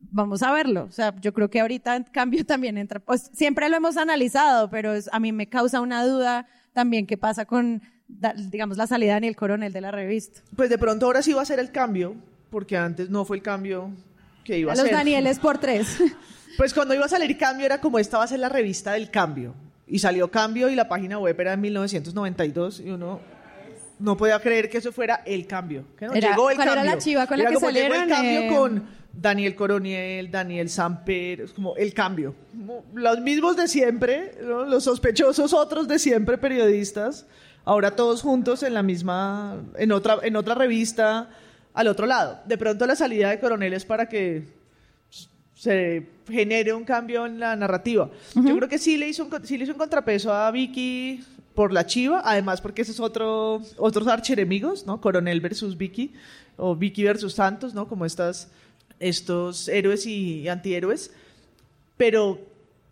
Vamos 0.00 0.42
a 0.42 0.52
verlo. 0.52 0.84
O 0.84 0.90
sea, 0.90 1.14
yo 1.20 1.32
creo 1.32 1.50
que 1.50 1.60
ahorita 1.60 1.96
en 1.96 2.04
cambio 2.04 2.44
también 2.46 2.78
entra, 2.78 2.98
pues 2.98 3.30
siempre 3.34 3.68
lo 3.68 3.76
hemos 3.76 3.96
analizado, 3.96 4.70
pero 4.70 4.92
a 5.12 5.20
mí 5.20 5.32
me 5.32 5.48
causa 5.48 5.80
una 5.80 6.04
duda 6.04 6.46
también 6.72 7.06
qué 7.06 7.16
pasa 7.16 7.44
con, 7.44 7.82
digamos, 8.08 8.76
la 8.76 8.86
salida 8.86 9.10
de 9.12 9.14
Daniel 9.16 9.36
Coronel 9.36 9.72
de 9.72 9.80
la 9.80 9.90
revista. 9.90 10.40
Pues 10.56 10.70
de 10.70 10.78
pronto 10.78 11.06
ahora 11.06 11.22
sí 11.22 11.32
va 11.32 11.42
a 11.42 11.46
ser 11.46 11.58
el 11.58 11.70
cambio, 11.70 12.14
porque 12.50 12.76
antes 12.76 13.10
no 13.10 13.24
fue 13.24 13.36
el 13.38 13.42
cambio 13.42 13.90
que 14.44 14.58
iba 14.58 14.72
a, 14.72 14.74
A 14.74 14.76
los. 14.78 14.90
Danieles 14.90 15.38
por 15.38 15.58
tres. 15.58 15.98
Pues 16.58 16.74
cuando 16.74 16.92
iba 16.94 17.06
a 17.06 17.08
salir 17.08 17.38
Cambio 17.38 17.64
era 17.64 17.80
como 17.80 17.98
esta 17.98 18.18
va 18.18 18.24
a 18.24 18.26
ser 18.26 18.38
la 18.38 18.50
revista 18.50 18.92
del 18.92 19.10
cambio. 19.10 19.54
Y 19.86 20.00
salió 20.00 20.30
Cambio 20.30 20.68
y 20.68 20.74
la 20.74 20.86
página 20.86 21.18
web 21.18 21.40
era 21.40 21.54
en 21.54 21.62
1992 21.62 22.80
y 22.80 22.90
uno 22.90 23.20
no 23.98 24.18
podía 24.18 24.38
creer 24.38 24.68
que 24.68 24.76
eso 24.76 24.92
fuera 24.92 25.22
el 25.24 25.46
cambio. 25.46 25.86
Que 25.96 26.06
no, 26.08 26.12
Era- 26.12 26.28
llegó 26.28 26.50
el 26.50 26.56
¿cuál 26.56 26.68
era 26.68 26.74
cambio. 26.76 26.94
la 26.94 27.00
chiva 27.00 27.26
con 27.26 27.38
la 27.38 27.46
que 27.46 27.54
como 27.54 27.70
llegó 27.70 27.94
el 27.94 28.06
cambio 28.06 28.40
Eh, 28.42 28.48
con 28.54 28.84
Daniel 29.12 29.54
Coroniel, 29.54 30.30
Daniel 30.30 30.68
Samper, 30.68 31.42
es 31.42 31.52
como 31.52 31.76
el 31.76 31.92
cambio. 31.94 32.34
Los 32.94 33.20
mismos 33.20 33.56
de 33.56 33.68
siempre, 33.68 34.34
¿no? 34.42 34.64
los 34.64 34.84
sospechosos 34.84 35.52
otros 35.52 35.86
de 35.88 35.98
siempre 35.98 36.38
periodistas, 36.38 37.26
ahora 37.64 37.94
todos 37.94 38.22
juntos 38.22 38.62
en 38.62 38.74
la 38.74 38.82
misma, 38.82 39.62
en 39.76 39.92
otra, 39.92 40.18
en 40.22 40.36
otra 40.36 40.54
revista 40.54 41.30
al 41.74 41.88
otro 41.88 42.06
lado. 42.06 42.40
De 42.46 42.58
pronto 42.58 42.86
la 42.86 42.96
salida 42.96 43.30
de 43.30 43.40
Coronel 43.40 43.72
es 43.72 43.84
para 43.84 44.08
que 44.08 44.46
se 45.54 46.06
genere 46.28 46.72
un 46.72 46.84
cambio 46.84 47.26
en 47.26 47.38
la 47.38 47.54
narrativa. 47.54 48.10
Yo 48.34 48.56
creo 48.56 48.68
que 48.68 48.78
sí 48.78 48.96
le, 48.96 49.08
hizo 49.08 49.24
un, 49.24 49.46
sí 49.46 49.56
le 49.56 49.64
hizo 49.64 49.72
un 49.72 49.78
contrapeso 49.78 50.32
a 50.32 50.50
Vicky 50.50 51.22
por 51.54 51.72
la 51.72 51.86
chiva, 51.86 52.22
además 52.24 52.60
porque 52.60 52.82
esos 52.82 52.98
otro, 53.00 53.62
otros 53.76 54.08
archenemigos, 54.08 54.86
¿no? 54.86 55.00
Coronel 55.00 55.40
versus 55.40 55.76
Vicky, 55.76 56.14
o 56.56 56.74
Vicky 56.74 57.04
versus 57.04 57.34
Santos, 57.34 57.74
¿no? 57.74 57.86
Como 57.88 58.04
estas, 58.04 58.50
estos 59.02 59.68
héroes 59.68 60.06
y 60.06 60.48
antihéroes. 60.48 61.12
Pero 61.96 62.38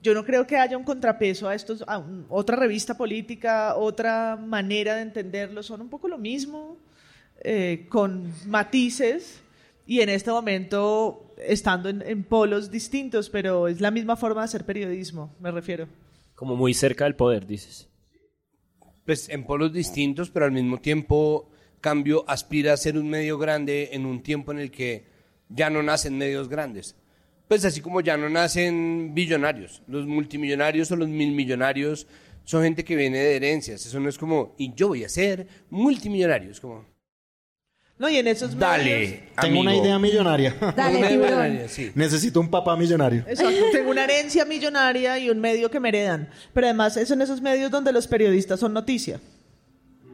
yo 0.03 0.15
no 0.15 0.25
creo 0.25 0.47
que 0.47 0.57
haya 0.57 0.77
un 0.77 0.85
contrapeso 0.85 1.49
a 1.49 1.55
estos, 1.55 1.85
a 1.87 1.99
un- 1.99 2.27
otra 2.29 2.57
revista 2.57 2.97
política, 2.97 3.77
otra 3.77 4.37
manera 4.37 4.97
de 4.97 5.03
entenderlo, 5.03 5.63
son 5.63 5.81
un 5.83 5.89
poco 5.89 6.09
lo 6.09 6.19
mismo, 6.19 6.77
eh, 7.43 7.87
con 7.89 8.33
matices 8.47 9.41
y 9.87 10.01
en 10.01 10.09
este 10.11 10.31
momento 10.31 11.35
estando 11.39 11.89
en, 11.89 12.03
en 12.03 12.23
polos 12.25 12.71
distintos, 12.71 13.31
pero 13.31 13.67
es 13.69 13.81
la 13.81 13.91
misma 13.91 14.17
forma 14.17 14.43
de 14.43 14.45
hacer 14.47 14.65
periodismo, 14.65 15.35
me 15.41 15.51
refiero. 15.51 15.87
Como 16.35 16.57
muy 16.57 16.75
cerca 16.75 17.05
del 17.05 17.15
poder, 17.17 17.47
dices. 17.47 17.89
Pues 19.05 19.29
en 19.29 19.45
polos 19.45 19.73
distintos, 19.73 20.31
pero 20.31 20.45
al 20.47 20.53
mismo 20.53 20.79
tiempo 20.79 21.49
Cambio 21.81 22.25
aspira 22.29 22.75
a 22.75 22.77
ser 22.77 22.99
un 22.99 23.09
medio 23.09 23.39
grande 23.39 23.91
en 23.93 24.05
un 24.05 24.23
tiempo 24.23 24.53
en 24.53 24.59
el 24.59 24.71
que 24.71 25.05
ya 25.51 25.69
no 25.71 25.83
nacen 25.83 26.17
medios 26.17 26.49
grandes. 26.49 26.95
Pues 27.49 27.65
así 27.65 27.81
como 27.81 28.01
ya 28.01 28.17
no 28.17 28.29
nacen 28.31 29.13
billonarios, 29.13 29.83
los 29.89 30.07
multimillonarios 30.07 30.91
o 30.93 30.97
los 30.97 31.09
milmillonarios 31.09 32.07
son 32.45 32.63
gente 32.63 32.85
que 32.85 32.97
viene 32.97 33.19
de 33.19 33.37
herencias. 33.37 33.85
Eso 33.85 33.99
no 34.01 34.09
es 34.09 34.17
como, 34.17 34.55
y 34.57 34.73
yo 34.75 34.89
voy 34.89 35.05
a 35.05 35.09
ser 35.09 35.47
multimillonario. 35.69 36.51
Es 36.53 36.61
como, 36.61 36.85
No, 37.99 38.09
y 38.09 38.17
en 38.17 38.29
esos 38.29 38.55
medios- 38.55 38.61
dale, 38.61 39.23
Tengo 39.41 39.61
una 39.61 39.77
idea 39.77 39.99
millonaria. 39.99 40.55
Dale, 40.77 40.99
Una 40.99 41.09
tiburón. 41.09 41.31
millonaria, 41.33 41.69
sí. 41.69 41.91
Necesito 41.95 42.41
un 42.41 42.49
papá 42.51 42.75
millonario. 42.77 43.25
Exacto, 43.29 43.61
tengo 43.73 43.91
una 43.91 44.05
herencia 44.05 44.45
millonaria 44.47 45.19
y 45.19 45.29
un 45.29 45.39
medio 45.41 45.71
que 45.71 45.81
me 45.81 45.89
heredan. 45.91 46.31
Pero 46.55 46.67
además 46.69 46.97
es 46.97 47.11
en 47.11 47.21
esos 47.21 47.43
medios 47.43 47.71
donde 47.71 47.93
los 47.93 48.07
periodistas 48.09 48.59
son 48.61 48.73
noticia. 48.73 49.21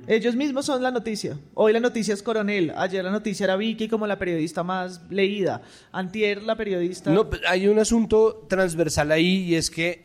Ellos 0.09 0.37
mismos 0.37 0.67
son 0.67 0.83
la 0.83 0.91
noticia. 0.91 1.39
Hoy 1.55 1.73
la 1.73 1.81
noticia 1.81 2.15
es 2.15 2.23
Coronel, 2.23 2.73
ayer 2.77 3.05
la 3.05 3.11
noticia 3.11 3.45
era 3.45 3.57
Vicky 3.57 3.89
como 3.89 4.07
la 4.07 4.19
periodista 4.19 4.63
más 4.63 5.03
leída, 5.11 5.63
antier 5.93 6.43
la 6.43 6.57
periodista... 6.57 7.11
No, 7.11 7.29
pero 7.29 7.49
hay 7.49 7.67
un 7.67 7.79
asunto 7.79 8.47
transversal 8.49 9.11
ahí 9.11 9.45
y 9.45 9.55
es 9.57 9.71
que 9.71 10.05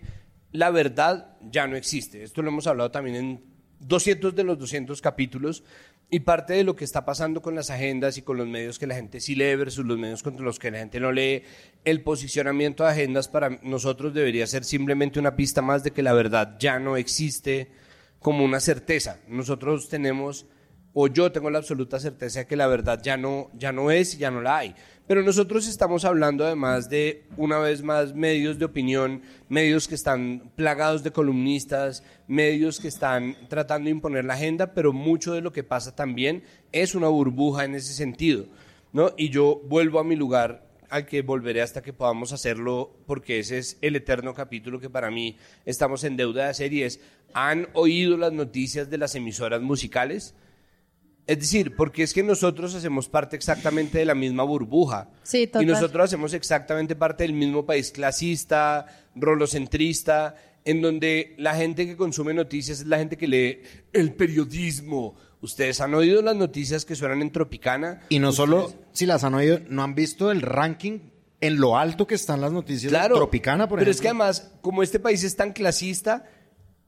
la 0.52 0.72
verdad 0.72 1.38
ya 1.50 1.68
no 1.68 1.76
existe. 1.76 2.24
Esto 2.24 2.42
lo 2.42 2.50
hemos 2.50 2.68
hablado 2.68 2.92
también 2.92 3.16
en 3.16 3.44
200 3.80 4.36
de 4.36 4.44
los 4.44 4.58
200 4.58 5.02
capítulos 5.02 5.64
y 6.10 6.20
parte 6.20 6.54
de 6.54 6.64
lo 6.64 6.76
que 6.76 6.84
está 6.84 7.06
pasando 7.06 7.42
con 7.42 7.56
las 7.56 7.70
agendas 7.70 8.18
y 8.18 8.22
con 8.22 8.38
los 8.38 8.48
medios 8.48 8.78
que 8.78 8.88
la 8.88 8.96
gente 8.96 9.22
sí 9.22 9.34
lee 9.34 9.56
versus 9.56 9.86
los 9.86 9.98
medios 9.98 10.24
contra 10.24 10.44
los 10.44 10.60
que 10.60 10.70
la 10.70 10.80
gente 10.80 11.00
no 11.00 11.12
lee, 11.12 11.44
el 11.86 12.02
posicionamiento 12.02 12.84
de 12.84 12.90
agendas 12.90 13.28
para 13.30 13.50
nosotros 13.64 14.14
debería 14.14 14.46
ser 14.46 14.66
simplemente 14.66 15.20
una 15.20 15.36
pista 15.36 15.62
más 15.62 15.84
de 15.84 15.92
que 15.92 16.04
la 16.04 16.14
verdad 16.14 16.58
ya 16.60 16.80
no 16.80 16.98
existe 16.98 17.72
como 18.22 18.46
una 18.46 18.60
certeza. 18.60 19.20
Nosotros 19.28 19.90
tenemos 19.90 20.46
o 20.94 21.08
yo 21.08 21.32
tengo 21.32 21.50
la 21.50 21.60
absoluta 21.60 22.00
certeza 22.00 22.40
de 22.40 22.48
que 22.48 22.56
la 22.56 22.68
verdad 22.68 23.02
ya 23.02 23.18
no, 23.18 23.50
ya 23.54 23.72
no 23.72 23.92
es 23.92 24.14
y 24.14 24.18
ya 24.18 24.32
no 24.32 24.42
la 24.42 24.58
hay. 24.58 24.76
Pero 25.08 25.24
nosotros 25.24 25.68
estamos 25.68 26.06
hablando 26.06 26.46
además 26.46 26.90
de, 26.90 27.26
una 27.38 27.60
vez 27.60 27.82
más, 27.82 28.14
medios 28.14 28.60
de 28.60 28.66
opinión, 28.66 29.24
medios 29.50 29.88
que 29.88 29.96
están 29.96 30.52
plagados 30.56 31.04
de 31.04 31.12
columnistas, 31.12 32.04
medios 32.28 32.80
que 32.80 32.88
están 32.88 33.36
tratando 33.50 33.86
de 33.86 33.92
imponer 33.92 34.26
la 34.26 34.36
agenda, 34.36 34.74
pero 34.74 34.94
mucho 34.94 35.34
de 35.34 35.42
lo 35.42 35.52
que 35.52 35.64
pasa 35.64 35.96
también 35.96 36.44
es 36.72 36.96
una 36.96 37.08
burbuja 37.08 37.66
en 37.66 37.76
ese 37.76 37.94
sentido. 37.94 38.46
¿no? 38.94 39.12
Y 39.18 39.30
yo 39.30 39.62
vuelvo 39.66 40.00
a 40.00 40.04
mi 40.04 40.16
lugar 40.16 40.71
al 40.92 41.06
que 41.06 41.22
volveré 41.22 41.62
hasta 41.62 41.82
que 41.82 41.94
podamos 41.94 42.34
hacerlo, 42.34 43.00
porque 43.08 43.40
ese 43.40 43.58
es 43.58 43.78
el 43.82 43.96
eterno 43.96 44.34
capítulo 44.34 44.80
que 44.80 44.90
para 44.90 45.10
mí 45.10 45.38
estamos 45.66 46.04
en 46.04 46.18
deuda 46.18 46.44
de 46.44 46.50
hacer 46.50 46.74
y 46.74 46.84
es, 46.84 47.00
¿han 47.34 47.70
oído 47.74 48.18
las 48.18 48.34
noticias 48.34 48.90
de 48.90 48.98
las 48.98 49.16
emisoras 49.16 49.62
musicales? 49.62 50.36
Es 51.28 51.40
decir, 51.40 51.78
porque 51.78 52.04
es 52.04 52.14
que 52.14 52.24
nosotros 52.24 52.76
hacemos 52.76 53.08
parte 53.08 53.38
exactamente 53.38 54.00
de 54.00 54.06
la 54.06 54.16
misma 54.16 54.44
burbuja. 54.44 55.10
Sí, 55.24 55.48
total. 55.48 55.64
Y 55.64 55.66
nosotros 55.68 56.04
hacemos 56.04 56.34
exactamente 56.34 56.98
parte 56.98 57.24
del 57.24 57.34
mismo 57.34 57.66
país 57.66 57.92
clasista, 57.92 58.86
rolocentrista, 59.16 60.36
en 60.66 60.82
donde 60.82 61.36
la 61.38 61.56
gente 61.56 61.86
que 61.86 61.96
consume 61.96 62.34
noticias 62.34 62.82
es 62.82 62.88
la 62.88 62.98
gente 62.98 63.18
que 63.18 63.30
lee 63.30 63.62
el 63.94 64.14
periodismo. 64.14 65.16
Ustedes 65.42 65.82
han 65.82 65.94
oído 65.96 66.22
las 66.22 66.36
noticias 66.36 66.86
que 66.86 66.96
suenan 66.96 67.22
en 67.22 67.32
Tropicana. 67.32 68.02
Y 68.10 68.20
no 68.20 68.30
Ustedes- 68.30 68.36
solo 68.50 68.74
si 68.92 69.06
las 69.06 69.24
han 69.24 69.34
oído, 69.34 69.60
no 69.70 69.84
han 69.84 69.96
visto 69.96 70.32
el 70.32 70.42
ranking 70.42 71.00
en 71.40 71.58
lo 71.60 71.78
alto 71.78 72.06
que 72.06 72.14
están 72.16 72.42
las 72.42 72.52
noticias 72.52 72.92
Claro, 72.92 73.16
de 73.16 73.20
Tropicana, 73.20 73.68
por 73.68 73.80
pero 73.80 73.90
es 73.90 74.00
que 74.00 74.08
ejemplo. 74.08 74.26
además, 74.26 74.52
como 74.62 74.84
este 74.84 75.00
país 75.00 75.24
es 75.24 75.36
tan 75.36 75.54
clasista, 75.54 76.26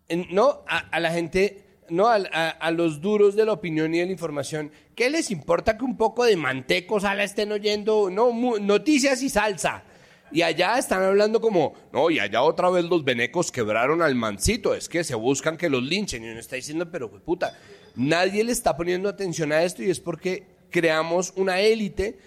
en- 0.07 0.27
no 0.31 0.63
a, 0.67 0.77
a 0.91 0.99
la 0.99 1.11
gente, 1.11 1.65
no 1.89 2.07
a, 2.07 2.17
a- 2.31 2.49
a 2.49 2.69
los 2.71 3.01
duros 3.01 3.35
de 3.35 3.45
la 3.45 3.53
opinión 3.53 3.95
y 3.95 3.99
de 3.99 4.05
la 4.05 4.11
información, 4.11 4.71
¿qué 4.95 5.09
les 5.09 5.31
importa 5.31 5.75
que 5.75 5.83
un 5.85 5.97
poco 5.97 6.23
de 6.23 6.37
manteco 6.37 6.99
sala 6.99 7.23
estén 7.23 7.51
oyendo? 7.51 8.11
No, 8.11 8.31
mu- 8.31 8.59
noticias 8.59 9.23
y 9.23 9.29
salsa. 9.29 9.83
Y 10.31 10.41
allá 10.41 10.77
están 10.79 11.03
hablando 11.03 11.39
como, 11.41 11.73
no, 11.91 12.09
y 12.09 12.17
allá 12.19 12.41
otra 12.43 12.69
vez 12.71 12.85
los 12.85 13.03
venecos 13.03 13.51
quebraron 13.51 14.01
al 14.01 14.15
mancito, 14.15 14.73
es 14.73 14.89
que 14.89 15.03
se 15.03 15.13
buscan 15.15 15.57
que 15.57 15.69
los 15.69 15.83
linchen. 15.83 16.23
Y 16.23 16.29
uno 16.29 16.39
está 16.39 16.55
diciendo, 16.55 16.89
pero 16.91 17.09
puta, 17.23 17.55
nadie 17.95 18.43
le 18.43 18.51
está 18.51 18.75
poniendo 18.75 19.09
atención 19.09 19.51
a 19.51 19.63
esto 19.63 19.83
y 19.83 19.89
es 19.89 19.99
porque 19.99 20.45
creamos 20.69 21.33
una 21.35 21.59
élite 21.59 22.17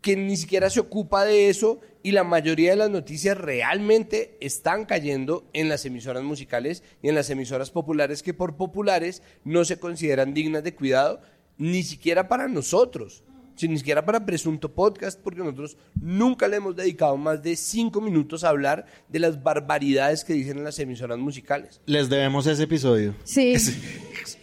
que 0.00 0.16
ni 0.16 0.36
siquiera 0.36 0.70
se 0.70 0.80
ocupa 0.80 1.24
de 1.24 1.48
eso 1.48 1.80
y 2.02 2.12
la 2.12 2.24
mayoría 2.24 2.70
de 2.70 2.76
las 2.76 2.90
noticias 2.90 3.36
realmente 3.36 4.36
están 4.40 4.84
cayendo 4.84 5.44
en 5.52 5.68
las 5.68 5.84
emisoras 5.84 6.22
musicales 6.22 6.82
y 7.02 7.08
en 7.08 7.14
las 7.14 7.30
emisoras 7.30 7.70
populares 7.70 8.22
que 8.22 8.34
por 8.34 8.56
populares 8.56 9.22
no 9.44 9.64
se 9.64 9.78
consideran 9.78 10.34
dignas 10.34 10.62
de 10.62 10.74
cuidado 10.74 11.20
ni 11.58 11.82
siquiera 11.82 12.28
para 12.28 12.46
nosotros, 12.46 13.24
ni 13.60 13.76
siquiera 13.76 14.04
para 14.04 14.24
Presunto 14.24 14.72
Podcast, 14.72 15.20
porque 15.20 15.40
nosotros 15.40 15.76
nunca 16.00 16.46
le 16.46 16.56
hemos 16.56 16.76
dedicado 16.76 17.16
más 17.16 17.42
de 17.42 17.56
cinco 17.56 18.00
minutos 18.00 18.44
a 18.44 18.50
hablar 18.50 18.86
de 19.08 19.18
las 19.18 19.42
barbaridades 19.42 20.24
que 20.24 20.34
dicen 20.34 20.58
en 20.58 20.64
las 20.64 20.78
emisoras 20.78 21.18
musicales. 21.18 21.80
Les 21.84 22.08
debemos 22.08 22.46
ese 22.46 22.62
episodio. 22.62 23.16
Sí. 23.24 23.54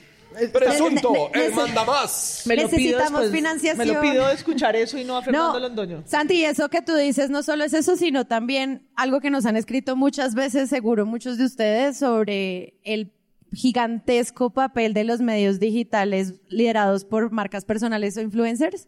Presunto, 0.52 1.12
Ne- 1.14 1.30
ne- 1.40 1.46
el 1.48 1.54
manda 1.54 1.84
más. 1.86 2.44
Me 2.46 2.56
lo 2.56 2.64
pido 2.64 2.78
Necesitamos 2.78 3.22
después- 3.22 3.32
financiación. 3.32 3.88
Me 3.88 3.94
lo 3.94 4.02
pido 4.02 4.30
escuchar 4.30 4.76
eso 4.76 4.98
y 4.98 5.04
no 5.04 5.18
a 5.18 5.22
Fernando 5.22 5.60
Londoño. 5.60 6.04
Santi, 6.06 6.36
y 6.36 6.46
eso 6.46 6.70
que 6.70 6.82
tú 6.82 6.96
dices 6.96 7.30
no 7.30 7.44
solo 7.44 7.64
es 7.64 7.74
eso, 7.74 7.96
sino 7.96 8.26
también 8.26 8.88
algo 8.96 9.20
que 9.22 9.30
nos 9.30 9.46
han 9.46 9.56
escrito 9.58 9.96
muchas 9.96 10.36
veces, 10.36 10.70
seguro 10.70 11.06
muchos 11.06 11.38
de 11.38 11.46
ustedes, 11.46 11.98
sobre 11.98 12.76
el 12.84 13.12
gigantesco 13.54 14.50
papel 14.52 14.94
de 14.94 15.04
los 15.06 15.22
medios 15.22 15.60
digitales 15.60 16.34
liderados 16.50 17.06
por 17.06 17.32
marcas 17.32 17.66
personales 17.66 18.18
o 18.18 18.22
influencers. 18.22 18.88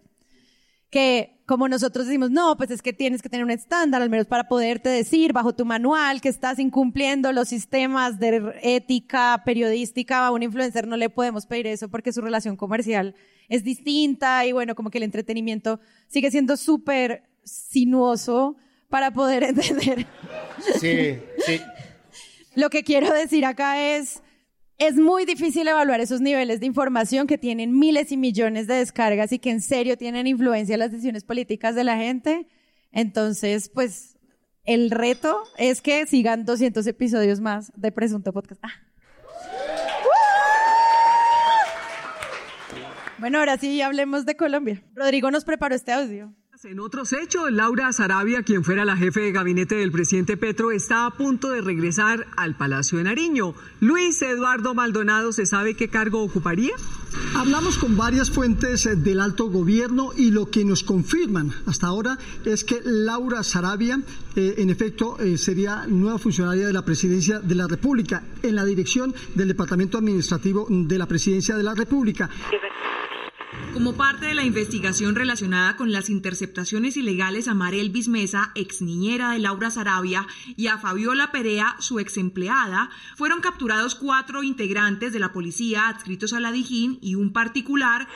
Que 0.89 1.37
como 1.45 1.69
nosotros 1.69 2.07
decimos, 2.07 2.29
no, 2.29 2.57
pues 2.57 2.71
es 2.71 2.81
que 2.81 2.91
tienes 2.91 3.21
que 3.21 3.29
tener 3.29 3.45
un 3.45 3.51
estándar, 3.51 4.01
al 4.01 4.09
menos 4.09 4.27
para 4.27 4.49
poderte 4.49 4.89
decir 4.89 5.31
bajo 5.31 5.55
tu 5.55 5.65
manual 5.65 6.19
que 6.19 6.27
estás 6.27 6.59
incumpliendo 6.59 7.31
los 7.31 7.47
sistemas 7.47 8.19
de 8.19 8.53
ética 8.61 9.41
periodística. 9.45 10.27
A 10.27 10.31
un 10.31 10.43
influencer 10.43 10.87
no 10.87 10.97
le 10.97 11.09
podemos 11.09 11.45
pedir 11.45 11.67
eso 11.67 11.87
porque 11.87 12.11
su 12.11 12.21
relación 12.21 12.57
comercial 12.57 13.15
es 13.47 13.63
distinta 13.63 14.45
y 14.45 14.51
bueno, 14.51 14.75
como 14.75 14.89
que 14.89 14.97
el 14.97 15.05
entretenimiento 15.05 15.79
sigue 16.07 16.31
siendo 16.31 16.57
súper 16.57 17.23
sinuoso 17.43 18.57
para 18.89 19.11
poder 19.11 19.43
entender. 19.43 20.05
Sí, 20.79 21.17
sí. 21.45 21.61
Lo 22.55 22.69
que 22.69 22.83
quiero 22.83 23.13
decir 23.13 23.45
acá 23.45 23.79
es, 23.79 24.21
es 24.77 24.95
muy 24.95 25.25
difícil 25.25 25.67
evaluar 25.67 25.99
esos 26.01 26.21
niveles 26.21 26.59
de 26.59 26.67
información 26.67 27.25
que 27.25 27.37
tienen 27.37 27.77
miles 27.77 28.11
y 28.11 28.17
millones 28.17 28.67
de 28.67 28.75
descargas 28.75 29.31
y 29.31 29.39
que 29.39 29.49
en 29.49 29.61
serio 29.61 29.97
tienen 29.97 30.27
influencia 30.27 30.73
en 30.73 30.79
las 30.79 30.91
decisiones 30.91 31.23
políticas 31.23 31.73
de 31.73 31.83
la 31.83 31.97
gente. 31.97 32.47
Entonces, 32.91 33.69
pues, 33.69 34.17
el 34.65 34.91
reto 34.91 35.43
es 35.57 35.81
que 35.81 36.05
sigan 36.05 36.45
200 36.45 36.85
episodios 36.85 37.39
más 37.39 37.71
de 37.75 37.91
Presunto 37.91 38.31
Podcast. 38.33 38.61
Ah. 38.63 38.71
Bueno, 43.17 43.39
ahora 43.39 43.57
sí 43.57 43.81
hablemos 43.81 44.27
de 44.27 44.37
Colombia. 44.37 44.83
Rodrigo 44.93 45.31
nos 45.31 45.43
preparó 45.43 45.73
este 45.73 45.91
audio. 45.91 46.35
En 46.63 46.79
otros 46.79 47.13
hechos, 47.13 47.51
Laura 47.51 47.93
Sarabia, 47.93 48.41
quien 48.41 48.63
fuera 48.63 48.83
la 48.83 48.97
jefe 48.97 49.19
de 49.19 49.31
gabinete 49.31 49.75
del 49.75 49.91
presidente 49.91 50.37
Petro, 50.37 50.71
está 50.71 51.05
a 51.05 51.11
punto 51.11 51.51
de 51.51 51.61
regresar 51.61 52.25
al 52.35 52.55
Palacio 52.55 52.97
de 52.97 53.03
Nariño. 53.03 53.53
Luis 53.79 54.19
Eduardo 54.23 54.73
Maldonado, 54.73 55.31
¿se 55.33 55.45
sabe 55.45 55.75
qué 55.75 55.87
cargo 55.87 56.23
ocuparía? 56.23 56.71
Hablamos 57.35 57.77
con 57.77 57.95
varias 57.95 58.31
fuentes 58.31 58.87
eh, 58.87 58.95
del 58.95 59.19
alto 59.19 59.51
gobierno 59.51 60.13
y 60.17 60.31
lo 60.31 60.49
que 60.49 60.65
nos 60.65 60.83
confirman 60.83 61.53
hasta 61.67 61.87
ahora 61.87 62.17
es 62.43 62.63
que 62.63 62.81
Laura 62.83 63.43
Sarabia, 63.43 63.99
eh, 64.35 64.55
en 64.57 64.71
efecto, 64.71 65.19
eh, 65.19 65.37
sería 65.37 65.85
nueva 65.87 66.17
funcionaria 66.17 66.65
de 66.65 66.73
la 66.73 66.83
Presidencia 66.83 67.39
de 67.39 67.53
la 67.53 67.67
República 67.67 68.23
en 68.41 68.55
la 68.55 68.65
dirección 68.65 69.13
del 69.35 69.49
Departamento 69.49 69.99
Administrativo 69.99 70.65
de 70.69 70.97
la 70.97 71.05
Presidencia 71.05 71.55
de 71.55 71.63
la 71.63 71.75
República. 71.75 72.27
Como 73.77 73.93
parte 73.93 74.25
de 74.25 74.33
la 74.33 74.43
investigación 74.43 75.13
relacionada 75.13 75.75
con 75.75 75.91
las 75.91 76.09
interceptaciones 76.09 76.97
ilegales 76.97 77.47
a 77.47 77.53
Marelvis 77.53 78.07
Mesa, 78.07 78.51
ex 78.55 78.81
niñera 78.81 79.33
de 79.33 79.37
Laura 79.37 79.69
Sarabia, 79.69 80.25
y 80.55 80.65
a 80.65 80.79
Fabiola 80.79 81.31
Perea, 81.31 81.75
su 81.77 81.99
ex 81.99 82.17
empleada, 82.17 82.89
fueron 83.15 83.39
capturados 83.39 83.93
cuatro 83.93 84.41
integrantes 84.41 85.13
de 85.13 85.19
la 85.19 85.31
policía 85.31 85.89
adscritos 85.89 86.33
a 86.33 86.39
la 86.39 86.51
Dijín 86.51 86.97
y 87.03 87.13
un 87.13 87.31
particular. 87.31 88.07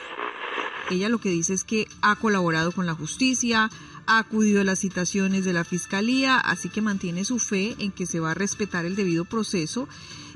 Ella 0.90 1.08
lo 1.08 1.20
que 1.20 1.30
dice 1.30 1.54
es 1.54 1.62
que 1.62 1.86
ha 2.00 2.16
colaborado 2.16 2.72
con 2.72 2.84
la 2.84 2.94
justicia, 2.94 3.70
ha 4.06 4.18
acudido 4.18 4.62
a 4.62 4.64
las 4.64 4.80
citaciones 4.80 5.44
de 5.44 5.52
la 5.52 5.62
fiscalía, 5.62 6.38
así 6.38 6.70
que 6.70 6.82
mantiene 6.82 7.24
su 7.24 7.38
fe 7.38 7.76
en 7.78 7.92
que 7.92 8.06
se 8.06 8.18
va 8.18 8.32
a 8.32 8.34
respetar 8.34 8.84
el 8.84 8.96
debido 8.96 9.24
proceso 9.26 9.88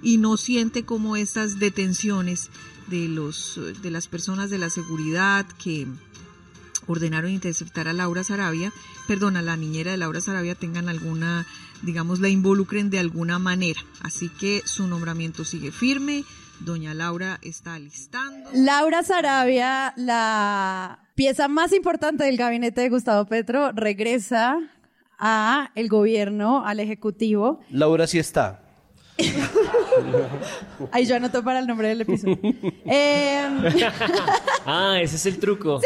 y 0.03 0.19
no 0.19 0.37
siente 0.37 0.85
como 0.85 1.17
estas 1.17 1.59
detenciones 1.59 2.49
de 2.89 3.09
los 3.09 3.61
de 3.83 3.91
las 3.91 4.09
personas 4.09 4.51
de 4.51 4.59
la 4.59 4.71
seguridad 4.71 5.47
que 5.63 5.87
ordenaron 6.87 7.31
interceptar 7.31 7.89
a 7.89 7.93
Laura 7.93 8.23
Sarabia, 8.25 8.73
perdón, 9.07 9.37
a 9.37 9.43
la 9.43 9.57
niñera 9.57 9.91
de 9.91 9.97
Laura 9.97 10.21
Sarabia 10.21 10.55
tengan 10.55 10.89
alguna, 10.89 11.47
digamos, 11.83 12.21
la 12.21 12.29
involucren 12.29 12.91
de 12.91 12.99
alguna 12.99 13.39
manera. 13.39 13.81
Así 14.03 14.29
que 14.29 14.63
su 14.65 14.87
nombramiento 14.87 15.45
sigue 15.45 15.73
firme. 15.73 16.25
Doña 16.61 16.95
Laura 16.95 17.39
está 17.43 17.75
alistando. 17.75 18.49
Laura 18.55 19.03
Sarabia, 19.03 19.93
la 19.97 21.01
pieza 21.15 21.49
más 21.49 21.73
importante 21.73 22.25
del 22.25 22.37
gabinete 22.37 22.81
de 22.81 22.89
Gustavo 22.89 23.27
Petro, 23.27 23.73
regresa 23.73 24.59
a 25.19 25.71
el 25.75 25.89
gobierno, 25.89 26.65
al 26.65 26.81
ejecutivo. 26.81 27.61
Laura 27.71 28.07
sí 28.07 28.19
está. 28.19 28.66
Ahí 30.93 31.07
yo 31.07 31.17
anoto 31.17 31.43
para 31.43 31.61
el 31.61 31.67
nombre 31.67 31.89
del 31.89 32.03
episodio. 32.03 32.39
Em, 32.85 33.63
Ah, 34.67 34.99
ese 35.01 35.17
es 35.17 35.27
el 35.27 35.39
truco. 35.39 35.81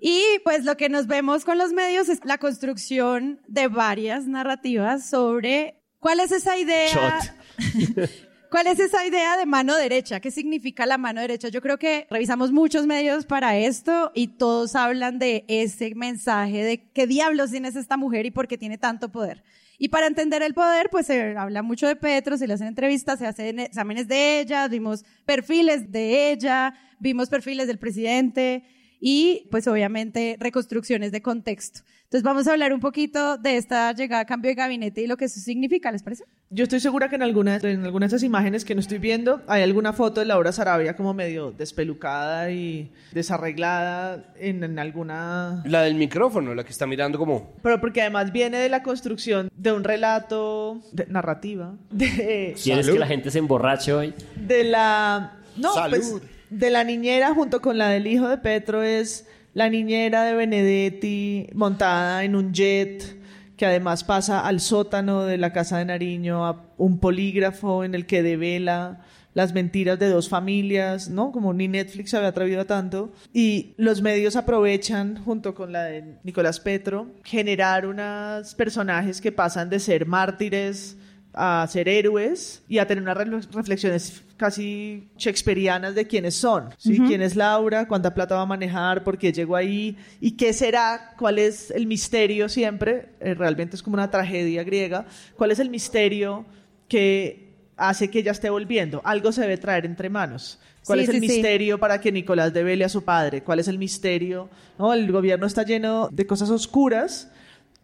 y 0.00 0.22
pues 0.42 0.64
lo 0.64 0.76
que 0.76 0.88
nos 0.88 1.06
vemos 1.06 1.44
con 1.44 1.58
los 1.58 1.72
medios 1.72 2.08
es 2.08 2.20
la 2.24 2.38
construcción 2.38 3.40
de 3.46 3.68
varias 3.68 4.26
narrativas 4.26 5.08
sobre 5.08 5.80
cuál 6.00 6.20
es 6.20 6.32
esa 6.32 6.56
idea. 6.56 7.20
¿Cuál 8.50 8.68
es 8.68 8.78
esa 8.78 9.04
idea 9.04 9.36
de 9.36 9.46
mano 9.46 9.74
derecha? 9.74 10.20
¿Qué 10.20 10.30
significa 10.30 10.86
la 10.86 10.96
mano 10.96 11.20
derecha? 11.20 11.48
Yo 11.48 11.60
creo 11.60 11.76
que 11.76 12.06
revisamos 12.08 12.52
muchos 12.52 12.86
medios 12.86 13.26
para 13.26 13.56
esto 13.56 14.12
y 14.14 14.28
todos 14.28 14.76
hablan 14.76 15.18
de 15.18 15.44
ese 15.48 15.92
mensaje 15.96 16.62
de 16.62 16.88
qué 16.92 17.08
diablos 17.08 17.50
tiene 17.50 17.66
esta 17.66 17.96
mujer 17.96 18.26
y 18.26 18.30
por 18.30 18.46
qué 18.46 18.56
tiene 18.56 18.78
tanto 18.78 19.08
poder. 19.10 19.42
Y 19.78 19.88
para 19.88 20.06
entender 20.06 20.42
el 20.42 20.54
poder, 20.54 20.88
pues 20.90 21.06
se 21.06 21.36
habla 21.36 21.62
mucho 21.62 21.86
de 21.86 21.96
Petro, 21.96 22.36
se 22.36 22.46
le 22.46 22.54
hacen 22.54 22.68
entrevistas, 22.68 23.18
se 23.18 23.26
hacen 23.26 23.58
exámenes 23.58 24.06
de 24.06 24.40
ella, 24.40 24.68
vimos 24.68 25.04
perfiles 25.26 25.90
de 25.90 26.30
ella, 26.30 26.74
vimos 27.00 27.28
perfiles 27.28 27.66
del 27.66 27.78
presidente 27.78 28.64
y 29.06 29.46
pues 29.50 29.68
obviamente 29.68 30.38
reconstrucciones 30.40 31.12
de 31.12 31.20
contexto. 31.20 31.80
Entonces 32.04 32.22
vamos 32.22 32.48
a 32.48 32.52
hablar 32.52 32.72
un 32.72 32.80
poquito 32.80 33.36
de 33.36 33.58
esta 33.58 33.92
llegada 33.92 34.22
a 34.22 34.24
cambio 34.24 34.48
de 34.48 34.54
gabinete 34.54 35.02
y 35.02 35.06
lo 35.06 35.18
que 35.18 35.26
eso 35.26 35.40
significa, 35.40 35.92
¿les 35.92 36.02
parece? 36.02 36.24
Yo 36.48 36.62
estoy 36.62 36.80
segura 36.80 37.10
que 37.10 37.16
en 37.16 37.22
algunas, 37.22 37.62
en 37.64 37.84
algunas 37.84 38.10
de 38.10 38.16
esas 38.16 38.24
imágenes 38.24 38.64
que 38.64 38.74
no 38.74 38.80
estoy 38.80 38.96
viendo 38.96 39.42
hay 39.46 39.62
alguna 39.62 39.92
foto 39.92 40.20
de 40.20 40.26
Laura 40.26 40.52
Sarabia 40.52 40.96
como 40.96 41.12
medio 41.12 41.52
despelucada 41.52 42.50
y 42.50 42.92
desarreglada 43.12 44.32
en, 44.38 44.64
en 44.64 44.78
alguna... 44.78 45.62
La 45.66 45.82
del 45.82 45.96
micrófono, 45.96 46.54
la 46.54 46.64
que 46.64 46.72
está 46.72 46.86
mirando 46.86 47.18
como... 47.18 47.52
Pero 47.62 47.82
porque 47.82 48.00
además 48.00 48.32
viene 48.32 48.56
de 48.56 48.70
la 48.70 48.82
construcción 48.82 49.50
de 49.54 49.72
un 49.72 49.84
relato 49.84 50.80
de 50.92 51.04
narrativa. 51.08 51.74
De, 51.90 52.56
¿Quieres 52.62 52.88
que 52.88 52.98
la 52.98 53.06
gente 53.06 53.30
se 53.30 53.38
emborrache 53.38 53.92
hoy? 53.92 54.14
de 54.34 54.64
la... 54.64 55.40
No, 55.56 55.72
pues 55.90 56.14
de 56.50 56.70
la 56.70 56.84
niñera 56.84 57.34
junto 57.34 57.60
con 57.60 57.78
la 57.78 57.88
del 57.88 58.06
hijo 58.06 58.28
de 58.28 58.38
Petro 58.38 58.82
es 58.82 59.26
la 59.54 59.68
niñera 59.68 60.24
de 60.24 60.34
Benedetti 60.34 61.48
montada 61.54 62.24
en 62.24 62.36
un 62.36 62.52
jet 62.52 63.16
que 63.56 63.66
además 63.66 64.04
pasa 64.04 64.40
al 64.40 64.60
sótano 64.60 65.24
de 65.24 65.38
la 65.38 65.52
casa 65.52 65.78
de 65.78 65.84
Nariño 65.84 66.44
a 66.44 66.66
un 66.76 66.98
polígrafo 66.98 67.84
en 67.84 67.94
el 67.94 68.06
que 68.06 68.22
devela 68.22 69.00
las 69.32 69.52
mentiras 69.52 69.98
de 69.98 70.08
dos 70.08 70.28
familias, 70.28 71.08
¿no? 71.10 71.32
Como 71.32 71.52
ni 71.52 71.68
Netflix 71.68 72.10
se 72.10 72.16
había 72.16 72.28
atrevido 72.28 72.60
a 72.60 72.66
tanto. 72.66 73.12
Y 73.32 73.74
los 73.76 74.00
medios 74.00 74.36
aprovechan, 74.36 75.22
junto 75.24 75.54
con 75.54 75.72
la 75.72 75.84
de 75.84 76.18
Nicolás 76.22 76.60
Petro, 76.60 77.08
generar 77.24 77.86
unos 77.86 78.54
personajes 78.54 79.20
que 79.20 79.32
pasan 79.32 79.70
de 79.70 79.80
ser 79.80 80.06
mártires 80.06 80.96
a 81.36 81.66
ser 81.68 81.88
héroes 81.88 82.62
y 82.68 82.78
a 82.78 82.86
tener 82.86 83.02
unas 83.02 83.16
re- 83.16 83.40
reflexiones 83.52 84.22
casi 84.36 85.08
shakespearianas 85.18 85.94
de 85.94 86.06
quiénes 86.06 86.34
son, 86.34 86.70
¿sí? 86.78 86.98
¿Quién 87.06 87.22
es 87.22 87.34
Laura? 87.36 87.86
¿Cuánta 87.88 88.14
plata 88.14 88.36
va 88.36 88.42
a 88.42 88.46
manejar? 88.46 89.02
¿Por 89.04 89.18
qué 89.18 89.32
llegó 89.32 89.56
ahí? 89.56 89.96
¿Y 90.20 90.32
qué 90.32 90.52
será? 90.52 91.14
¿Cuál 91.18 91.38
es 91.38 91.70
el 91.70 91.86
misterio 91.86 92.48
siempre? 92.48 93.10
Eh, 93.20 93.34
realmente 93.34 93.76
es 93.76 93.82
como 93.82 93.94
una 93.94 94.10
tragedia 94.10 94.62
griega. 94.64 95.06
¿Cuál 95.36 95.50
es 95.50 95.58
el 95.58 95.70
misterio 95.70 96.44
que 96.88 97.48
hace 97.76 98.08
que 98.10 98.20
ella 98.20 98.32
esté 98.32 98.50
volviendo? 98.50 99.00
Algo 99.04 99.32
se 99.32 99.42
debe 99.42 99.56
traer 99.56 99.86
entre 99.86 100.08
manos. 100.08 100.58
¿Cuál 100.84 100.98
Sí, 101.00 101.04
es 101.04 101.08
el 101.10 101.20
sí, 101.20 101.28
sí. 101.28 101.32
misterio 101.34 101.78
para 101.78 102.00
que 102.00 102.12
Nicolás 102.12 102.52
devele 102.52 102.84
a 102.84 102.88
su 102.88 103.02
padre? 103.04 103.42
¿Cuál 103.42 103.58
es 103.60 103.68
el 103.68 103.78
misterio? 103.78 104.50
¿No? 104.78 104.92
El 104.92 105.10
gobierno 105.10 105.46
está 105.46 105.62
lleno 105.64 106.08
de 106.12 106.26
cosas 106.26 106.50
oscuras 106.50 107.30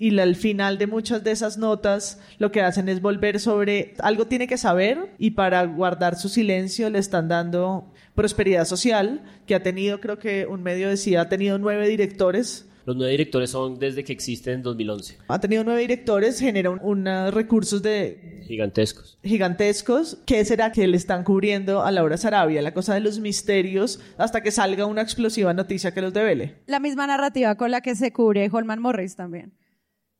y 0.01 0.19
al 0.19 0.35
final 0.35 0.79
de 0.79 0.87
muchas 0.89 1.23
de 1.23 1.31
esas 1.31 1.59
notas 1.59 2.19
lo 2.39 2.51
que 2.51 2.63
hacen 2.63 2.89
es 2.89 3.01
volver 3.03 3.39
sobre 3.39 3.95
algo 3.99 4.27
tiene 4.27 4.49
que 4.49 4.57
saber 4.57 5.13
y 5.19 5.33
para 5.33 5.63
guardar 5.67 6.17
su 6.17 6.29
silencio 6.31 6.89
le 6.91 6.99
están 6.99 7.29
dando 7.29 7.93
prosperidad 8.15 8.65
social 8.65 9.23
que 9.47 9.55
ha 9.55 9.63
tenido, 9.63 10.01
creo 10.01 10.19
que 10.19 10.47
un 10.47 10.63
medio 10.63 10.89
decía, 10.89 11.21
ha 11.21 11.29
tenido 11.29 11.59
nueve 11.59 11.87
directores. 11.87 12.67
Los 12.87 12.97
nueve 12.97 13.11
directores 13.13 13.51
son 13.51 13.79
desde 13.79 14.03
que 14.03 14.13
existen 14.15 14.55
en 14.55 14.63
2011. 14.63 15.19
Ha 15.29 15.39
tenido 15.39 15.63
nueve 15.65 15.83
directores, 15.83 16.41
genera 16.41 16.71
un- 16.71 16.81
unos 16.83 17.33
recursos 17.35 17.83
de 17.83 18.41
Gigantescos. 18.49 19.19
gigantescos. 19.23 20.17
¿Qué 20.27 20.45
será 20.47 20.73
que 20.73 20.87
le 20.87 20.97
están 20.97 21.25
cubriendo 21.25 21.83
a 21.83 21.91
Laura 21.93 22.17
Sarabia? 22.17 22.63
La 22.63 22.73
cosa 22.73 22.95
de 22.95 23.01
los 23.01 23.21
misterios 23.21 24.01
hasta 24.17 24.43
que 24.43 24.51
salga 24.51 24.87
una 24.87 25.03
explosiva 25.03 25.53
noticia 25.53 25.93
que 25.93 26.01
los 26.01 26.15
devele. 26.15 26.57
La 26.67 26.81
misma 26.81 27.07
narrativa 27.07 27.55
con 27.57 27.71
la 27.71 27.83
que 27.83 27.95
se 27.95 28.13
cubre 28.13 28.49
Holman 28.51 28.81
Morris 28.81 29.15
también. 29.15 29.53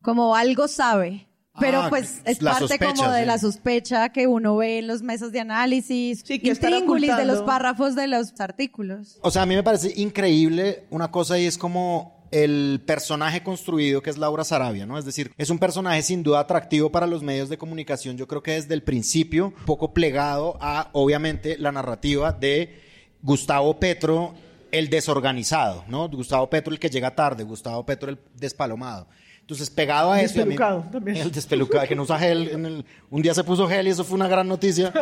Como 0.03 0.35
algo 0.35 0.69
sabe. 0.69 1.27
Pero 1.59 1.83
Ah, 1.83 1.87
pues 1.91 2.23
es 2.25 2.39
parte 2.39 2.61
sospecha, 2.61 2.95
como 2.95 3.11
de 3.11 3.21
sí. 3.21 3.27
la 3.27 3.39
sospecha 3.39 4.09
que 4.11 4.27
uno 4.27 4.57
ve 4.57 4.79
en 4.79 4.87
los 4.87 5.03
mesas 5.03 5.33
de 5.33 5.41
análisis, 5.41 6.23
que 6.23 6.35
están 6.45 6.73
intríngulis 6.73 7.15
de 7.17 7.25
los 7.27 7.43
párrafos 7.43 7.95
de 7.97 8.07
los 8.07 8.33
artículos. 8.41 9.19
O 9.21 9.31
sea, 9.31 9.43
a 9.43 9.47
mí 9.47 9.55
me 9.57 9.63
parece 9.63 9.93
increíble 9.97 10.85
una 10.91 11.11
cosa 11.11 11.39
y 11.39 11.47
es 11.47 11.59
como 11.59 12.25
el 12.31 12.81
personaje 12.87 13.43
construido 13.43 14.01
que 14.01 14.11
es 14.11 14.17
Laura 14.17 14.45
Sarabia, 14.45 14.87
¿no? 14.87 14.97
Es 14.97 15.05
decir, 15.05 15.33
es 15.37 15.51
un 15.51 15.59
personaje 15.59 16.01
sin 16.03 16.23
duda 16.23 16.39
atractivo 16.41 16.91
para 16.93 17.09
los 17.09 17.23
medios 17.25 17.49
de 17.49 17.59
comunicación. 17.59 18.17
Yo 18.17 18.29
creo 18.29 18.43
que 18.43 18.53
desde 18.53 18.73
el 18.75 18.85
principio, 18.85 19.47
un 19.47 19.65
poco 19.67 19.93
plegado 19.93 20.57
a, 20.61 20.89
obviamente, 20.93 21.59
la 21.59 21.73
narrativa 21.73 22.33
de 22.33 22.81
Gustavo 23.23 23.79
Petro, 23.81 24.35
el 24.71 24.89
desorganizado, 24.89 25.85
¿no? 25.89 26.09
Gustavo 26.09 26.49
Petro, 26.49 26.73
el 26.73 26.79
que 26.79 26.89
llega 26.89 27.15
tarde, 27.15 27.43
Gustavo 27.43 27.85
Petro, 27.85 28.09
el 28.09 28.19
despalomado. 28.37 29.09
Entonces, 29.51 29.69
pegado 29.69 30.13
a 30.13 30.21
eso. 30.21 30.35
a 30.41 30.45
mí- 30.45 30.51
Despelucado 30.51 30.85
también. 30.93 31.17
El 31.17 31.33
despelucado, 31.33 31.85
que 31.89 31.97
no 31.97 32.05
usa 32.05 32.17
gel. 32.21 32.51
en 32.51 32.67
el- 32.67 32.85
un 33.11 33.21
día 33.21 33.35
se 33.35 33.43
puso 33.43 33.67
gel 33.67 33.89
y 33.89 33.91
eso 33.91 34.05
fue 34.05 34.15
una 34.15 34.29
gran 34.29 34.47
noticia. 34.47 34.93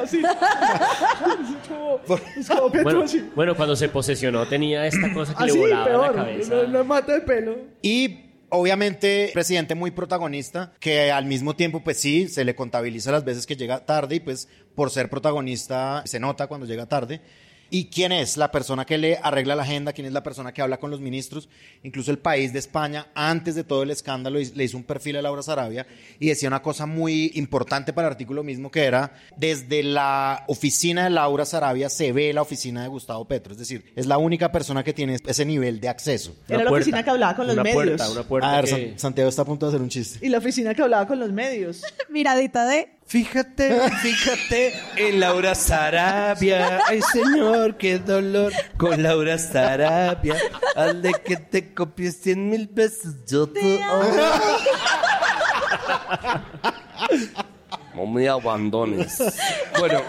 Bueno, 2.83 3.05
bueno, 3.35 3.55
cuando 3.57 3.77
se 3.77 3.89
posesionó 3.89 4.47
tenía 4.47 4.87
esta 4.87 5.13
cosa 5.15 5.35
que 5.35 5.45
le 5.45 5.51
Así, 5.51 5.59
volaba 5.59 5.85
peor. 5.85 6.17
la 6.17 6.23
cabeza. 6.25 6.55
No, 6.55 6.69
no 6.69 6.85
mata 6.85 7.13
de 7.13 7.21
pelo. 7.21 7.57
Y 7.83 8.21
obviamente, 8.49 9.31
presidente 9.35 9.75
muy 9.75 9.91
protagonista, 9.91 10.73
que 10.81 11.13
al 11.13 11.27
mismo 11.27 11.55
tiempo, 11.55 11.81
pues 11.85 11.99
sí, 12.01 12.29
se 12.29 12.45
le 12.45 12.55
contabiliza 12.55 13.13
las 13.13 13.25
veces 13.25 13.47
que 13.47 13.57
llega 13.57 13.85
tarde 13.85 14.17
y 14.17 14.21
pues 14.21 14.49
por 14.75 14.91
ser 14.91 15.11
protagonista 15.11 16.03
se 16.07 16.19
nota 16.21 16.47
cuando 16.47 16.67
llega 16.67 16.87
tarde. 16.87 17.21
¿Y 17.71 17.87
quién 17.87 18.13
es 18.13 18.37
la 18.37 18.51
persona 18.51 18.85
que 18.87 18.97
le 18.99 19.19
arregla 19.23 19.55
la 19.55 19.63
agenda? 19.63 19.93
¿Quién 19.93 20.07
es 20.07 20.13
la 20.13 20.23
persona 20.23 20.53
que 20.53 20.63
habla 20.63 20.79
con 20.79 20.91
los 20.91 21.01
ministros? 21.01 21.49
Incluso 21.83 22.11
el 22.11 22.19
país 22.19 22.53
de 22.53 22.59
España, 22.59 23.09
antes 23.15 23.55
de 23.55 23.65
todo 23.65 23.83
el 23.83 23.91
escándalo, 23.91 24.39
le 24.39 24.65
hizo 24.65 24.77
un 24.77 24.85
perfil 24.85 25.17
a 25.19 25.23
Laura 25.23 25.43
Sarabia 25.43 25.87
y 26.19 26.29
decía 26.29 26.49
una 26.49 26.63
cosa 26.63 26.87
muy 26.87 27.33
importante 27.35 27.93
para 27.93 28.09
el 28.09 28.13
artículo 28.13 28.43
mismo, 28.43 28.71
que 28.71 28.85
era, 28.85 29.13
desde 29.37 29.83
la 29.83 30.45
oficina 30.49 31.05
de 31.05 31.11
Laura 31.11 31.45
Sarabia 31.45 31.89
se 31.91 32.13
ve 32.13 32.33
la 32.33 32.43
oficina 32.43 32.83
de 32.83 32.89
Gustavo 32.89 33.27
Petro. 33.27 33.53
Es 33.53 33.59
decir, 33.59 33.85
es 33.95 34.07
la 34.07 34.19
única 34.19 34.51
persona 34.51 34.83
que 34.83 34.93
tiene 34.95 35.17
ese 35.27 35.45
nivel 35.45 35.81
de 35.81 35.89
acceso. 35.89 36.35
Era 36.49 36.65
la 36.65 36.71
oficina 36.71 37.03
que 37.03 37.11
hablaba 37.11 37.37
con 37.37 37.47
los 37.47 37.55
Una 37.55 37.63
medios. 37.65 37.85
puerta, 37.85 38.11
una 38.11 38.23
puerta. 38.23 38.51
A 38.53 38.57
ver, 38.61 38.67
San- 38.69 38.99
Santiago 38.99 39.29
está 39.29 39.43
a 39.43 39.47
punto 39.47 39.67
de 39.67 39.71
hacer 39.71 39.83
un 39.83 39.89
chiste. 39.89 40.25
Y 40.25 40.31
la 40.31 40.39
oficina 40.39 40.75
que 40.75 40.83
hablaba 40.83 41.07
con 41.07 41.19
los 41.19 41.33
medios. 41.33 41.83
Miradita 42.09 42.67
de... 42.67 42.89
Fíjate, 43.09 43.91
fíjate 44.03 44.75
en 44.97 45.19
Laura 45.19 45.55
Sarabia. 45.55 46.81
Ay, 46.87 47.01
señor, 47.11 47.79
qué 47.79 47.99
dolor. 47.99 48.53
Con 48.77 49.03
Laura 49.03 49.39
Sarabia. 49.39 50.37
Hazle 50.77 51.13
que 51.25 51.39
te 51.39 51.73
copies 51.73 52.19
cien 52.21 52.51
mil 52.51 52.69
veces. 52.69 53.15
Yo 53.27 53.49
te 53.49 53.83
amo. 53.83 54.03
No 57.95 58.07
me 58.07 58.29
abandones. 58.29 59.19
Bueno, 59.79 60.03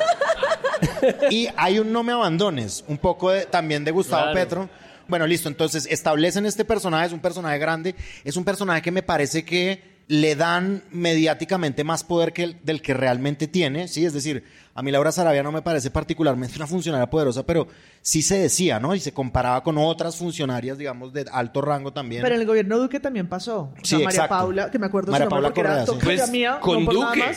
Y 1.29 1.47
hay 1.55 1.79
un 1.79 1.91
no 1.93 2.03
me 2.03 2.11
abandones, 2.13 2.83
un 2.87 2.97
poco 2.97 3.31
de- 3.31 3.45
también 3.45 3.83
de 3.85 3.91
Gustavo 3.91 4.23
Claro. 4.31 4.37
Petro. 4.37 4.69
Bueno, 5.07 5.25
listo, 5.25 5.47
entonces 5.49 5.87
establecen 5.89 6.45
este 6.45 6.65
personaje, 6.65 7.07
es 7.07 7.13
un 7.13 7.19
personaje 7.19 7.57
grande, 7.57 7.95
es 8.23 8.35
un 8.37 8.43
personaje 8.45 8.81
que 8.81 8.91
me 8.91 9.01
parece 9.03 9.43
que 9.43 9.88
le 10.11 10.35
dan 10.35 10.81
mediáticamente 10.89 11.83
más 11.83 12.03
poder 12.03 12.33
que 12.33 12.41
el- 12.43 12.57
del 12.63 12.81
que 12.81 12.95
realmente 12.95 13.47
tiene, 13.47 13.87
¿sí? 13.87 14.05
Es 14.05 14.11
decir, 14.13 14.43
a 14.73 14.81
mí 14.81 14.89
Laura 14.91 15.11
Sarabia 15.11 15.43
no 15.43 15.51
me 15.51 15.61
parece 15.61 15.91
particularmente 15.91 16.55
una 16.55 16.65
funcionaria 16.65 17.07
poderosa, 17.07 17.45
pero 17.45 17.67
sí 18.01 18.23
se 18.23 18.39
decía, 18.39 18.79
¿no? 18.79 18.95
Y 18.95 18.99
se 18.99 19.13
comparaba 19.13 19.61
con 19.61 19.77
otras 19.77 20.15
funcionarias, 20.17 20.79
digamos, 20.79 21.13
de 21.13 21.25
alto 21.31 21.61
rango 21.61 21.93
también. 21.93 22.23
Pero 22.23 22.33
en 22.33 22.41
el 22.41 22.47
gobierno 22.47 22.79
Duque 22.79 22.99
también 22.99 23.27
pasó. 23.29 23.59
O 23.59 23.73
sea, 23.75 23.99
Sí, 23.99 24.03
María 24.03 24.09
exacto. 24.09 24.35
Paula, 24.35 24.71
que 24.71 24.79
me 24.79 24.87
acuerdo 24.87 25.11
María 25.11 25.27
su 25.27 25.29
nombre 25.29 25.51
Paula 25.53 25.85
porque 25.85 26.01
era 26.01 26.17
sí. 26.17 26.17
Pues, 26.17 26.31
mía, 26.31 26.57
con 26.59 26.85
no 26.85 26.91
Duque. 26.91 27.35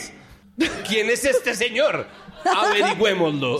¿quién 0.87 1.11
es 1.11 1.23
este 1.25 1.53
señor? 1.53 2.07
Averigüémoslo. 2.43 3.59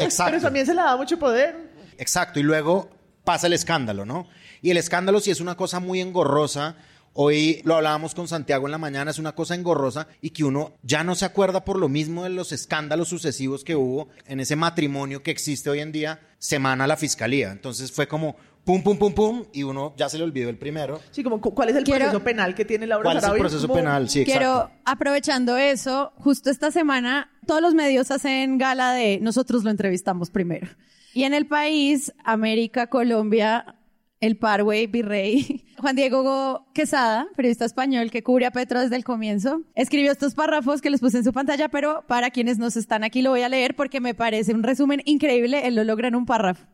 Exacto. 0.00 0.32
Pero 0.32 0.42
también 0.42 0.66
se 0.66 0.74
le 0.74 0.82
da 0.82 0.96
mucho 0.96 1.18
poder. 1.18 1.56
Exacto, 1.98 2.40
y 2.40 2.42
luego 2.42 2.90
pasa 3.24 3.46
el 3.46 3.52
escándalo, 3.54 4.04
¿no? 4.04 4.28
Y 4.60 4.70
el 4.70 4.76
escándalo 4.76 5.20
sí 5.20 5.30
es 5.30 5.40
una 5.40 5.56
cosa 5.56 5.80
muy 5.80 6.00
engorrosa. 6.00 6.76
Hoy 7.14 7.60
lo 7.64 7.76
hablábamos 7.76 8.14
con 8.14 8.26
Santiago 8.26 8.66
en 8.66 8.72
la 8.72 8.78
mañana, 8.78 9.10
es 9.10 9.18
una 9.18 9.32
cosa 9.34 9.54
engorrosa 9.54 10.08
y 10.22 10.30
que 10.30 10.44
uno 10.44 10.74
ya 10.82 11.04
no 11.04 11.14
se 11.14 11.26
acuerda 11.26 11.64
por 11.64 11.78
lo 11.78 11.88
mismo 11.90 12.24
de 12.24 12.30
los 12.30 12.52
escándalos 12.52 13.08
sucesivos 13.08 13.64
que 13.64 13.76
hubo 13.76 14.08
en 14.26 14.40
ese 14.40 14.56
matrimonio 14.56 15.22
que 15.22 15.30
existe 15.30 15.68
hoy 15.68 15.80
en 15.80 15.92
día, 15.92 16.20
semana 16.38 16.84
a 16.84 16.86
la 16.86 16.96
fiscalía. 16.96 17.52
Entonces 17.52 17.92
fue 17.92 18.08
como 18.08 18.36
pum, 18.64 18.82
pum, 18.82 18.96
pum, 18.96 19.12
pum, 19.12 19.44
y 19.52 19.62
uno 19.62 19.92
ya 19.98 20.08
se 20.08 20.16
le 20.16 20.24
olvidó 20.24 20.48
el 20.48 20.56
primero. 20.56 21.00
Sí, 21.10 21.22
como 21.22 21.38
cu- 21.40 21.52
cuál 21.54 21.68
es 21.68 21.76
el 21.76 21.84
Quiero- 21.84 22.06
proceso 22.06 22.24
penal 22.24 22.54
que 22.54 22.64
tiene 22.64 22.86
Laura 22.86 23.04
¿Cuál 23.04 23.18
es 23.18 23.24
el 23.24 23.32
proceso 23.38 23.68
penal? 23.70 24.08
Sí, 24.08 24.20
exacto. 24.22 24.38
Quiero, 24.38 24.70
aprovechando 24.86 25.56
eso, 25.58 26.12
justo 26.16 26.48
esta 26.48 26.70
semana 26.70 27.30
todos 27.46 27.60
los 27.60 27.74
medios 27.74 28.10
hacen 28.10 28.56
gala 28.56 28.92
de 28.94 29.18
nosotros 29.20 29.64
lo 29.64 29.70
entrevistamos 29.70 30.30
primero. 30.30 30.68
Y 31.12 31.24
en 31.24 31.34
el 31.34 31.46
país, 31.46 32.14
América, 32.24 32.86
Colombia, 32.86 33.74
el 34.22 34.36
Parway, 34.36 34.86
Virrey, 34.86 35.66
Juan 35.78 35.96
Diego 35.96 36.64
Quesada, 36.72 37.26
periodista 37.36 37.64
español 37.64 38.10
que 38.10 38.22
cubre 38.22 38.46
a 38.46 38.52
Petro 38.52 38.80
desde 38.80 38.94
el 38.96 39.04
comienzo, 39.04 39.62
escribió 39.74 40.12
estos 40.12 40.34
párrafos 40.34 40.80
que 40.80 40.90
les 40.90 41.00
puse 41.00 41.18
en 41.18 41.24
su 41.24 41.32
pantalla, 41.32 41.68
pero 41.68 42.04
para 42.06 42.30
quienes 42.30 42.56
nos 42.56 42.76
están 42.76 43.02
aquí 43.02 43.20
lo 43.20 43.30
voy 43.30 43.42
a 43.42 43.48
leer 43.48 43.74
porque 43.74 44.00
me 44.00 44.14
parece 44.14 44.54
un 44.54 44.62
resumen 44.62 45.02
increíble, 45.04 45.66
él 45.66 45.74
lo 45.74 45.82
logra 45.82 46.06
en 46.06 46.14
un 46.14 46.24
párrafo. 46.24 46.64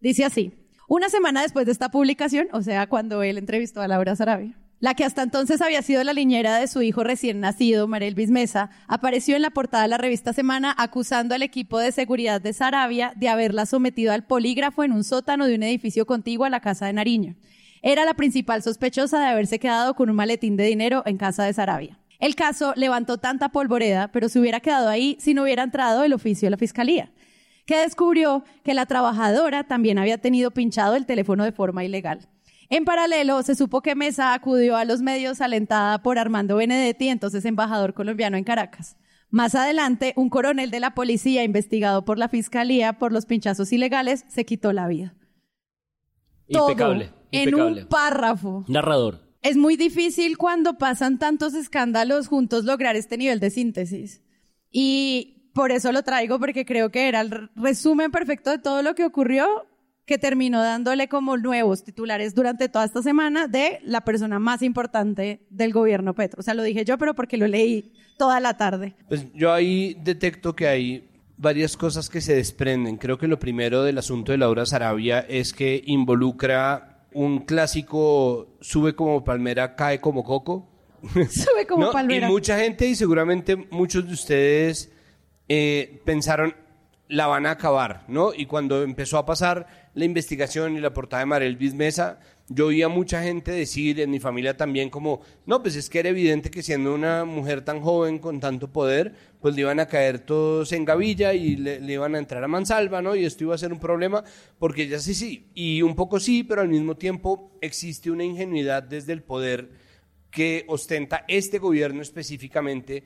Dice 0.00 0.24
así, 0.24 0.52
una 0.86 1.08
semana 1.08 1.40
después 1.40 1.64
de 1.64 1.72
esta 1.72 1.90
publicación, 1.90 2.48
o 2.52 2.60
sea, 2.60 2.86
cuando 2.86 3.22
él 3.22 3.38
entrevistó 3.38 3.80
a 3.80 3.88
Laura 3.88 4.14
Sarabia, 4.14 4.54
La 4.80 4.94
que 4.94 5.04
hasta 5.04 5.24
entonces 5.24 5.60
había 5.60 5.82
sido 5.82 6.04
la 6.04 6.12
niñera 6.12 6.56
de 6.56 6.68
su 6.68 6.82
hijo 6.82 7.02
recién 7.02 7.40
nacido, 7.40 7.88
Marelvis 7.88 8.30
Mesa, 8.30 8.70
apareció 8.86 9.34
en 9.34 9.42
la 9.42 9.50
portada 9.50 9.82
de 9.82 9.88
la 9.88 9.98
revista 9.98 10.32
Semana 10.32 10.72
acusando 10.78 11.34
al 11.34 11.42
equipo 11.42 11.80
de 11.80 11.90
seguridad 11.90 12.40
de 12.40 12.52
Sarabia 12.52 13.12
de 13.16 13.28
haberla 13.28 13.66
sometido 13.66 14.12
al 14.12 14.24
polígrafo 14.24 14.84
en 14.84 14.92
un 14.92 15.02
sótano 15.02 15.48
de 15.48 15.56
un 15.56 15.64
edificio 15.64 16.06
contiguo 16.06 16.46
a 16.46 16.50
la 16.50 16.60
casa 16.60 16.86
de 16.86 16.92
Nariño. 16.92 17.34
Era 17.82 18.04
la 18.04 18.14
principal 18.14 18.62
sospechosa 18.62 19.18
de 19.18 19.26
haberse 19.26 19.58
quedado 19.58 19.94
con 19.94 20.10
un 20.10 20.16
maletín 20.16 20.56
de 20.56 20.66
dinero 20.66 21.02
en 21.06 21.16
casa 21.16 21.42
de 21.42 21.54
Sarabia. 21.54 21.98
El 22.20 22.36
caso 22.36 22.72
levantó 22.76 23.18
tanta 23.18 23.48
polvoreda, 23.48 24.12
pero 24.12 24.28
se 24.28 24.38
hubiera 24.38 24.60
quedado 24.60 24.88
ahí 24.88 25.16
si 25.18 25.34
no 25.34 25.42
hubiera 25.42 25.64
entrado 25.64 26.04
el 26.04 26.12
oficio 26.12 26.46
de 26.46 26.50
la 26.52 26.56
fiscalía, 26.56 27.10
que 27.66 27.78
descubrió 27.78 28.44
que 28.62 28.74
la 28.74 28.86
trabajadora 28.86 29.64
también 29.64 29.98
había 29.98 30.18
tenido 30.18 30.52
pinchado 30.52 30.94
el 30.94 31.04
teléfono 31.04 31.42
de 31.42 31.52
forma 31.52 31.84
ilegal. 31.84 32.28
En 32.70 32.84
paralelo, 32.84 33.42
se 33.42 33.54
supo 33.54 33.80
que 33.80 33.94
Mesa 33.94 34.34
acudió 34.34 34.76
a 34.76 34.84
los 34.84 35.00
medios 35.00 35.40
alentada 35.40 36.02
por 36.02 36.18
Armando 36.18 36.56
Benedetti, 36.56 37.08
entonces 37.08 37.44
embajador 37.46 37.94
colombiano 37.94 38.36
en 38.36 38.44
Caracas. 38.44 38.96
Más 39.30 39.54
adelante, 39.54 40.12
un 40.16 40.28
coronel 40.28 40.70
de 40.70 40.80
la 40.80 40.94
policía 40.94 41.44
investigado 41.44 42.04
por 42.04 42.18
la 42.18 42.28
fiscalía 42.28 42.98
por 42.98 43.12
los 43.12 43.26
pinchazos 43.26 43.72
ilegales 43.72 44.24
se 44.28 44.44
quitó 44.44 44.72
la 44.72 44.86
vida. 44.86 45.14
Impecable. 46.46 47.12
en 47.30 47.48
impecable. 47.48 47.82
un 47.82 47.88
párrafo. 47.88 48.64
Narrador. 48.68 49.20
Es 49.42 49.56
muy 49.56 49.76
difícil 49.76 50.36
cuando 50.36 50.78
pasan 50.78 51.18
tantos 51.18 51.54
escándalos 51.54 52.28
juntos 52.28 52.64
lograr 52.64 52.96
este 52.96 53.16
nivel 53.16 53.40
de 53.40 53.50
síntesis. 53.50 54.22
Y 54.70 55.50
por 55.54 55.72
eso 55.72 55.92
lo 55.92 56.02
traigo, 56.02 56.38
porque 56.38 56.64
creo 56.64 56.90
que 56.90 57.08
era 57.08 57.20
el 57.20 57.50
resumen 57.54 58.10
perfecto 58.10 58.50
de 58.50 58.58
todo 58.58 58.82
lo 58.82 58.94
que 58.94 59.04
ocurrió, 59.04 59.66
que 60.08 60.16
terminó 60.16 60.62
dándole 60.62 61.06
como 61.06 61.36
nuevos 61.36 61.84
titulares 61.84 62.34
durante 62.34 62.70
toda 62.70 62.86
esta 62.86 63.02
semana 63.02 63.46
de 63.46 63.78
la 63.84 64.00
persona 64.00 64.38
más 64.38 64.62
importante 64.62 65.42
del 65.50 65.74
gobierno 65.74 66.14
Petro. 66.14 66.40
O 66.40 66.42
sea, 66.42 66.54
lo 66.54 66.62
dije 66.62 66.86
yo, 66.86 66.96
pero 66.96 67.14
porque 67.14 67.36
lo 67.36 67.46
leí 67.46 67.92
toda 68.16 68.40
la 68.40 68.56
tarde. 68.56 68.96
Pues 69.06 69.26
yo 69.34 69.52
ahí 69.52 69.94
detecto 70.02 70.56
que 70.56 70.66
hay 70.66 71.10
varias 71.36 71.76
cosas 71.76 72.08
que 72.08 72.22
se 72.22 72.34
desprenden. 72.34 72.96
Creo 72.96 73.18
que 73.18 73.28
lo 73.28 73.38
primero 73.38 73.82
del 73.82 73.98
asunto 73.98 74.32
de 74.32 74.38
Laura 74.38 74.64
Sarabia 74.64 75.20
es 75.20 75.52
que 75.52 75.82
involucra 75.84 77.04
un 77.12 77.40
clásico 77.40 78.56
sube 78.62 78.94
como 78.94 79.22
palmera, 79.22 79.76
cae 79.76 80.00
como 80.00 80.24
coco. 80.24 80.70
Sube 81.30 81.66
como 81.68 81.84
¿No? 81.84 81.92
palmera. 81.92 82.26
Y 82.26 82.30
mucha 82.30 82.58
gente, 82.58 82.86
y 82.86 82.94
seguramente 82.94 83.56
muchos 83.70 84.06
de 84.06 84.12
ustedes 84.14 84.90
eh, 85.48 86.00
pensaron, 86.06 86.54
la 87.08 87.26
van 87.26 87.46
a 87.46 87.52
acabar, 87.52 88.04
¿no? 88.06 88.32
Y 88.34 88.46
cuando 88.46 88.82
empezó 88.82 89.18
a 89.18 89.26
pasar 89.26 89.66
la 89.94 90.04
investigación 90.04 90.76
y 90.76 90.80
la 90.80 90.92
portada 90.92 91.20
de 91.20 91.26
Marelvis 91.26 91.74
Mesa, 91.74 92.20
yo 92.48 92.66
oía 92.66 92.88
mucha 92.88 93.22
gente 93.22 93.50
decir, 93.50 94.00
en 94.00 94.10
mi 94.10 94.20
familia 94.20 94.56
también, 94.56 94.90
como, 94.90 95.22
no, 95.46 95.62
pues 95.62 95.76
es 95.76 95.88
que 95.88 96.00
era 96.00 96.10
evidente 96.10 96.50
que 96.50 96.62
siendo 96.62 96.94
una 96.94 97.24
mujer 97.24 97.62
tan 97.62 97.80
joven, 97.80 98.18
con 98.18 98.40
tanto 98.40 98.72
poder, 98.72 99.14
pues 99.40 99.54
le 99.54 99.62
iban 99.62 99.80
a 99.80 99.86
caer 99.86 100.18
todos 100.18 100.72
en 100.72 100.84
gavilla 100.84 101.32
y 101.34 101.56
le, 101.56 101.80
le 101.80 101.92
iban 101.94 102.14
a 102.14 102.18
entrar 102.18 102.44
a 102.44 102.48
mansalva, 102.48 103.02
¿no? 103.02 103.16
Y 103.16 103.24
esto 103.24 103.44
iba 103.44 103.54
a 103.54 103.58
ser 103.58 103.72
un 103.72 103.80
problema, 103.80 104.22
porque 104.58 104.86
ya 104.86 104.98
sí, 104.98 105.14
sí, 105.14 105.50
y 105.54 105.82
un 105.82 105.94
poco 105.94 106.20
sí, 106.20 106.44
pero 106.44 106.60
al 106.60 106.68
mismo 106.68 106.96
tiempo 106.96 107.58
existe 107.60 108.10
una 108.10 108.24
ingenuidad 108.24 108.82
desde 108.82 109.12
el 109.12 109.22
poder 109.22 109.70
que 110.30 110.64
ostenta 110.68 111.24
este 111.26 111.58
gobierno 111.58 112.02
específicamente, 112.02 113.04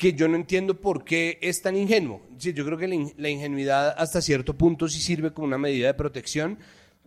que 0.00 0.14
yo 0.14 0.28
no 0.28 0.36
entiendo 0.36 0.80
por 0.80 1.04
qué 1.04 1.38
es 1.42 1.60
tan 1.60 1.76
ingenuo. 1.76 2.22
Sí, 2.38 2.54
yo 2.54 2.64
creo 2.64 2.78
que 2.78 2.88
la, 2.88 2.94
in- 2.94 3.12
la 3.18 3.28
ingenuidad 3.28 3.94
hasta 3.98 4.22
cierto 4.22 4.56
punto 4.56 4.88
sí 4.88 4.98
sirve 4.98 5.30
como 5.30 5.46
una 5.46 5.58
medida 5.58 5.88
de 5.88 5.92
protección, 5.94 6.58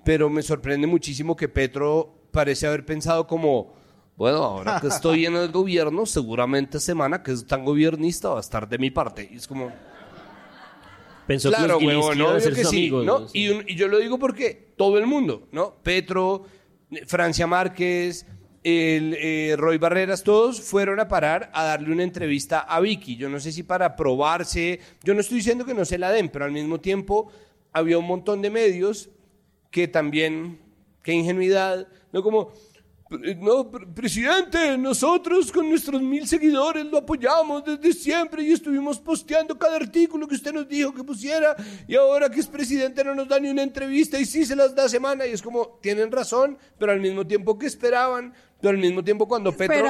pero 0.05 0.29
me 0.29 0.43
sorprende 0.43 0.85
muchísimo 0.85 1.35
que 1.35 1.49
Petro 1.49 2.13
parece 2.29 2.67
haber 2.67 2.85
pensado 2.85 3.25
como, 3.25 3.73
bueno, 4.15 4.37
ahora 4.43 4.79
que 4.79 4.87
estoy 4.95 5.25
en 5.25 5.35
el 5.35 5.51
gobierno, 5.51 6.05
seguramente 6.05 6.79
Semana, 6.79 7.23
que 7.23 7.31
es 7.31 7.47
tan 7.47 7.65
gobiernista, 7.65 8.29
va 8.29 8.37
a 8.37 8.41
estar 8.41 8.69
de 8.69 8.77
mi 8.77 8.91
parte. 8.91 9.27
Y 9.31 9.37
es 9.37 9.47
como... 9.47 9.71
Pensó 11.25 11.49
que 11.49 11.55
claro, 11.55 11.73
los 11.79 11.81
iban 11.83 11.95
a 12.21 12.27
obvio 12.27 12.39
ser 12.41 12.53
que 12.53 12.65
sí, 12.65 12.77
amigos, 12.77 13.05
¿no? 13.05 13.19
¿no? 13.21 13.27
Y, 13.33 13.47
un- 13.49 13.63
y 13.67 13.75
yo 13.75 13.87
lo 13.87 13.97
digo 13.97 14.19
porque 14.19 14.73
todo 14.77 14.99
el 14.99 15.07
mundo, 15.07 15.47
¿no? 15.51 15.73
Petro, 15.81 16.45
Francia 17.07 17.47
Márquez, 17.47 18.27
el, 18.63 19.15
eh, 19.19 19.55
Roy 19.57 19.77
Barreras, 19.77 20.23
todos 20.23 20.61
fueron 20.61 20.99
a 20.99 21.07
parar 21.07 21.51
a 21.53 21.63
darle 21.65 21.91
una 21.91 22.03
entrevista 22.03 22.59
a 22.59 22.79
Vicky. 22.79 23.15
Yo 23.17 23.29
no 23.29 23.39
sé 23.39 23.51
si 23.51 23.63
para 23.63 23.95
probarse, 23.95 24.79
yo 25.03 25.13
no 25.13 25.19
estoy 25.21 25.37
diciendo 25.37 25.65
que 25.65 25.73
no 25.73 25.85
se 25.85 25.97
la 25.97 26.11
den, 26.11 26.29
pero 26.29 26.45
al 26.45 26.51
mismo 26.51 26.79
tiempo 26.79 27.31
había 27.73 27.97
un 27.97 28.05
montón 28.07 28.41
de 28.41 28.49
medios 28.49 29.09
que 29.71 29.87
también, 29.87 30.59
qué 31.01 31.11
ingenuidad, 31.13 31.87
no 32.11 32.21
como, 32.23 32.51
"Pre- 33.09 33.35
no, 33.35 33.69
pre- 33.69 33.85
presidente, 33.87 34.77
nosotros 34.77 35.51
con 35.51 35.67
nuestros 35.69 36.01
mil 36.01 36.25
seguidores 36.27 36.85
lo 36.85 36.99
apoyamos 36.99 37.63
desde 37.65 37.91
siempre 37.93 38.43
y 38.43 38.51
estuvimos 38.53 38.99
posteando 38.99 39.57
cada 39.57 39.75
artículo 39.75 40.27
que 40.27 40.35
usted 40.35 40.53
nos 40.53 40.67
dijo 40.69 40.93
que 40.93 41.03
pusiera 41.03 41.55
y 41.87 41.95
ahora 41.95 42.29
que 42.29 42.39
es 42.39 42.47
presidente 42.47 43.03
no 43.03 43.13
nos 43.13 43.27
da 43.27 43.39
ni 43.39 43.49
una 43.49 43.61
entrevista 43.63 44.19
y 44.19 44.25
sí 44.25 44.45
se 44.45 44.55
las 44.55 44.73
da 44.73 44.87
semana 44.87 45.25
y 45.27 45.31
es 45.31 45.41
como, 45.41 45.79
tienen 45.81 46.11
razón, 46.11 46.57
pero 46.79 46.91
al 46.91 47.01
mismo 47.01 47.25
tiempo 47.27 47.57
que 47.57 47.65
esperaban, 47.67 48.33
pero 48.63 48.75
al 48.75 48.81
mismo 48.81 49.03
tiempo 49.03 49.27
cuando 49.27 49.51
Petro, 49.51 49.85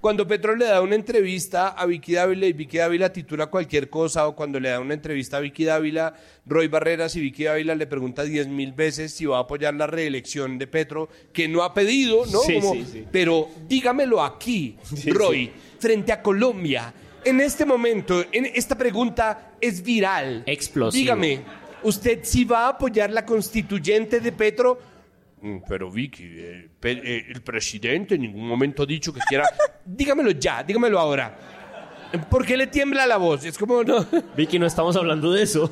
cuando 0.00 0.26
Petro 0.26 0.56
le 0.56 0.64
da 0.64 0.80
una 0.80 0.94
entrevista 0.94 1.68
a 1.68 1.84
Vicky 1.84 2.14
Dávila 2.14 2.46
y 2.46 2.54
Vicky 2.54 2.78
Dávila 2.78 3.12
titula 3.12 3.48
cualquier 3.48 3.90
cosa 3.90 4.26
o 4.26 4.34
cuando 4.34 4.58
le 4.58 4.70
da 4.70 4.80
una 4.80 4.94
entrevista 4.94 5.36
a 5.36 5.40
Vicky 5.40 5.66
Dávila, 5.66 6.14
Roy 6.46 6.68
Barreras 6.68 7.14
y 7.16 7.20
Vicky 7.20 7.44
Dávila 7.44 7.74
le 7.74 7.86
pregunta 7.86 8.22
diez 8.22 8.48
mil 8.48 8.72
veces 8.72 9.12
si 9.12 9.26
va 9.26 9.36
a 9.36 9.40
apoyar 9.40 9.74
la 9.74 9.86
reelección 9.86 10.56
de 10.56 10.66
Petro, 10.66 11.10
que 11.34 11.48
no 11.48 11.62
ha 11.64 11.74
pedido, 11.74 12.24
¿no? 12.32 12.40
Sí, 12.40 12.54
Como, 12.54 12.72
sí, 12.72 12.86
sí. 12.90 13.04
Pero 13.12 13.50
dígamelo 13.68 14.22
aquí, 14.24 14.78
Roy, 15.08 15.52
frente 15.78 16.10
a 16.10 16.22
Colombia. 16.22 16.94
En 17.26 17.42
este 17.42 17.66
momento, 17.66 18.24
en 18.32 18.46
esta 18.46 18.74
pregunta 18.78 19.52
es 19.60 19.82
viral. 19.82 20.44
Explosivo. 20.46 20.98
Dígame, 20.98 21.40
¿usted 21.82 22.20
sí 22.22 22.46
va 22.46 22.60
a 22.60 22.68
apoyar 22.70 23.10
la 23.10 23.26
constituyente 23.26 24.20
de 24.20 24.32
Petro? 24.32 24.93
Mm, 25.44 25.58
Pero 25.68 25.90
Vicky, 25.90 26.24
eh, 26.24 26.68
eh, 26.82 27.24
el 27.28 27.42
presidente 27.42 28.14
en 28.14 28.22
ningún 28.22 28.48
momento 28.48 28.84
ha 28.84 28.86
dicho 28.86 29.12
que 29.12 29.20
quiera... 29.28 29.44
dígamelo 29.84 30.30
ya, 30.30 30.62
dígamelo 30.62 30.98
ahora. 30.98 31.36
¿Por 32.30 32.46
qué 32.46 32.56
le 32.56 32.66
tiembla 32.68 33.06
la 33.06 33.18
voz? 33.18 33.44
Es 33.44 33.58
como, 33.58 33.82
no... 33.84 34.06
Vicky, 34.36 34.58
no 34.58 34.64
estamos 34.66 34.96
hablando 34.96 35.30
de 35.32 35.42
eso. 35.42 35.70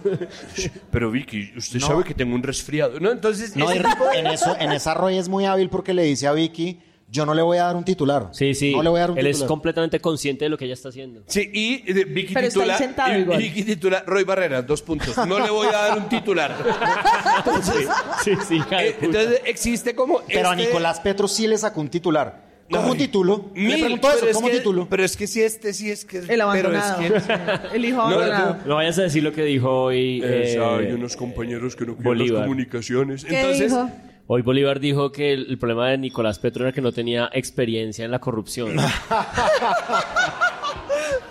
Pero 0.90 1.10
Vicky, 1.10 1.52
usted 1.56 1.80
No. 1.80 1.86
sabe 1.86 2.04
que 2.04 2.12
tengo 2.12 2.34
un 2.34 2.42
resfriado, 2.42 3.00
¿no? 3.00 3.10
Entonces, 3.12 3.56
No, 3.56 3.70
en, 3.70 4.26
eso, 4.26 4.54
en 4.58 4.72
esa 4.72 4.92
Roy 4.92 5.16
es 5.16 5.28
muy 5.30 5.46
hábil 5.46 5.70
porque 5.70 5.94
le 5.94 6.02
dice 6.02 6.26
a 6.26 6.32
Vicky, 6.32 6.78
yo 7.12 7.26
no 7.26 7.34
le 7.34 7.42
voy 7.42 7.58
a 7.58 7.64
dar 7.64 7.76
un 7.76 7.84
titular. 7.84 8.30
Sí, 8.32 8.54
sí. 8.54 8.74
No 8.74 8.82
le 8.82 8.88
voy 8.88 8.96
a 8.96 9.00
dar 9.02 9.10
un 9.10 9.18
Él 9.18 9.26
es 9.26 9.42
completamente 9.42 10.00
consciente 10.00 10.46
de 10.46 10.48
lo 10.48 10.56
que 10.56 10.64
ella 10.64 10.72
está 10.72 10.88
haciendo. 10.88 11.22
Sí, 11.26 11.50
y 11.52 11.74
eh, 11.86 12.04
Vicky 12.06 12.32
Pero 12.32 12.46
está 12.46 12.60
titula... 12.60 12.74
ahí 12.74 12.78
sentado 12.78 13.18
y- 13.18 13.20
igual. 13.20 13.38
Vicky 13.38 13.62
titula 13.64 14.02
Roy 14.06 14.24
Barreras, 14.24 14.66
dos 14.66 14.80
puntos. 14.80 15.14
No 15.26 15.38
le 15.38 15.50
voy 15.50 15.66
a 15.68 15.72
dar 15.72 15.98
un 15.98 16.08
titular. 16.08 16.56
Entonces, 17.38 17.86
Sí, 18.24 18.32
sí, 18.48 18.58
de 18.70 18.88
eh, 18.88 18.96
entonces 19.02 19.40
existe 19.44 19.94
como... 19.94 20.20
Pero 20.26 20.48
a 20.48 20.52
este- 20.54 20.66
Nicolás 20.68 21.00
Petro 21.00 21.28
sí 21.28 21.46
le 21.46 21.58
sacó 21.58 21.82
un 21.82 21.88
titular. 21.90 22.50
¿Cómo 22.70 22.94
título? 22.94 23.50
Mil, 23.54 23.78
preguntó 23.80 24.08
pero 24.08 24.16
eso, 24.18 24.28
es 24.28 24.34
¿cómo 24.36 24.48
que- 24.48 24.56
título? 24.56 24.86
Pero 24.88 25.04
es 25.04 25.14
que 25.14 25.26
si 25.26 25.42
este 25.42 25.74
sí 25.74 25.90
es 25.90 26.06
que... 26.06 26.18
El 26.18 26.26
pero 26.26 26.44
abandonado. 26.44 27.02
es 27.02 27.12
que- 27.12 27.20
sí. 27.20 27.26
El 27.74 27.84
hijo 27.84 27.96
No, 27.98 28.02
abandonado. 28.04 28.56
No 28.64 28.74
vayas 28.76 28.98
a 28.98 29.02
decir 29.02 29.22
lo 29.22 29.32
que 29.32 29.42
dijo 29.44 29.68
hoy. 29.70 30.22
Eh, 30.24 30.54
eh, 30.56 30.58
hay 30.58 30.92
unos 30.92 31.14
compañeros 31.16 31.76
que 31.76 31.84
no 31.84 31.94
quieren 31.96 32.32
las 32.32 32.42
comunicaciones. 32.42 33.24
¿Qué 33.26 33.38
Entonces, 33.38 33.70
dijo? 33.70 33.90
Hoy 34.28 34.42
Bolívar 34.42 34.78
dijo 34.80 35.10
que 35.12 35.32
el, 35.32 35.46
el 35.50 35.58
problema 35.58 35.90
de 35.90 35.98
Nicolás 35.98 36.38
Petro 36.38 36.64
era 36.64 36.72
que 36.72 36.80
no 36.80 36.92
tenía 36.92 37.28
experiencia 37.32 38.04
en 38.04 38.10
la 38.10 38.18
corrupción. 38.20 38.76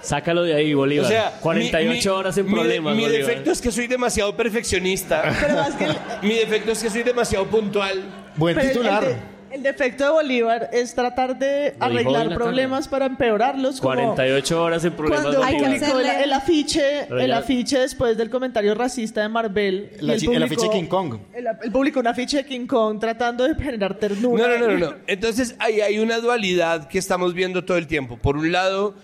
Sácalo 0.01 0.43
de 0.43 0.53
ahí, 0.55 0.73
Bolívar. 0.73 1.05
o 1.05 1.09
sea, 1.09 1.37
48 1.41 1.89
mi- 1.89 1.95
mi- 1.99 2.07
horas 2.07 2.37
en 2.37 2.45
mi- 2.47 2.51
problemas, 2.53 2.95
Mi, 2.95 3.05
defecto 3.07 3.51
es 3.51 3.61
que 3.61 3.71
soy 3.71 3.87
demasiado 3.87 4.35
perfeccionista. 4.35 5.21
Pero 5.39 5.61
es 5.61 5.75
que 5.75 5.85
el- 5.85 5.95
mi 6.23 6.33
defecto 6.35 6.71
es 6.71 6.81
que 6.83 6.89
soy 6.89 7.03
demasiado 7.03 7.45
puntual. 7.47 8.03
Buen 8.35 8.55
Pero 8.55 8.67
el- 8.67 8.73
titular. 8.73 9.30
El, 9.51 9.63
de- 9.63 9.69
el 9.69 9.75
defecto 9.75 10.03
de 10.05 10.09
Bolívar 10.11 10.69
es 10.73 10.93
tratar 10.93 11.37
de 11.37 11.75
Lo 11.79 11.85
arreglar 11.85 12.33
problemas 12.33 12.87
para 12.87 13.05
empeorarlos. 13.05 13.79
Como 13.81 13.93
48 13.95 14.63
horas 14.63 14.85
en 14.85 14.93
problemas, 14.93 15.21
cuando 15.23 15.43
Hay 15.43 15.55
publicó 15.55 15.99
el, 15.99 16.05
el 16.05 16.33
afiche, 16.33 17.05
Pero 17.07 17.19
el 17.19 17.27
ya- 17.29 17.37
afiche 17.37 17.79
después 17.79 18.17
del 18.17 18.29
comentario 18.29 18.73
racista 18.75 19.21
de 19.21 19.29
Marvel. 19.29 19.91
El 19.99 20.09
afi- 20.09 20.33
el 20.35 20.43
afiche 20.43 20.67
de 20.67 20.71
King 20.73 20.85
Kong. 20.87 21.15
Él 21.33 21.45
publicó 21.71 21.99
un 21.99 22.07
afiche 22.07 22.37
de 22.37 22.45
King 22.45 22.65
Kong 22.67 22.99
tratando 22.99 23.47
de 23.47 23.55
generar 23.55 23.95
ternura. 23.95 24.47
No, 24.47 24.57
no, 24.57 24.67
no, 24.67 24.77
no, 24.77 24.89
no. 24.91 24.95
Entonces 25.07 25.55
ahí 25.59 25.81
hay 25.81 25.99
una 25.99 26.19
dualidad 26.19 26.87
que 26.87 26.97
estamos 26.97 27.33
viendo 27.33 27.63
todo 27.65 27.77
el 27.77 27.87
tiempo. 27.87 28.17
Por 28.17 28.37
un 28.37 28.51
lado, 28.51 28.95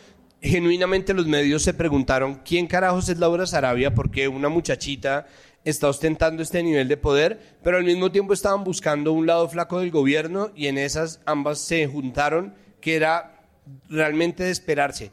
genuinamente 0.42 1.14
los 1.14 1.26
medios 1.28 1.64
se 1.64 1.74
preguntaron 1.74 2.42
quién 2.46 2.68
carajos 2.68 3.10
es 3.10 3.18
Laura 3.18 3.46
Sarabia, 3.46 3.94
porque 3.94 4.28
una 4.28 4.50
muchachita 4.50 5.26
está 5.70 5.90
ostentando 5.90 6.42
este 6.42 6.64
nivel 6.64 6.88
de 6.88 6.98
poder, 6.98 7.58
pero 7.64 7.78
al 7.78 7.84
mismo 7.84 8.12
tiempo 8.12 8.34
estaban 8.34 8.64
buscando 8.64 9.12
un 9.12 9.28
lado 9.28 9.50
flaco 9.50 9.80
del 9.80 9.92
gobierno 9.92 10.52
y 10.56 10.68
en 10.68 10.78
esas 10.78 11.22
ambas 11.26 11.60
se 11.60 11.86
juntaron, 11.88 12.56
que 12.80 12.96
era 12.96 13.42
realmente 13.90 14.44
de 14.44 14.52
esperarse. 14.52 15.12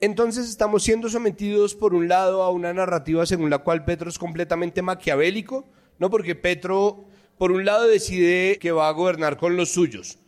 Entonces 0.00 0.50
estamos 0.50 0.82
siendo 0.82 1.08
sometidos 1.08 1.74
por 1.74 1.94
un 1.94 2.08
lado 2.08 2.42
a 2.42 2.50
una 2.50 2.74
narrativa 2.74 3.24
según 3.24 3.48
la 3.48 3.58
cual 3.58 3.86
Petro 3.86 4.10
es 4.10 4.18
completamente 4.18 4.82
maquiavélico, 4.82 5.64
¿no? 5.98 6.10
Porque 6.10 6.34
Petro, 6.34 7.06
por 7.38 7.50
un 7.50 7.64
lado, 7.64 7.86
decide 7.88 8.58
que 8.58 8.72
va 8.72 8.88
a 8.88 8.92
gobernar 8.92 9.38
con 9.38 9.56
los 9.56 9.70
suyos. 9.70 10.18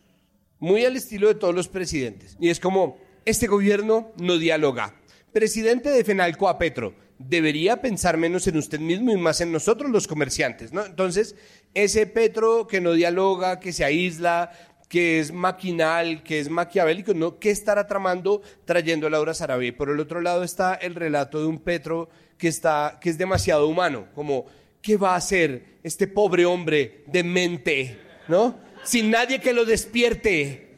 muy 0.59 0.83
al 0.83 0.97
estilo 0.97 1.27
de 1.27 1.35
todos 1.35 1.55
los 1.55 1.67
presidentes. 1.69 2.35
Y 2.39 2.49
es 2.49 2.59
como, 2.59 2.97
este 3.25 3.47
gobierno 3.47 4.11
no 4.17 4.37
dialoga. 4.37 4.95
Presidente 5.31 5.89
de 5.89 6.03
Fenalco 6.03 6.49
a 6.49 6.57
Petro, 6.57 6.93
debería 7.19 7.81
pensar 7.81 8.17
menos 8.17 8.47
en 8.47 8.57
usted 8.57 8.79
mismo 8.79 9.11
y 9.11 9.17
más 9.17 9.41
en 9.41 9.51
nosotros 9.51 9.91
los 9.91 10.07
comerciantes, 10.07 10.71
¿no? 10.71 10.85
Entonces, 10.85 11.35
ese 11.73 12.07
Petro 12.07 12.65
que 12.65 12.81
no 12.81 12.93
dialoga, 12.93 13.59
que 13.59 13.73
se 13.73 13.83
aísla, 13.83 14.51
que 14.87 15.19
es 15.19 15.31
maquinal, 15.31 16.23
que 16.23 16.39
es 16.39 16.49
maquiavélico, 16.49 17.13
¿no? 17.13 17.37
¿Qué 17.37 17.51
estará 17.51 17.85
tramando 17.85 18.41
trayendo 18.65 19.05
a 19.05 19.09
Laura 19.09 19.33
Sarabia? 19.33 19.75
Por 19.75 19.89
el 19.89 19.99
otro 19.99 20.21
lado 20.21 20.43
está 20.43 20.73
el 20.73 20.95
relato 20.95 21.41
de 21.41 21.47
un 21.47 21.59
Petro 21.59 22.09
que, 22.37 22.47
está, 22.47 22.97
que 23.01 23.09
es 23.09 23.17
demasiado 23.17 23.67
humano, 23.67 24.07
como, 24.15 24.45
¿qué 24.81 24.95
va 24.95 25.13
a 25.13 25.17
hacer 25.17 25.79
este 25.83 26.07
pobre 26.07 26.45
hombre 26.45 27.03
de 27.05 27.23
mente, 27.23 27.99
¿no? 28.29 28.55
Sin 28.83 29.11
nadie 29.11 29.39
que 29.39 29.53
lo 29.53 29.65
despierte. 29.65 30.68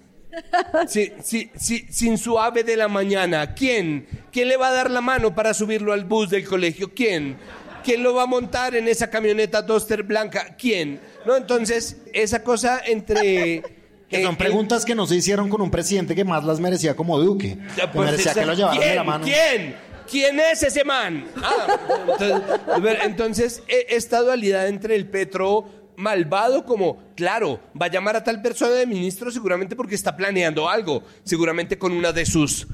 Sin 0.87 2.17
su 2.17 2.39
ave 2.39 2.63
de 2.63 2.77
la 2.77 2.87
mañana. 2.87 3.53
¿Quién? 3.53 4.07
¿Quién 4.31 4.47
le 4.47 4.57
va 4.57 4.69
a 4.69 4.73
dar 4.73 4.89
la 4.91 5.01
mano 5.01 5.33
para 5.35 5.53
subirlo 5.53 5.93
al 5.93 6.05
bus 6.05 6.29
del 6.29 6.45
colegio? 6.47 6.93
¿Quién? 6.93 7.37
¿Quién 7.83 8.03
lo 8.03 8.13
va 8.13 8.23
a 8.23 8.27
montar 8.27 8.75
en 8.75 8.87
esa 8.87 9.09
camioneta 9.09 9.61
Duster 9.61 10.03
blanca? 10.03 10.55
¿Quién? 10.57 10.99
¿No? 11.25 11.35
Entonces, 11.35 11.97
esa 12.13 12.43
cosa 12.43 12.81
entre... 12.85 13.63
Que 14.07 14.23
son 14.23 14.33
eh, 14.35 14.37
preguntas 14.37 14.83
que 14.85 14.93
no 14.93 15.07
se 15.07 15.15
hicieron 15.15 15.49
con 15.49 15.61
un 15.61 15.71
presidente 15.71 16.13
que 16.13 16.25
más 16.25 16.43
las 16.43 16.59
merecía 16.59 16.95
como 16.95 17.17
Duque. 17.17 17.57
Que 17.75 17.87
Pues 17.87 18.11
merecía 18.11 18.31
esa- 18.31 18.41
que 18.41 18.45
lo 18.45 18.53
llevaran 18.53 18.77
de 18.79 18.83
¿Quién? 18.85 18.95
la 18.97 19.03
mano. 19.03 19.23
¿Quién? 19.25 19.75
¿Quién 20.09 20.39
es 20.41 20.61
ese 20.63 20.83
man? 20.83 21.25
Ah, 21.41 21.67
entonces, 22.19 22.99
entonces, 23.03 23.63
e- 23.69 23.87
esta 23.95 24.19
dualidad 24.21 24.67
entre 24.67 24.95
el 24.95 25.07
Petro 25.07 25.65
malvado 26.01 26.65
como, 26.65 27.01
claro, 27.15 27.59
va 27.79 27.85
a 27.85 27.89
llamar 27.89 28.15
a 28.15 28.23
tal 28.23 28.41
persona 28.41 28.71
de 28.71 28.85
ministro 28.85 29.31
seguramente 29.31 29.75
porque 29.75 29.95
está 29.95 30.15
planeando 30.17 30.67
algo, 30.67 31.03
seguramente 31.23 31.77
con 31.77 31.91
una 31.91 32.11
de 32.11 32.25
sus 32.25 32.67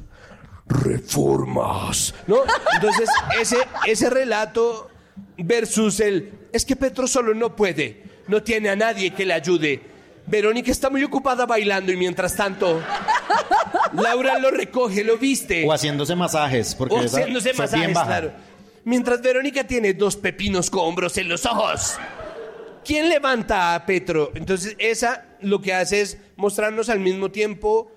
reformas, 0.68 2.14
¿no? 2.26 2.38
Entonces, 2.74 3.10
ese, 3.40 3.58
ese 3.86 4.10
relato 4.10 4.90
versus 5.38 6.00
el, 6.00 6.32
es 6.52 6.66
que 6.66 6.76
Petro 6.76 7.08
solo 7.08 7.34
no 7.34 7.56
puede, 7.56 8.04
no 8.28 8.42
tiene 8.44 8.70
a 8.70 8.76
nadie 8.76 9.14
que 9.14 9.26
le 9.26 9.34
ayude. 9.34 9.82
Verónica 10.26 10.72
está 10.72 10.90
muy 10.90 11.04
ocupada 11.04 11.46
bailando 11.46 11.92
y 11.92 11.96
mientras 11.96 12.36
tanto, 12.36 12.82
Laura 13.94 14.38
lo 14.40 14.52
recoge, 14.52 15.04
lo 15.04 15.18
viste. 15.18 15.66
O 15.66 15.72
haciéndose 15.72 16.16
masajes. 16.16 16.76
Porque 16.76 16.96
O 16.96 17.00
haciéndose 17.00 17.54
masajes, 17.54 17.92
claro. 17.92 18.32
Mientras 18.84 19.22
Verónica 19.22 19.66
tiene 19.66 19.94
dos 19.94 20.16
pepinos 20.16 20.70
con 20.70 20.82
hombros 20.82 21.18
en 21.18 21.30
los 21.30 21.46
ojos. 21.46 21.98
¿Quién 22.88 23.10
levanta 23.10 23.76
a 23.76 23.86
Petro? 23.86 24.32
Entonces, 24.34 24.78
esa 24.80 25.26
lo 25.42 25.60
que 25.60 25.74
hace 25.74 26.00
es 26.00 26.20
mostrarnos 26.38 26.88
al 26.88 27.02
mismo 27.02 27.32
tiempo 27.32 27.92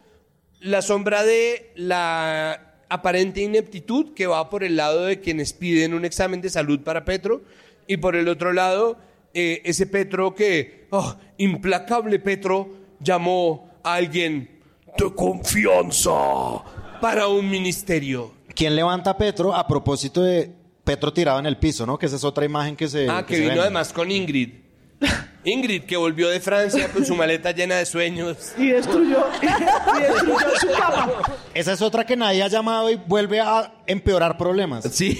la 0.58 0.82
sombra 0.82 1.22
de 1.22 1.70
la 1.76 2.74
aparente 2.88 3.40
ineptitud 3.40 4.14
que 4.14 4.26
va 4.26 4.50
por 4.50 4.64
el 4.64 4.74
lado 4.74 5.04
de 5.04 5.20
quienes 5.20 5.52
piden 5.52 5.94
un 5.94 6.04
examen 6.04 6.40
de 6.40 6.50
salud 6.50 6.80
para 6.80 7.04
Petro 7.04 7.42
y 7.86 7.98
por 7.98 8.16
el 8.16 8.26
otro 8.26 8.52
lado 8.52 8.98
eh, 9.32 9.62
ese 9.64 9.86
Petro 9.86 10.34
que, 10.34 10.88
oh, 10.90 11.14
implacable 11.38 12.18
Petro, 12.18 12.68
llamó 12.98 13.70
a 13.84 13.94
alguien 13.94 14.60
de 14.98 15.14
confianza 15.14 16.10
para 17.00 17.28
un 17.28 17.48
ministerio. 17.48 18.32
¿Quién 18.56 18.74
levanta 18.74 19.10
a 19.10 19.16
Petro 19.16 19.54
a 19.54 19.68
propósito 19.68 20.20
de 20.20 20.50
Petro 20.82 21.12
tirado 21.12 21.38
en 21.38 21.46
el 21.46 21.58
piso, 21.58 21.86
no? 21.86 21.96
Que 21.96 22.06
esa 22.06 22.16
es 22.16 22.24
otra 22.24 22.44
imagen 22.44 22.74
que 22.74 22.88
se. 22.88 23.08
Ah, 23.08 23.24
que 23.24 23.38
vino 23.38 23.60
además 23.60 23.92
con 23.92 24.10
Ingrid. 24.10 24.59
Ingrid, 25.44 25.84
que 25.84 25.96
volvió 25.96 26.28
de 26.28 26.40
Francia 26.40 26.88
con 26.92 27.04
su 27.04 27.14
maleta 27.14 27.52
llena 27.52 27.76
de 27.76 27.86
sueños. 27.86 28.52
Y 28.58 28.68
destruyó, 28.68 29.26
y 29.42 30.00
destruyó 30.02 30.50
su 30.60 30.68
cama. 30.68 31.12
Esa 31.54 31.72
es 31.72 31.80
otra 31.80 32.04
que 32.04 32.16
nadie 32.16 32.42
ha 32.42 32.48
llamado 32.48 32.90
y 32.90 32.96
vuelve 32.96 33.40
a 33.40 33.72
empeorar 33.86 34.36
problemas. 34.36 34.84
Sí. 34.92 35.18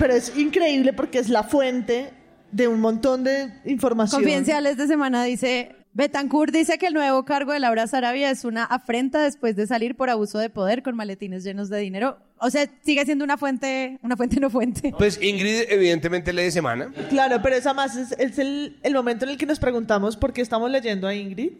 Pero 0.00 0.14
es 0.14 0.36
increíble 0.36 0.92
porque 0.92 1.18
es 1.18 1.28
la 1.28 1.44
fuente 1.44 2.12
de 2.50 2.66
un 2.66 2.80
montón 2.80 3.24
de 3.24 3.52
información. 3.64 4.22
Confidenciales 4.22 4.76
de 4.76 4.86
semana 4.86 5.22
dice, 5.24 5.76
Betancourt 5.98 6.52
dice 6.52 6.78
que 6.78 6.86
el 6.86 6.94
nuevo 6.94 7.24
cargo 7.24 7.52
de 7.52 7.58
Laura 7.58 7.84
Sarabia 7.88 8.30
es 8.30 8.44
una 8.44 8.62
afrenta 8.62 9.20
después 9.20 9.56
de 9.56 9.66
salir 9.66 9.96
por 9.96 10.10
abuso 10.10 10.38
de 10.38 10.48
poder 10.48 10.84
con 10.84 10.94
maletines 10.94 11.42
llenos 11.42 11.70
de 11.70 11.78
dinero. 11.78 12.18
O 12.38 12.50
sea, 12.50 12.68
sigue 12.84 13.04
siendo 13.04 13.24
una 13.24 13.36
fuente, 13.36 13.98
una 14.04 14.16
fuente 14.16 14.38
no 14.38 14.48
fuente. 14.48 14.94
Pues 14.96 15.20
Ingrid, 15.20 15.64
evidentemente, 15.68 16.32
lee 16.32 16.44
de 16.44 16.50
semana. 16.52 16.92
Claro, 17.10 17.42
pero 17.42 17.56
esa 17.56 17.74
más 17.74 17.96
es, 17.96 18.12
es 18.12 18.38
el, 18.38 18.78
el 18.84 18.94
momento 18.94 19.24
en 19.24 19.32
el 19.32 19.38
que 19.38 19.46
nos 19.46 19.58
preguntamos 19.58 20.16
por 20.16 20.32
qué 20.32 20.40
estamos 20.40 20.70
leyendo 20.70 21.08
a 21.08 21.14
Ingrid. 21.16 21.54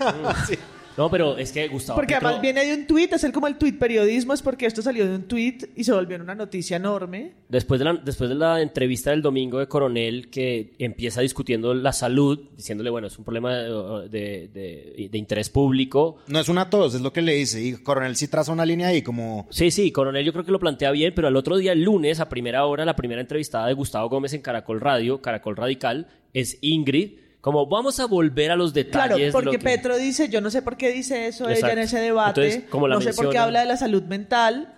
No, 0.96 1.10
pero 1.10 1.38
es 1.38 1.52
que 1.52 1.68
Gustavo 1.68 1.96
Porque 1.96 2.14
Petro- 2.14 2.28
además 2.28 2.42
viene 2.42 2.64
de 2.64 2.74
un 2.74 2.86
tuit, 2.86 3.12
es 3.12 3.24
el 3.24 3.32
como 3.32 3.46
el 3.46 3.56
tuit 3.56 3.78
periodismo, 3.78 4.32
es 4.34 4.42
porque 4.42 4.66
esto 4.66 4.82
salió 4.82 5.06
de 5.08 5.14
un 5.14 5.22
tuit 5.24 5.64
y 5.76 5.84
se 5.84 5.92
volvió 5.92 6.16
en 6.16 6.22
una 6.22 6.34
noticia 6.34 6.76
enorme. 6.76 7.32
Después 7.48 7.78
de, 7.78 7.84
la, 7.84 7.94
después 7.94 8.28
de 8.28 8.36
la 8.36 8.60
entrevista 8.60 9.10
del 9.10 9.22
domingo 9.22 9.58
de 9.58 9.66
Coronel, 9.68 10.28
que 10.30 10.72
empieza 10.78 11.20
discutiendo 11.20 11.72
la 11.74 11.92
salud, 11.92 12.38
diciéndole, 12.56 12.90
bueno, 12.90 13.06
es 13.06 13.18
un 13.18 13.24
problema 13.24 13.56
de, 13.56 14.08
de- 14.08 14.48
de- 14.48 15.08
de 15.10 15.18
interés 15.18 15.48
público. 15.48 16.16
No 16.26 16.40
es 16.40 16.48
una 16.48 16.68
tos, 16.70 16.94
es 16.94 17.00
lo 17.00 17.12
que 17.12 17.22
le 17.22 17.34
dice. 17.34 17.62
Y 17.62 17.72
Coronel 17.74 18.16
sí 18.16 18.28
traza 18.28 18.52
una 18.52 18.66
línea 18.66 18.88
ahí 18.88 19.02
como... 19.02 19.46
Sí, 19.50 19.70
sí, 19.70 19.92
Coronel 19.92 20.24
yo 20.24 20.32
creo 20.32 20.44
que 20.44 20.52
lo 20.52 20.58
plantea 20.60 20.90
bien, 20.90 21.12
pero 21.14 21.28
al 21.28 21.36
otro 21.36 21.56
día, 21.56 21.72
el 21.72 21.82
lunes, 21.82 22.20
a 22.20 22.28
primera 22.28 22.66
hora, 22.66 22.84
la 22.84 22.96
primera 22.96 23.20
entrevistada 23.20 23.66
de 23.68 23.74
Gustavo 23.74 24.08
Gómez 24.08 24.34
en 24.34 24.42
Caracol 24.42 24.80
Radio, 24.80 25.22
Caracol 25.22 25.56
Radical, 25.56 26.08
es 26.34 26.58
Ingrid, 26.60 27.12
como 27.40 27.66
vamos 27.66 27.98
a 28.00 28.06
volver 28.06 28.50
a 28.50 28.56
los 28.56 28.74
detalles. 28.74 29.16
Claro, 29.16 29.32
porque 29.32 29.58
que- 29.58 29.64
Petro 29.64 29.96
dice, 29.96 30.28
yo 30.28 30.40
no 30.40 30.50
sé 30.50 30.62
por 30.62 30.76
qué 30.76 30.90
dice 30.92 31.26
eso 31.26 31.48
ella 31.48 31.72
en 31.72 31.78
ese 31.78 31.98
debate, 31.98 32.40
Entonces, 32.48 32.70
como 32.70 32.86
la 32.88 32.96
no 32.96 33.00
sé 33.00 33.12
por 33.14 33.30
qué 33.30 33.38
habla 33.38 33.60
de 33.60 33.66
la 33.66 33.76
salud 33.76 34.02
mental. 34.04 34.74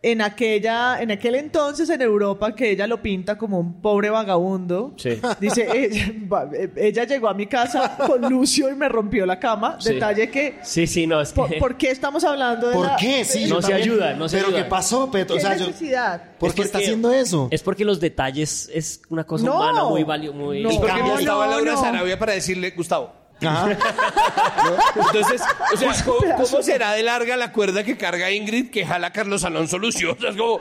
En 0.00 0.22
aquella, 0.22 1.02
en 1.02 1.10
aquel 1.10 1.34
entonces 1.34 1.90
en 1.90 2.00
Europa 2.00 2.54
que 2.54 2.70
ella 2.70 2.86
lo 2.86 3.02
pinta 3.02 3.36
como 3.36 3.58
un 3.58 3.82
pobre 3.82 4.10
vagabundo. 4.10 4.94
Sí. 4.96 5.18
Dice, 5.40 5.66
ella, 5.74 6.12
va- 6.32 6.48
eh, 6.54 6.70
ella 6.76 7.02
llegó 7.02 7.28
a 7.28 7.34
mi 7.34 7.48
casa 7.48 7.96
con 8.06 8.22
Lucio 8.30 8.70
y 8.70 8.76
me 8.76 8.88
rompió 8.88 9.26
la 9.26 9.40
cama. 9.40 9.76
Sí. 9.80 9.94
Detalle 9.94 10.30
que 10.30 10.60
Sí, 10.62 10.86
sí, 10.86 11.04
no, 11.08 11.20
es 11.20 11.30
que... 11.30 11.34
¿Por, 11.34 11.58
por 11.58 11.76
qué 11.76 11.90
estamos 11.90 12.22
hablando 12.22 12.68
de 12.68 12.74
¿Por 12.76 12.86
la- 12.86 12.96
qué? 12.96 13.24
Sí, 13.24 13.40
de- 13.42 13.48
yo 13.48 13.56
No 13.56 13.62
se 13.62 13.74
ayuda, 13.74 14.14
no 14.14 14.28
se 14.28 14.36
¿Pero 14.36 14.48
ayuda. 14.50 14.62
qué 14.62 14.68
pasó, 14.70 15.10
Petro? 15.10 15.34
¿Qué 15.34 15.42
O 15.42 15.44
sea, 15.48 15.56
yo... 15.56 15.66
necesidad? 15.66 16.22
¿Por 16.38 16.50
Es 16.50 16.54
qué 16.54 16.62
está 16.62 16.78
haciendo 16.78 17.10
eso? 17.12 17.48
Es 17.50 17.64
porque 17.64 17.84
los 17.84 17.98
detalles 17.98 18.70
es 18.72 19.02
una 19.08 19.24
cosa 19.24 19.46
No. 19.46 19.56
humana 19.56 19.82
muy 19.84 20.04
valiosa, 20.04 20.38
muy... 20.38 20.62
No. 20.62 20.70
Es 20.70 20.76
porque 20.76 20.92
No, 21.02 21.18
estaba 21.18 21.46
no, 21.46 21.50
Laura 21.56 21.72
no. 21.72 21.80
Sarabia 21.80 22.16
para 22.16 22.34
decirle, 22.34 22.70
Gustavo. 22.70 23.12
Ajá. 23.42 23.68
Entonces, 24.96 25.40
o 25.72 25.76
sea, 25.76 25.92
¿cómo, 26.04 26.18
cómo 26.36 26.62
será 26.62 26.92
de 26.92 27.02
larga 27.02 27.36
la 27.36 27.52
cuerda 27.52 27.84
que 27.84 27.96
carga 27.96 28.30
Ingrid 28.30 28.70
que 28.70 28.84
jala 28.84 29.12
Carlos 29.12 29.44
Alonso 29.44 29.78
Lucio? 29.78 30.12
O 30.12 30.16
sea, 30.20 30.30
es 30.30 30.36
como... 30.36 30.60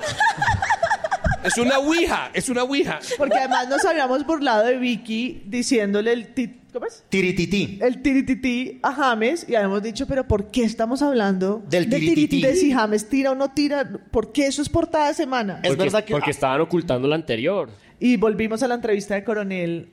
Es 1.44 1.58
una 1.58 1.78
ouija, 1.80 2.30
es 2.34 2.50
una 2.50 2.64
ouija. 2.64 3.00
Porque 3.18 3.38
además 3.38 3.70
nos 3.70 3.86
habíamos 3.86 4.26
burlado 4.26 4.66
de 4.66 4.78
Vicky 4.78 5.44
diciéndole 5.46 6.12
el 6.12 6.36
tit- 6.36 6.58
¿cómo 6.74 6.86
es? 6.88 7.06
Tiritití. 7.10 7.80
el 7.82 8.02
tiritití 8.02 8.80
a 8.84 8.92
James 8.92 9.46
y 9.48 9.56
habíamos 9.56 9.82
dicho, 9.82 10.08
pero 10.08 10.28
¿por 10.28 10.52
qué 10.52 10.64
estamos 10.64 11.02
hablando 11.02 11.64
Del 11.70 11.90
tiritití? 11.90 12.42
De 12.42 12.56
si 12.56 12.74
James 12.74 13.08
tira 13.08 13.32
o 13.32 13.36
no 13.36 13.52
tira, 13.52 13.88
¿por 14.12 14.34
qué 14.34 14.48
eso 14.48 14.62
es 14.62 14.68
portada 14.68 15.08
de 15.08 15.14
semana? 15.14 15.60
Es 15.64 15.70
porque, 15.70 15.84
verdad 15.84 16.04
que... 16.04 16.12
porque 16.12 16.32
estaban 16.32 16.60
ocultando 16.60 17.08
la 17.08 17.16
anterior. 17.16 17.70
Y 18.00 18.18
volvimos 18.18 18.62
a 18.64 18.68
la 18.68 18.76
entrevista 18.76 19.16
de 19.16 19.24
Coronel 19.24 19.90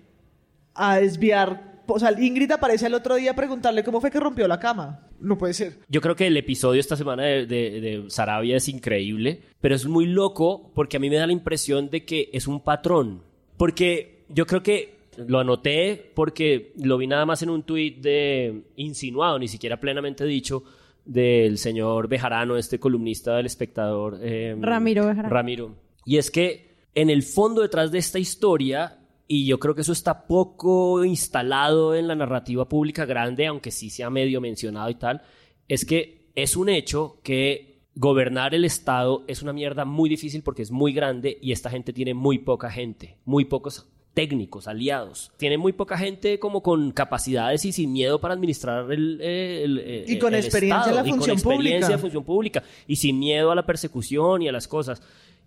a 0.75 0.97
desviar, 0.97 1.74
o 1.87 1.99
sea, 1.99 2.13
Ingrid 2.21 2.51
aparece 2.53 2.87
el 2.87 2.95
otro 2.95 3.15
día 3.17 3.33
a 3.33 3.37
preguntarle 3.37 3.85
cómo 3.85 4.01
fue 4.01 4.11
que 4.11 4.21
rompió 4.21 4.47
la 4.49 4.59
cama. 4.61 5.09
No 5.21 5.39
puede 5.39 5.55
ser. 5.55 5.79
Yo 5.89 6.01
creo 6.01 6.17
que 6.17 6.27
el 6.27 6.37
episodio 6.37 6.81
esta 6.81 6.97
semana 6.97 7.25
de, 7.25 7.47
de, 7.47 7.81
de 7.81 8.05
Sarabia 8.09 8.57
es 8.57 8.69
increíble, 8.69 9.43
pero 9.61 9.75
es 9.75 9.87
muy 9.87 10.07
loco 10.07 10.71
porque 10.75 10.97
a 10.97 11.01
mí 11.01 11.09
me 11.11 11.17
da 11.17 11.27
la 11.27 11.33
impresión 11.33 11.91
de 11.91 12.05
que 12.05 12.31
es 12.33 12.47
un 12.47 12.61
patrón. 12.61 13.23
Porque 13.57 14.25
yo 14.29 14.47
creo 14.47 14.63
que 14.63 14.95
lo 15.17 15.39
anoté 15.39 16.11
porque 16.15 16.73
lo 16.83 16.99
vi 16.99 17.07
nada 17.07 17.25
más 17.25 17.43
en 17.43 17.51
un 17.51 17.63
tuit 17.63 17.99
de 18.01 18.65
insinuado, 18.77 19.39
ni 19.39 19.49
siquiera 19.49 19.79
plenamente 19.79 20.25
dicho, 20.25 20.65
del 21.05 21.59
señor 21.59 22.09
Bejarano, 22.09 22.57
este 22.57 22.79
columnista 22.79 23.37
del 23.37 23.47
espectador. 23.47 24.19
eh, 24.23 24.57
Ramiro 24.59 25.07
Bejarano. 25.07 25.29
Ramiro. 25.33 25.75
Y 26.05 26.17
es 26.19 26.31
que 26.31 26.75
en 26.95 27.11
el 27.11 27.23
fondo 27.23 27.63
detrás 27.63 27.91
de 27.93 27.99
esta 27.99 28.19
historia, 28.19 28.99
y 29.27 29.47
yo 29.47 29.59
creo 29.59 29.75
que 29.75 29.81
eso 29.83 29.93
está 29.93 30.27
poco 30.27 31.05
instalado 31.05 31.95
en 31.95 32.07
la 32.09 32.15
narrativa 32.15 32.69
pública 32.69 33.05
grande, 33.07 33.47
aunque 33.47 33.71
sí 33.71 33.91
se 33.91 34.05
ha 34.05 34.11
medio 34.11 34.41
mencionado 34.41 34.91
y 34.91 34.95
tal, 34.97 35.23
es 35.69 35.85
que 35.85 36.27
es 36.35 36.57
un 36.57 36.69
hecho 36.69 37.19
que 37.23 37.75
gobernar 37.97 38.55
el 38.55 38.65
Estado 38.65 39.23
es 39.29 39.41
una 39.43 39.53
mierda 39.53 39.85
muy 39.85 40.09
difícil 40.11 40.43
porque 40.43 40.63
es 40.63 40.71
muy 40.71 40.93
grande 40.93 41.39
y 41.41 41.53
esta 41.53 41.71
gente 41.71 41.93
tiene 41.93 42.13
muy 42.13 42.39
poca 42.39 42.71
gente, 42.71 43.17
muy 43.25 43.45
pocos 43.45 43.87
técnicos, 44.15 44.69
aliados. 44.69 45.33
Tiene 45.39 45.59
muy 45.59 45.73
poca 45.73 45.97
gente 45.99 46.39
como 46.39 46.63
con 46.63 46.91
capacidades 46.93 47.65
y 47.65 47.73
sin 47.73 47.93
miedo 47.93 48.21
para 48.21 48.35
administrar 48.35 48.91
el, 48.93 49.21
el- 49.21 49.79
el- 49.79 50.05
Y 50.11 50.19
con 50.19 50.35
el 50.35 50.41
experiencia 50.45 50.91
en 50.91 50.95
la 50.97 51.01
Estado, 51.03 51.07
y 51.07 51.11
con 51.11 51.19
función 51.19 51.37
experiencia 51.37 51.79
pública. 51.81 51.95
en 51.95 52.01
función 52.01 52.25
pública 52.25 52.63
y 52.87 52.97
sin 52.97 53.19
miedo 53.19 53.51
a 53.51 53.55
la 53.55 53.65
persecución 53.67 54.43
y 54.43 54.49
a 54.49 54.53
las 54.53 54.69
cosas. 54.69 55.03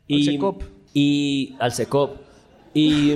Y, 0.08 0.24
Secop. 0.24 0.64
y 0.94 1.56
al 1.60 1.72
SECOP. 1.74 2.27
Y, 2.74 3.16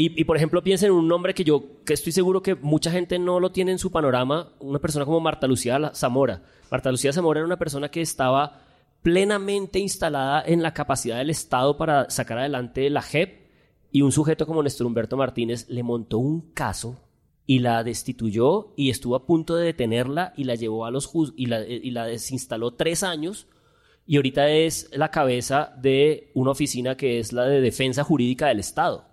Y, 0.00 0.22
por 0.22 0.36
ejemplo, 0.36 0.62
piensen 0.62 0.90
en 0.90 0.94
un 0.94 1.08
nombre 1.08 1.34
que 1.34 1.42
yo 1.42 1.82
que 1.84 1.92
estoy 1.92 2.12
seguro 2.12 2.40
que 2.40 2.54
mucha 2.54 2.88
gente 2.88 3.18
no 3.18 3.40
lo 3.40 3.50
tiene 3.50 3.72
en 3.72 3.80
su 3.80 3.90
panorama, 3.90 4.52
una 4.60 4.78
persona 4.78 5.04
como 5.04 5.18
Marta 5.18 5.48
Lucía 5.48 5.90
Zamora. 5.92 6.40
Marta 6.70 6.92
Lucía 6.92 7.12
Zamora 7.12 7.40
era 7.40 7.46
una 7.46 7.58
persona 7.58 7.90
que 7.90 8.00
estaba 8.00 8.60
plenamente 9.02 9.80
instalada 9.80 10.40
en 10.46 10.62
la 10.62 10.72
capacidad 10.72 11.18
del 11.18 11.30
Estado 11.30 11.76
para 11.76 12.08
sacar 12.10 12.38
adelante 12.38 12.88
la 12.90 13.02
JEP 13.02 13.48
y 13.90 14.02
un 14.02 14.12
sujeto 14.12 14.46
como 14.46 14.62
Néstor 14.62 14.86
Humberto 14.86 15.16
Martínez 15.16 15.68
le 15.68 15.82
montó 15.82 16.18
un 16.18 16.52
caso 16.52 17.00
y 17.44 17.58
la 17.58 17.82
destituyó 17.82 18.74
y 18.76 18.90
estuvo 18.90 19.16
a 19.16 19.26
punto 19.26 19.56
de 19.56 19.64
detenerla 19.64 20.32
y 20.36 20.44
la 20.44 20.54
llevó 20.54 20.84
a 20.84 20.92
los 20.92 21.10
y 21.36 21.46
la, 21.46 21.66
y 21.66 21.90
la 21.90 22.06
desinstaló 22.06 22.70
tres 22.70 23.02
años 23.02 23.48
y 24.08 24.16
ahorita 24.16 24.48
es 24.48 24.88
la 24.92 25.10
cabeza 25.10 25.70
de 25.76 26.30
una 26.32 26.52
oficina 26.52 26.96
que 26.96 27.18
es 27.18 27.34
la 27.34 27.44
de 27.44 27.60
defensa 27.60 28.02
jurídica 28.02 28.46
del 28.48 28.58
Estado, 28.58 29.04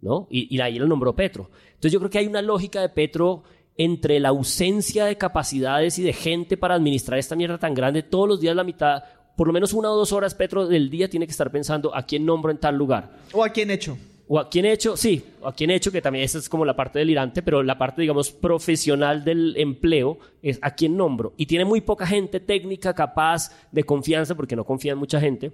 ¿no? 0.00 0.26
Y, 0.28 0.52
y 0.52 0.60
ahí 0.60 0.76
lo 0.76 0.88
nombró 0.88 1.14
Petro. 1.14 1.50
Entonces 1.68 1.92
yo 1.92 2.00
creo 2.00 2.10
que 2.10 2.18
hay 2.18 2.26
una 2.26 2.42
lógica 2.42 2.80
de 2.80 2.88
Petro 2.88 3.44
entre 3.76 4.18
la 4.18 4.30
ausencia 4.30 5.04
de 5.04 5.16
capacidades 5.16 6.00
y 6.00 6.02
de 6.02 6.12
gente 6.12 6.56
para 6.56 6.74
administrar 6.74 7.20
esta 7.20 7.36
mierda 7.36 7.58
tan 7.58 7.74
grande, 7.74 8.02
todos 8.02 8.28
los 8.28 8.40
días 8.40 8.56
la 8.56 8.64
mitad, 8.64 9.04
por 9.36 9.46
lo 9.46 9.52
menos 9.52 9.72
una 9.72 9.92
o 9.92 9.96
dos 9.96 10.12
horas, 10.12 10.34
Petro 10.34 10.66
del 10.66 10.90
día 10.90 11.08
tiene 11.08 11.26
que 11.26 11.32
estar 11.32 11.52
pensando 11.52 11.94
a 11.94 12.02
quién 12.02 12.26
nombro 12.26 12.50
en 12.50 12.58
tal 12.58 12.76
lugar. 12.76 13.12
O 13.32 13.44
a 13.44 13.50
quién 13.50 13.70
hecho. 13.70 13.96
O 14.26 14.38
a 14.38 14.48
quién 14.48 14.64
hecho, 14.64 14.96
sí, 14.96 15.22
o 15.42 15.48
a 15.48 15.54
quién 15.54 15.70
hecho, 15.70 15.92
que 15.92 16.00
también 16.00 16.24
esa 16.24 16.38
es 16.38 16.48
como 16.48 16.64
la 16.64 16.74
parte 16.74 16.98
delirante, 16.98 17.42
pero 17.42 17.62
la 17.62 17.76
parte, 17.76 18.00
digamos, 18.00 18.30
profesional 18.30 19.22
del 19.22 19.54
empleo 19.58 20.18
es 20.42 20.58
a 20.62 20.74
quién 20.74 20.96
nombro. 20.96 21.34
Y 21.36 21.46
tiene 21.46 21.66
muy 21.66 21.82
poca 21.82 22.06
gente 22.06 22.40
técnica 22.40 22.94
capaz 22.94 23.50
de 23.70 23.84
confianza, 23.84 24.34
porque 24.34 24.56
no 24.56 24.64
confía 24.64 24.92
en 24.92 24.98
mucha 24.98 25.20
gente. 25.20 25.52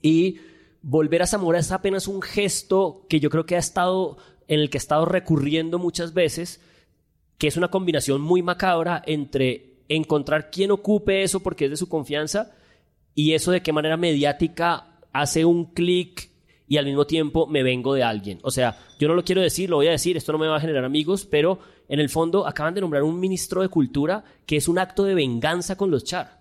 Y 0.00 0.38
volver 0.82 1.22
a 1.22 1.26
Zamora 1.26 1.58
es 1.58 1.72
apenas 1.72 2.06
un 2.06 2.22
gesto 2.22 3.04
que 3.08 3.18
yo 3.18 3.30
creo 3.30 3.46
que 3.46 3.56
ha 3.56 3.60
estado, 3.60 4.18
en 4.46 4.60
el 4.60 4.70
que 4.70 4.78
ha 4.78 4.80
estado 4.80 5.04
recurriendo 5.04 5.78
muchas 5.78 6.14
veces, 6.14 6.60
que 7.36 7.48
es 7.48 7.56
una 7.56 7.68
combinación 7.68 8.20
muy 8.20 8.42
macabra 8.42 9.02
entre 9.06 9.68
encontrar 9.88 10.50
quién 10.50 10.70
ocupe 10.70 11.22
eso 11.22 11.40
porque 11.40 11.64
es 11.64 11.70
de 11.70 11.76
su 11.76 11.88
confianza 11.88 12.52
y 13.14 13.32
eso 13.32 13.50
de 13.50 13.62
qué 13.62 13.72
manera 13.72 13.96
mediática 13.96 14.98
hace 15.12 15.44
un 15.44 15.64
clic 15.66 16.30
y 16.68 16.76
al 16.76 16.84
mismo 16.84 17.06
tiempo 17.06 17.46
me 17.46 17.62
vengo 17.62 17.94
de 17.94 18.02
alguien. 18.02 18.38
O 18.42 18.50
sea, 18.50 18.78
yo 18.98 19.08
no 19.08 19.14
lo 19.14 19.24
quiero 19.24 19.40
decir, 19.40 19.70
lo 19.70 19.76
voy 19.76 19.88
a 19.88 19.92
decir, 19.92 20.16
esto 20.16 20.32
no 20.32 20.38
me 20.38 20.46
va 20.46 20.56
a 20.56 20.60
generar 20.60 20.84
amigos, 20.84 21.26
pero 21.26 21.58
en 21.88 21.98
el 21.98 22.10
fondo 22.10 22.46
acaban 22.46 22.74
de 22.74 22.82
nombrar 22.82 23.02
un 23.02 23.18
ministro 23.18 23.62
de 23.62 23.68
Cultura 23.68 24.22
que 24.46 24.56
es 24.56 24.68
un 24.68 24.78
acto 24.78 25.04
de 25.04 25.14
venganza 25.14 25.76
con 25.76 25.90
los 25.90 26.04
Char. 26.04 26.38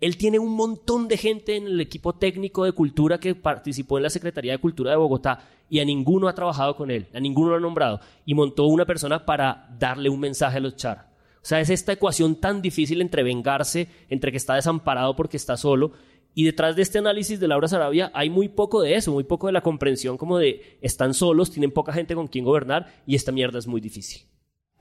Él 0.00 0.16
tiene 0.16 0.38
un 0.38 0.54
montón 0.54 1.08
de 1.08 1.18
gente 1.18 1.56
en 1.56 1.66
el 1.66 1.80
equipo 1.80 2.14
técnico 2.14 2.64
de 2.64 2.72
cultura 2.72 3.20
que 3.20 3.34
participó 3.34 3.98
en 3.98 4.04
la 4.04 4.10
Secretaría 4.10 4.52
de 4.52 4.58
Cultura 4.58 4.92
de 4.92 4.96
Bogotá 4.96 5.44
y 5.68 5.78
a 5.80 5.84
ninguno 5.84 6.26
ha 6.26 6.34
trabajado 6.34 6.74
con 6.74 6.90
él, 6.90 7.08
a 7.12 7.20
ninguno 7.20 7.50
lo 7.50 7.56
ha 7.56 7.60
nombrado 7.60 8.00
y 8.24 8.32
montó 8.32 8.64
una 8.64 8.86
persona 8.86 9.26
para 9.26 9.68
darle 9.78 10.08
un 10.08 10.18
mensaje 10.18 10.56
a 10.56 10.60
los 10.60 10.76
Char. 10.76 11.10
O 11.42 11.46
sea, 11.46 11.60
es 11.60 11.70
esta 11.70 11.92
ecuación 11.92 12.36
tan 12.36 12.60
difícil 12.60 13.00
entre 13.00 13.22
vengarse, 13.22 13.88
entre 14.08 14.30
que 14.30 14.36
está 14.36 14.54
desamparado 14.54 15.16
porque 15.16 15.36
está 15.36 15.56
solo 15.56 15.92
y 16.34 16.44
detrás 16.44 16.76
de 16.76 16.82
este 16.82 16.98
análisis 16.98 17.40
de 17.40 17.48
Laura 17.48 17.68
Sarabia 17.68 18.10
hay 18.14 18.30
muy 18.30 18.48
poco 18.48 18.80
de 18.82 18.94
eso, 18.94 19.12
muy 19.12 19.24
poco 19.24 19.46
de 19.46 19.52
la 19.52 19.62
comprensión 19.62 20.16
como 20.16 20.38
de 20.38 20.78
están 20.80 21.14
solos, 21.14 21.50
tienen 21.50 21.70
poca 21.70 21.92
gente 21.92 22.14
con 22.14 22.28
quien 22.28 22.44
gobernar 22.44 22.92
y 23.06 23.14
esta 23.14 23.32
mierda 23.32 23.58
es 23.58 23.66
muy 23.66 23.80
difícil. 23.80 24.22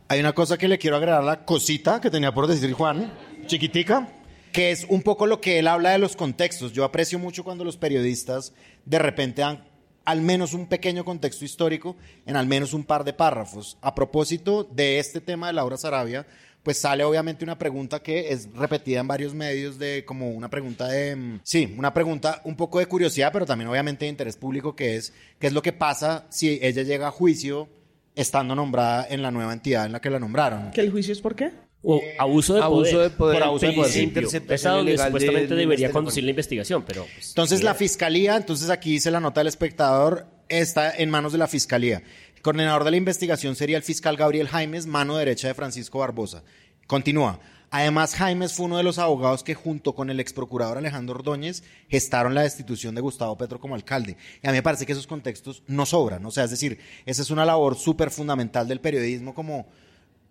Hay 0.08 0.20
una 0.20 0.34
cosa 0.34 0.58
que 0.58 0.68
le 0.68 0.80
quiero 0.80 0.98
agregar, 0.98 1.24
la 1.24 1.46
cosita 1.46 2.02
que 2.02 2.10
tenía 2.10 2.34
por 2.34 2.48
decir 2.48 2.72
Juan, 2.74 3.12
chiquitica, 3.46 4.08
que 4.52 4.72
es 4.72 4.86
un 4.90 5.04
poco 5.04 5.28
lo 5.28 5.42
que 5.42 5.60
él 5.60 5.68
habla 5.68 5.92
de 5.92 6.00
los 6.00 6.16
contextos. 6.16 6.74
Yo 6.74 6.84
aprecio 6.84 7.20
mucho 7.20 7.44
cuando 7.44 7.64
los 7.64 7.78
periodistas 7.78 8.54
de 8.86 9.00
repente 9.00 9.42
dan 9.42 9.64
al 10.06 10.22
menos 10.22 10.54
un 10.54 10.66
pequeño 10.66 11.06
contexto 11.06 11.46
histórico 11.46 11.96
en 12.26 12.36
al 12.36 12.48
menos 12.48 12.74
un 12.74 12.84
par 12.84 13.04
de 13.04 13.14
párrafos. 13.14 13.78
A 13.82 13.94
propósito 13.94 14.64
de 14.64 14.98
este 14.98 15.22
tema 15.22 15.48
de 15.48 15.54
Laura 15.54 15.78
Sarabia, 15.78 16.26
pues 16.64 16.80
sale 16.80 17.04
obviamente 17.04 17.44
una 17.44 17.58
pregunta 17.58 18.02
que 18.02 18.32
es 18.32 18.52
repetida 18.54 19.00
en 19.00 19.08
varios 19.08 19.34
medios 19.34 19.80
de 19.80 20.04
como 20.06 20.32
una 20.32 20.50
pregunta 20.50 20.88
de, 20.88 21.16
mm, 21.16 21.40
sí, 21.44 21.74
una 21.78 21.94
pregunta 21.94 22.42
un 22.44 22.56
poco 22.56 22.80
de 22.80 22.86
curiosidad, 22.86 23.32
pero 23.32 23.46
también 23.46 23.70
obviamente 23.70 24.06
de 24.06 24.10
interés 24.10 24.38
público, 24.38 24.76
que 24.76 24.96
es, 24.96 25.14
¿qué 25.40 25.48
es 25.48 25.54
lo 25.54 25.62
que 25.62 25.74
pasa 25.74 26.28
si 26.30 26.60
ella 26.62 26.84
llega 26.84 27.08
a 27.08 27.12
juicio 27.12 27.70
estando 28.16 28.56
nombrada 28.56 29.08
en 29.10 29.22
la 29.22 29.32
nueva 29.32 29.54
entidad 29.54 29.86
en 29.86 29.94
la 29.94 30.02
que 30.02 30.10
la 30.10 30.20
nombraron? 30.20 30.72
¿Que 30.72 30.82
el 30.82 30.92
juicio 30.92 31.14
es 31.14 31.22
por 31.22 31.36
qué? 31.36 31.52
O 31.82 32.02
abuso 32.18 32.56
de 32.56 32.62
abuso 32.62 32.92
poder. 32.92 33.10
de 33.10 33.18
poder, 33.18 33.40
por 33.40 33.44
abuso 33.44 33.66
de 33.66 33.72
poder. 33.72 34.12
principio. 34.12 34.54
Es 34.54 34.66
a 34.66 34.72
donde 34.72 34.98
supuestamente 34.98 35.56
debería 35.56 35.92
conducir 35.92 36.26
la 36.26 36.32
investigación, 36.32 36.84
pero... 36.86 37.06
pues, 37.14 37.30
Entonces 37.30 37.60
sí. 37.60 37.66
la 37.66 37.74
fiscalía, 37.74 38.36
entonces 38.36 38.70
aquí 38.70 38.92
dice 38.92 39.10
la 39.12 39.22
nota 39.22 39.40
del 39.40 39.48
espectador, 39.48 40.28
está 40.50 40.92
en 40.92 41.10
manos 41.10 41.32
de 41.32 41.38
la 41.38 41.48
fiscalía. 41.48 42.04
Coordinador 42.42 42.84
de 42.84 42.92
la 42.92 42.98
investigación 42.98 43.56
sería 43.56 43.78
el 43.78 43.84
fiscal 43.84 44.18
Gabriel 44.18 44.48
Jaimes, 44.48 44.88
mano 44.88 45.18
derecha 45.18 45.48
de 45.48 45.54
Francisco 45.54 46.00
Barbosa. 46.00 46.44
Continúa. 46.88 47.40
Además, 47.72 48.16
Jaimes 48.16 48.54
fue 48.54 48.66
uno 48.66 48.78
de 48.78 48.84
los 48.84 48.98
abogados 48.98 49.44
que 49.44 49.54
junto 49.54 49.94
con 49.94 50.10
el 50.10 50.20
ex 50.20 50.34
procurador 50.34 50.78
Alejandro 50.78 51.16
Ordóñez 51.16 51.64
gestaron 51.88 52.34
la 52.34 52.42
destitución 52.42 52.96
de 52.96 53.02
Gustavo 53.02 53.38
Petro 53.38 53.60
como 53.60 53.76
alcalde. 53.76 54.18
Y 54.42 54.48
a 54.48 54.52
mí 54.52 54.58
me 54.58 54.64
parece 54.64 54.86
que 54.88 54.94
esos 54.94 55.06
contextos 55.06 55.62
no 55.68 55.86
sobran. 55.86 56.26
O 56.26 56.32
sea, 56.32 56.46
es 56.46 56.50
decir, 56.50 56.80
esa 57.06 57.22
es 57.22 57.30
una 57.30 57.46
labor 57.46 57.78
súper 57.78 58.10
fundamental 58.10 58.68
del 58.68 58.82
periodismo 58.82 59.36
como 59.36 59.68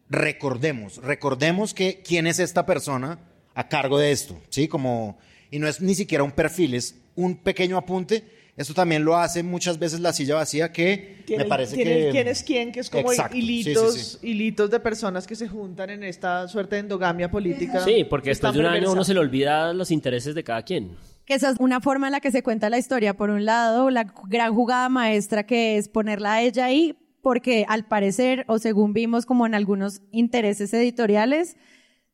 recordemos, 0.09 0.97
recordemos 0.99 1.75
que 1.75 2.03
quién 2.03 2.27
es 2.27 2.39
esta 2.39 2.65
persona 2.67 3.19
a 3.55 3.69
cargo 3.69 3.99
de 3.99 4.13
esto, 4.13 4.41
¿sí? 4.49 4.69
Como, 4.69 5.19
y 5.51 5.59
no 5.59 5.69
es 5.69 5.81
ni 5.81 5.95
siquiera 5.95 6.25
un 6.25 6.33
perfil, 6.33 6.75
es 6.75 6.95
un 7.15 7.37
pequeño 7.37 7.77
apunte. 7.77 8.38
Esto 8.59 8.75
también 8.75 9.05
lo 9.05 9.17
hace 9.17 9.45
muchas 9.45 9.79
veces 9.79 10.01
la 10.01 10.13
silla 10.13 10.35
vacía 10.35 10.73
que 10.73 11.25
me 11.29 11.45
parece 11.45 11.77
tiene 11.77 11.93
que... 11.93 12.11
quién 12.11 12.29
es 12.29 12.43
quién, 12.43 12.73
que 12.73 12.81
es 12.81 12.91
como 12.91 13.13
Exacto, 13.13 13.37
sí, 13.37 13.41
sí, 13.41 13.47
hilitos, 13.47 14.19
sí. 14.21 14.27
hilitos 14.27 14.69
de 14.69 14.81
personas 14.81 15.29
que 15.29 15.37
se 15.37 15.47
juntan 15.47 15.91
en 15.91 16.03
esta 16.03 16.49
suerte 16.49 16.75
de 16.75 16.81
endogamia 16.81 17.31
política. 17.31 17.85
Sí, 17.85 18.03
porque 18.03 18.31
después 18.31 18.53
de 18.55 18.59
un 18.59 18.67
año 18.67 18.91
uno 18.91 19.05
se 19.05 19.15
le 19.15 19.21
olvida 19.21 19.73
los 19.73 19.93
intereses 19.93 20.35
de 20.35 20.43
cada 20.43 20.63
quien. 20.63 20.97
Que 21.25 21.35
esa 21.35 21.51
es 21.51 21.57
una 21.61 21.81
forma 21.81 22.09
en 22.09 22.13
la 22.13 22.21
que 22.21 22.33
se 22.33 22.43
cuenta 22.43 22.69
la 22.69 22.79
historia. 22.79 23.17
Por 23.17 23.31
un 23.31 23.45
lado, 23.45 23.91
la 23.91 24.13
gran 24.27 24.53
jugada 24.53 24.89
maestra 24.89 25.47
que 25.47 25.77
es 25.77 25.89
ponerla 25.89 26.33
a 26.33 26.43
ella 26.43 26.65
ahí, 26.65 26.97
porque 27.23 27.65
al 27.69 27.85
parecer, 27.85 28.45
o 28.49 28.59
según 28.59 28.93
vimos 28.93 29.25
como 29.25 29.47
en 29.47 29.55
algunos 29.55 30.03
intereses 30.11 30.75
editoriales, 30.75 31.57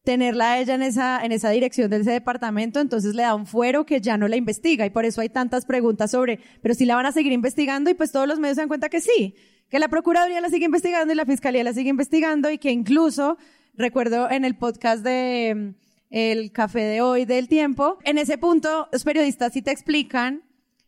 tenerla 0.05 0.53
a 0.53 0.59
ella 0.61 0.75
en 0.75 0.83
esa, 0.83 1.25
en 1.25 1.33
esa 1.33 1.51
dirección 1.51 1.91
de 1.91 1.97
ese 1.97 2.13
departamento, 2.13 2.79
entonces 2.79 3.15
le 3.15 3.23
da 3.23 3.35
un 3.35 3.47
fuero 3.47 3.87
que 3.87 4.03
ya 4.03 4.19
no 4.19 4.29
la 4.29 4.37
investiga 4.37 4.85
y 4.85 4.91
por 4.91 5.07
eso 5.07 5.23
hay 5.23 5.31
tantas 5.31 5.65
preguntas 5.65 6.11
sobre, 6.11 6.41
pero 6.61 6.75
si 6.75 6.85
la 6.85 6.95
van 6.95 7.07
a 7.07 7.13
seguir 7.13 7.33
investigando 7.33 7.91
y 7.91 7.95
pues 7.95 8.13
todos 8.13 8.29
los 8.29 8.39
medios 8.39 8.57
se 8.57 8.61
dan 8.61 8.69
cuenta 8.69 8.91
que 8.91 9.01
sí, 9.01 9.35
que 9.71 9.79
la 9.79 9.89
Procuraduría 9.89 10.43
la 10.43 10.51
sigue 10.51 10.67
investigando 10.67 11.13
y 11.13 11.17
la 11.17 11.25
Fiscalía 11.25 11.65
la 11.65 11.73
sigue 11.73 11.89
investigando 11.89 12.51
y 12.51 12.59
que 12.59 12.71
incluso, 12.71 13.39
recuerdo 13.73 14.31
en 14.31 14.45
el 14.45 14.57
podcast 14.57 15.03
de 15.03 15.75
el 16.11 16.53
café 16.53 16.81
de 16.81 17.01
hoy 17.01 17.25
del 17.25 17.49
tiempo, 17.49 17.99
en 18.05 18.19
ese 18.19 18.37
punto 18.37 18.89
los 18.93 19.05
periodistas 19.05 19.55
sí 19.55 19.63
te 19.63 19.71
explican 19.71 20.43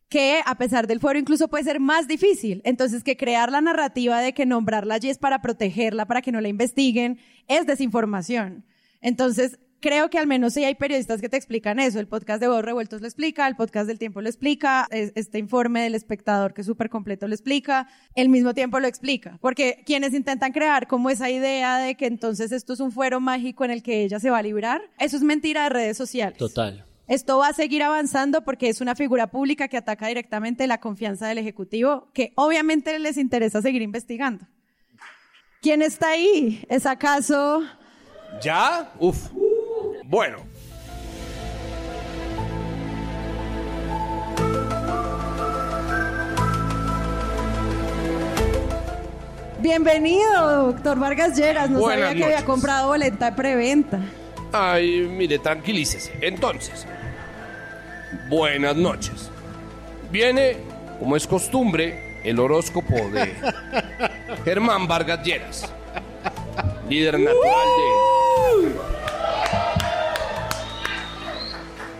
que 0.09 0.41
a 0.45 0.55
pesar 0.55 0.87
del 0.87 0.99
fuero 0.99 1.19
incluso 1.19 1.47
puede 1.49 1.63
ser 1.63 1.79
más 1.79 2.07
difícil. 2.07 2.61
Entonces, 2.63 3.03
que 3.03 3.17
crear 3.17 3.51
la 3.51 3.59
narrativa 3.59 4.21
de 4.21 4.33
que 4.33 4.45
nombrarla 4.45 4.93
allí 4.93 5.09
es 5.09 5.17
para 5.17 5.41
protegerla, 5.41 6.05
para 6.05 6.21
que 6.21 6.31
no 6.31 6.39
la 6.39 6.47
investiguen, 6.47 7.19
es 7.47 7.65
desinformación. 7.65 8.63
Entonces, 9.01 9.59
creo 9.79 10.09
que 10.09 10.17
al 10.17 10.25
menos 10.25 10.53
sí 10.53 10.63
hay 10.63 10.73
periodistas 10.75 11.21
que 11.21 11.29
te 11.29 11.37
explican 11.37 11.79
eso. 11.79 11.99
El 11.99 12.07
podcast 12.07 12.41
de 12.41 12.47
Voz 12.47 12.63
Revueltos 12.65 12.99
lo 13.01 13.07
explica, 13.07 13.47
el 13.47 13.55
podcast 13.55 13.87
del 13.87 13.99
Tiempo 13.99 14.21
lo 14.21 14.27
explica, 14.27 14.87
es- 14.89 15.11
este 15.15 15.37
informe 15.37 15.81
del 15.83 15.93
espectador 15.95 16.53
que 16.53 16.61
es 16.61 16.67
súper 16.67 16.89
completo 16.89 17.27
lo 17.27 17.33
explica, 17.35 17.87
el 18.15 18.29
mismo 18.29 18.53
tiempo 18.55 18.79
lo 18.79 18.87
explica. 18.87 19.37
Porque 19.39 19.83
quienes 19.85 20.13
intentan 20.13 20.51
crear 20.51 20.87
como 20.87 21.09
esa 21.11 21.29
idea 21.29 21.77
de 21.77 21.95
que 21.95 22.07
entonces 22.07 22.51
esto 22.51 22.73
es 22.73 22.79
un 22.79 22.91
fuero 22.91 23.19
mágico 23.19 23.65
en 23.65 23.71
el 23.71 23.83
que 23.83 24.03
ella 24.03 24.19
se 24.19 24.29
va 24.31 24.39
a 24.39 24.43
librar, 24.43 24.81
eso 24.99 25.15
es 25.15 25.23
mentira 25.23 25.63
de 25.63 25.69
redes 25.69 25.95
sociales. 25.97 26.37
Total. 26.39 26.83
Esto 27.07 27.37
va 27.37 27.49
a 27.49 27.53
seguir 27.53 27.83
avanzando 27.83 28.43
porque 28.43 28.67
es 28.67 28.81
una 28.81 28.93
figura 28.95 29.27
pública 29.31 29.69
que 29.69 29.77
ataca 29.77 30.07
directamente 30.07 30.67
la 30.67 30.79
confianza 30.79 31.27
del 31.27 31.37
Ejecutivo, 31.37 32.09
que 32.13 32.33
obviamente 32.35 32.97
les 32.99 33.15
interesa 33.15 33.61
seguir 33.61 33.81
investigando. 33.81 34.45
¿Quién 35.61 35.81
está 35.81 36.09
ahí? 36.09 36.65
¿Es 36.69 36.85
acaso 36.85 37.63
¿Ya? 38.41 38.91
Uf. 38.99 39.29
Bueno. 40.05 40.37
Bienvenido, 49.59 50.71
doctor 50.71 50.99
Vargas 50.99 51.35
Lleras. 51.35 51.69
No 51.69 51.79
Buenas 51.79 52.09
sabía 52.09 52.17
que 52.17 52.33
había 52.35 52.45
comprado 52.45 52.87
boleta 52.89 53.31
de 53.31 53.35
preventa. 53.35 53.99
Ay, 54.51 55.07
mire, 55.09 55.39
tranquilícese. 55.39 56.13
Entonces, 56.21 56.85
buenas 58.29 58.75
noches. 58.75 59.29
Viene, 60.11 60.57
como 60.99 61.15
es 61.15 61.27
costumbre, 61.27 62.21
el 62.23 62.39
horóscopo 62.39 62.95
de 62.95 63.33
Germán 64.45 64.87
Vargas 64.87 65.23
Lleras, 65.25 65.69
líder 66.89 67.19
natural 67.19 67.67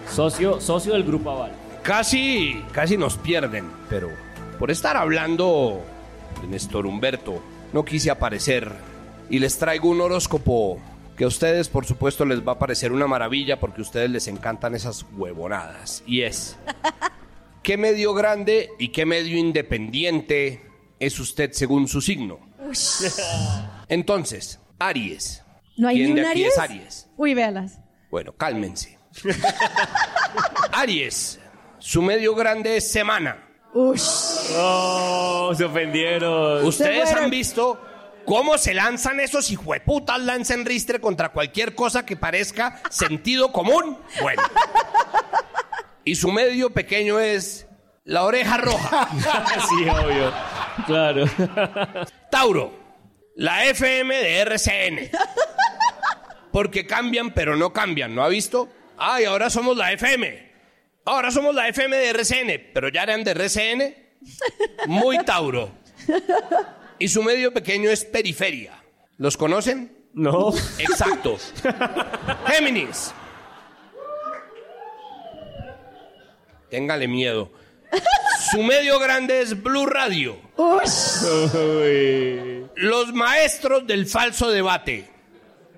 Socio, 0.10 0.60
socio 0.60 0.93
del 0.93 1.03
Grupo 1.03 1.30
Aval. 1.30 1.51
de... 1.51 1.82
Casi, 1.84 2.64
casi 2.72 2.97
nos 2.97 3.18
pierden, 3.18 3.72
pero 3.88 4.10
por 4.58 4.72
estar 4.72 4.97
hablando 4.97 5.82
de 6.41 6.47
Néstor 6.47 6.86
Humberto. 6.88 7.41
No 7.74 7.86
quise 7.86 8.10
aparecer 8.10 8.72
y 9.30 9.39
les 9.39 9.58
traigo 9.58 9.89
un 9.89 10.01
horóscopo 10.01 10.80
que 11.18 11.26
a 11.26 11.28
ustedes 11.28 11.68
por 11.68 11.86
supuesto 11.86 12.26
les 12.26 12.47
va 12.47 12.53
a 12.53 12.60
parecer 12.60 12.91
una 12.91 13.08
maravilla 13.08 13.60
porque 13.60 13.82
a 13.82 13.84
ustedes 13.84 14.10
les 14.10 14.28
encantan 14.28 14.76
esas 14.76 15.05
huevonadas. 15.16 16.03
Y 16.05 16.22
es, 16.22 16.58
¿qué 17.64 17.78
medio 17.78 18.14
grande 18.14 18.70
y 18.80 18.89
qué 18.89 19.05
medio 19.05 19.38
independiente 19.38 20.62
es 20.99 21.20
usted 21.20 21.51
según 21.51 21.88
su 21.88 22.01
signo? 22.01 22.39
Entonces, 23.90 24.60
Aries. 24.80 25.44
¿No 25.78 25.88
hay 25.88 25.98
¿Quién 25.98 26.10
ni 26.10 26.16
de 26.16 26.22
un 26.22 26.28
aquí 26.28 26.42
Aries? 26.42 26.54
es 26.54 26.60
Aries? 26.60 27.10
Uy, 27.18 27.34
véalas. 27.34 27.80
Bueno, 28.10 28.34
cálmense. 28.36 28.98
Aries, 30.74 31.40
su 31.80 32.02
medio 32.02 32.36
grande 32.36 32.78
es 32.78 32.92
semana. 32.92 33.44
Ush. 33.74 34.52
Oh, 34.56 35.52
se 35.56 35.66
ofendieron. 35.66 36.66
Ustedes 36.66 37.12
han 37.14 37.30
visto 37.30 37.80
cómo 38.26 38.58
se 38.58 38.74
lanzan 38.74 39.20
esos 39.20 39.52
hijueputas 39.52 40.20
lanzan 40.20 40.66
ristre 40.66 41.00
contra 41.00 41.30
cualquier 41.30 41.76
cosa 41.76 42.06
que 42.06 42.16
parezca 42.16 42.82
sentido 42.90 43.52
común. 43.52 43.98
Bueno. 44.22 44.42
Y 46.04 46.16
su 46.16 46.32
medio 46.32 46.72
pequeño 46.72 47.20
es 47.20 47.68
la 48.04 48.24
oreja 48.24 48.58
roja. 48.58 49.10
sí, 49.70 49.90
obvio. 49.90 50.32
Claro. 50.86 51.26
Tauro, 52.32 52.74
la 53.38 53.66
FM 53.66 54.14
de 54.16 54.40
RCN. 54.42 55.12
Porque 56.52 56.86
cambian, 56.86 57.34
pero 57.34 57.56
no 57.56 57.72
cambian, 57.72 58.14
¿no 58.14 58.24
ha 58.24 58.28
visto? 58.28 58.68
Ay, 58.98 59.26
ahora 59.26 59.50
somos 59.50 59.78
la 59.78 59.94
FM. 59.94 60.52
Ahora 61.06 61.32
somos 61.32 61.56
la 61.56 61.68
FM 61.70 61.96
de 61.96 62.10
RCN, 62.10 62.72
pero 62.74 62.90
ya 62.90 63.04
eran 63.04 63.24
de 63.24 63.32
RCN. 63.32 63.96
Muy 64.88 65.24
Tauro. 65.24 65.72
Y 67.00 67.08
su 67.08 67.22
medio 67.24 67.54
pequeño 67.54 67.90
es 67.90 68.04
periferia. 68.04 68.84
¿Los 69.18 69.38
conocen? 69.38 69.96
No. 70.14 70.52
Exacto. 70.80 71.38
Géminis. 72.48 73.14
Téngale 76.70 77.08
miedo. 77.08 77.52
Su 78.52 78.64
medio 78.64 79.00
grande 79.00 79.41
es 79.41 79.62
Blue 79.62 79.86
Radio. 79.86 80.38
Los 82.76 83.14
maestros 83.14 83.86
del 83.88 84.06
falso 84.06 84.50
debate. 84.50 85.10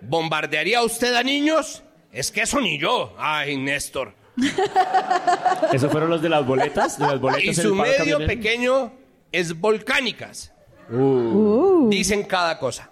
¿Bombardearía 0.01 0.81
usted 0.83 1.15
a 1.15 1.23
niños? 1.23 1.83
Es 2.11 2.31
que 2.31 2.41
eso 2.41 2.59
ni 2.59 2.79
yo. 2.79 3.15
Ay, 3.17 3.57
Néstor. 3.57 4.13
¿Esos 5.73 5.91
fueron 5.91 6.09
los 6.09 6.21
de 6.21 6.29
las 6.29 6.45
boletas? 6.45 6.97
¿De 6.97 7.05
las 7.07 7.19
boletas 7.19 7.43
Y 7.43 7.53
su 7.53 7.75
medio 7.75 7.97
camionero? 7.97 8.27
pequeño 8.27 8.93
es 9.31 9.59
volcánicas. 9.59 10.53
Uh. 10.89 11.87
Dicen 11.89 12.23
cada 12.23 12.57
cosa. 12.57 12.91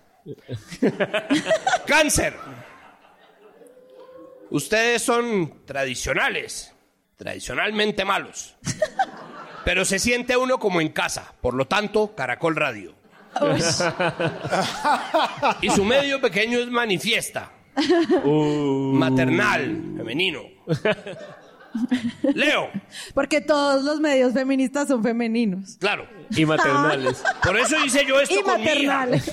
Cáncer. 1.86 2.36
Ustedes 4.50 5.02
son 5.02 5.66
tradicionales, 5.66 6.74
tradicionalmente 7.18 8.06
malos. 8.06 8.56
Pero 9.68 9.84
se 9.84 10.00
siente 10.00 10.38
uno 10.38 10.60
como 10.60 10.80
en 10.80 10.88
casa, 10.88 11.34
por 11.42 11.54
lo 11.54 11.68
tanto, 11.68 12.16
Caracol 12.16 12.56
Radio. 12.56 12.96
Y 15.62 15.70
su 15.70 15.84
medio 15.84 16.22
pequeño 16.22 16.58
es 16.60 16.70
manifiesta, 16.70 17.52
Uh. 18.24 18.94
maternal, 18.94 19.94
femenino. 19.98 20.44
Leo, 22.34 22.70
Porque 23.14 23.42
todos 23.42 23.84
los 23.84 24.00
medios 24.00 24.32
feministas 24.34 24.88
son 24.88 25.04
femeninos. 25.04 25.76
claro. 25.82 26.08
Y 26.30 26.46
maternales. 26.46 27.22
Por 27.44 27.58
eso 27.60 27.76
hice 27.86 28.06
yo 28.06 28.22
esto 28.22 28.36
Y 28.40 28.44
con 28.44 28.62
mi 28.62 28.68
hija. 28.72 29.06
maternales. 29.06 29.32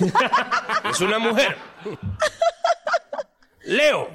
Es 0.91 0.99
una 0.99 1.17
mujer. 1.17 1.55
Leo. 3.63 4.09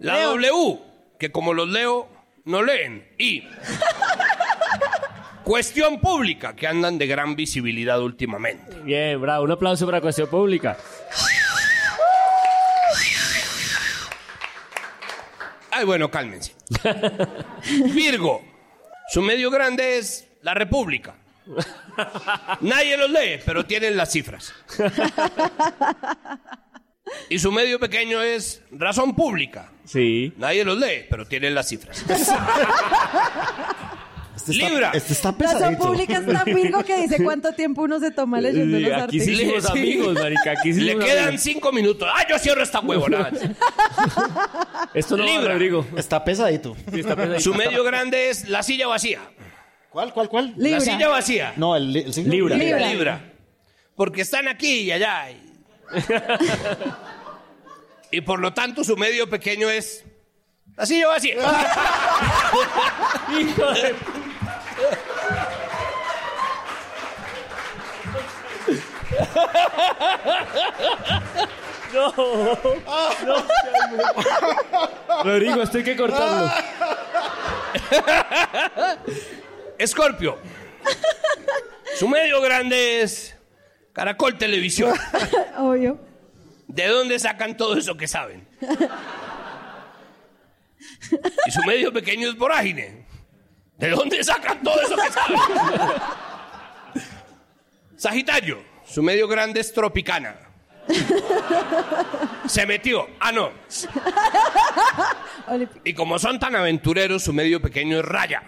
La 0.00 0.14
Leo. 0.14 0.30
W, 0.32 0.80
que 1.20 1.30
como 1.30 1.54
los 1.54 1.68
leo, 1.68 2.08
no 2.44 2.62
leen. 2.64 3.08
Y. 3.16 3.44
Cuestión 5.44 6.00
pública, 6.00 6.56
que 6.56 6.66
andan 6.66 6.96
de 6.96 7.06
gran 7.06 7.36
visibilidad 7.36 8.00
últimamente. 8.00 8.80
Bien, 8.80 9.20
bravo. 9.20 9.44
Un 9.44 9.52
aplauso 9.52 9.84
para 9.84 10.00
Cuestión 10.00 10.28
Pública. 10.28 10.76
Ay, 15.70 15.84
bueno, 15.84 16.10
cálmense. 16.10 16.54
Virgo. 17.94 18.42
Su 19.08 19.20
medio 19.20 19.50
grande 19.50 19.98
es 19.98 20.26
la 20.40 20.54
República. 20.54 21.14
Nadie 22.62 22.96
los 22.96 23.10
lee, 23.10 23.40
pero 23.44 23.66
tienen 23.66 23.98
las 23.98 24.10
cifras. 24.12 24.54
Y 27.28 27.38
su 27.38 27.52
medio 27.52 27.78
pequeño 27.78 28.22
es 28.22 28.62
razón 28.70 29.14
pública. 29.14 29.70
Sí. 29.84 30.32
Nadie 30.38 30.64
los 30.64 30.78
lee, 30.78 31.04
pero 31.10 31.26
tienen 31.26 31.54
las 31.54 31.68
cifras. 31.68 32.02
Este 34.52 34.68
Libra. 34.68 34.90
Este 34.94 35.12
está 35.12 35.32
pesadito. 35.36 35.82
pública 35.84 36.18
es 36.18 36.26
tan 36.26 36.44
Virgo 36.54 36.84
que 36.84 36.96
dice 37.02 37.22
cuánto 37.22 37.52
tiempo 37.52 37.82
uno 37.82 37.98
se 38.00 38.10
toma 38.10 38.40
leyendo 38.40 38.78
los 38.78 39.02
Aquí 39.02 39.20
sí 39.20 39.32
artículos. 39.32 39.66
amigos, 39.70 40.14
marica. 40.14 40.50
Aquí 40.52 40.72
sí 40.74 40.80
Le 40.82 40.98
quedan 40.98 41.24
amigos. 41.28 41.40
cinco 41.42 41.72
minutos. 41.72 42.08
¡Ah, 42.12 42.24
yo 42.28 42.38
cierro 42.38 42.62
esta 42.62 42.80
huevonada! 42.80 43.30
Esto 44.94 45.16
no 45.16 45.24
va, 45.24 45.30
Libra. 45.30 45.52
Rodrigo. 45.54 45.86
Está 45.96 46.24
pesadito. 46.24 46.76
Sí, 46.92 47.00
está 47.00 47.16
pesadito. 47.16 47.40
Su 47.40 47.54
medio 47.54 47.82
grande 47.84 48.30
es 48.30 48.48
la 48.48 48.62
silla 48.62 48.86
vacía. 48.86 49.20
¿Cuál, 49.90 50.12
cuál, 50.12 50.28
cuál? 50.28 50.54
Libra. 50.56 50.78
La 50.78 50.80
silla 50.80 51.08
vacía. 51.08 51.52
No, 51.56 51.76
el, 51.76 51.94
el 51.96 52.12
signo. 52.12 52.32
Libra. 52.32 52.56
Libra. 52.56 53.32
Porque 53.96 54.22
están 54.22 54.48
aquí 54.48 54.80
y 54.80 54.92
allá. 54.92 55.30
Y, 55.30 55.40
y 58.18 58.20
por 58.20 58.40
lo 58.40 58.52
tanto 58.52 58.82
su 58.84 58.96
medio 58.96 59.28
pequeño 59.30 59.70
es 59.70 60.04
la 60.76 60.84
silla 60.86 61.06
vacía. 61.08 61.36
Hijo 63.38 63.72
de... 63.72 63.94
No, 71.92 72.12
no, 72.16 73.44
Rodrigo, 75.22 75.62
esto 75.62 75.78
hay 75.78 75.84
que 75.84 75.96
cortarlo. 75.96 76.50
Escorpio. 79.78 80.38
Su 81.96 82.08
medio 82.08 82.40
grande 82.40 83.02
es 83.02 83.36
Caracol 83.92 84.36
Televisión. 84.36 84.92
Obvio. 85.56 86.00
¿De 86.66 86.88
dónde 86.88 87.18
sacan 87.20 87.56
todo 87.56 87.76
eso 87.76 87.96
que 87.96 88.08
saben? 88.08 88.48
Y 91.46 91.50
su 91.50 91.62
medio 91.62 91.92
pequeño 91.92 92.28
es 92.28 92.36
vorágine. 92.36 93.06
¿De 93.78 93.90
dónde 93.90 94.24
sacan 94.24 94.62
todo 94.62 94.80
eso 94.80 94.96
que 94.96 95.10
saben? 95.12 95.38
Sagitario, 97.96 98.73
su 98.86 99.02
medio 99.02 99.26
grande 99.28 99.60
es 99.60 99.72
tropicana. 99.72 100.36
Se 102.46 102.66
metió. 102.66 103.06
Ah, 103.20 103.32
no. 103.32 103.50
Y 105.84 105.94
como 105.94 106.18
son 106.18 106.38
tan 106.38 106.54
aventureros, 106.56 107.22
su 107.22 107.32
medio 107.32 107.60
pequeño 107.60 107.98
es 107.98 108.04
raya. 108.04 108.42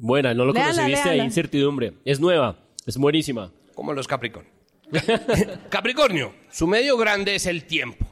Buena, 0.00 0.34
no 0.34 0.44
lo 0.44 0.52
Léala, 0.52 0.68
conseguiste 0.74 1.08
ahí, 1.08 1.16
léala. 1.16 1.24
incertidumbre. 1.24 1.92
Es 2.04 2.20
nueva, 2.20 2.58
es 2.86 2.96
buenísima. 2.96 3.52
Como 3.74 3.92
los 3.92 4.06
Capricornio. 4.08 4.50
Capricornio, 5.70 6.34
su 6.50 6.66
medio 6.66 6.96
grande 6.96 7.34
es 7.34 7.46
el 7.46 7.64
tiempo. 7.64 8.04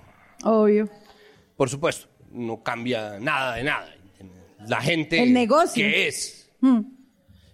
Obvio. 0.44 0.88
Por 1.56 1.68
supuesto, 1.68 2.08
no 2.30 2.62
cambia 2.62 3.18
nada 3.18 3.56
de 3.56 3.64
nada. 3.64 3.94
La 4.66 4.80
gente 4.80 5.22
El 5.22 5.32
negocio. 5.32 5.84
que 5.84 6.06
es. 6.08 6.50
Mm. 6.60 6.80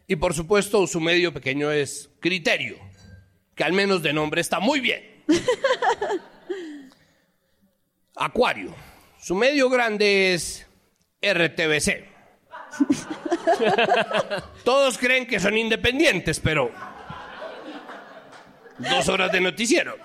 Y 0.09 0.17
por 0.17 0.35
supuesto, 0.35 0.87
su 0.87 1.01
medio 1.01 1.33
pequeño 1.33 1.71
es 1.73 2.11
criterio, 2.21 2.77
que 3.57 3.65
al 3.65 3.73
menos 3.73 4.03
de 4.03 4.13
nombre 4.13 4.41
está 4.41 4.61
muy 4.61 4.79
bien. 4.79 5.25
Acuario, 8.15 8.73
su 9.19 9.35
medio 9.35 9.69
grande 9.69 10.35
es 10.35 10.65
RTBC. 11.21 12.05
Todos 14.65 14.99
creen 14.99 15.27
que 15.27 15.41
son 15.41 15.57
independientes, 15.57 16.39
pero 16.39 16.71
dos 18.79 19.09
horas 19.09 19.33
de 19.33 19.41
noticiero. 19.41 19.97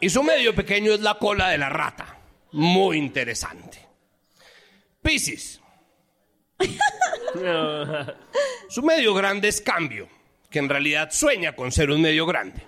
Y 0.00 0.10
su 0.10 0.22
medio 0.22 0.54
pequeño 0.54 0.92
es 0.92 1.00
la 1.00 1.14
cola 1.14 1.48
de 1.48 1.58
la 1.58 1.68
rata. 1.68 2.18
Muy 2.52 2.98
interesante. 2.98 3.84
Piscis. 5.02 5.60
Su 8.68 8.82
medio 8.82 9.14
grande 9.14 9.48
es 9.48 9.60
cambio, 9.60 10.08
que 10.50 10.58
en 10.58 10.68
realidad 10.68 11.10
sueña 11.12 11.54
con 11.54 11.72
ser 11.72 11.90
un 11.90 12.00
medio 12.02 12.26
grande. 12.26 12.62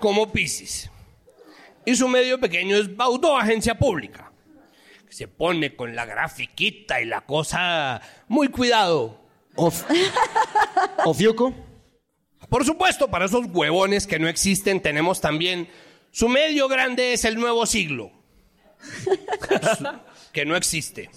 Como 0.00 0.32
Piscis. 0.32 0.90
Y 1.84 1.94
su 1.96 2.08
medio 2.08 2.38
pequeño 2.40 2.76
es 2.76 2.94
Baudó 2.96 3.36
Agencia 3.36 3.74
Pública, 3.78 4.32
que 5.06 5.12
se 5.12 5.28
pone 5.28 5.74
con 5.76 5.94
la 5.94 6.04
grafiquita 6.06 7.00
y 7.00 7.06
la 7.06 7.22
cosa 7.22 8.00
muy 8.28 8.48
cuidado. 8.48 9.20
Of- 9.56 9.84
Ofiuco. 11.04 11.54
Por 12.48 12.64
supuesto, 12.64 13.10
para 13.10 13.26
esos 13.26 13.46
huevones 13.46 14.06
que 14.06 14.18
no 14.18 14.28
existen, 14.28 14.80
tenemos 14.80 15.20
también 15.20 15.68
su 16.10 16.28
medio 16.28 16.68
grande 16.68 17.12
es 17.12 17.24
el 17.24 17.36
nuevo 17.36 17.66
siglo. 17.66 18.10
que 20.32 20.44
no 20.46 20.56
existe. 20.56 21.10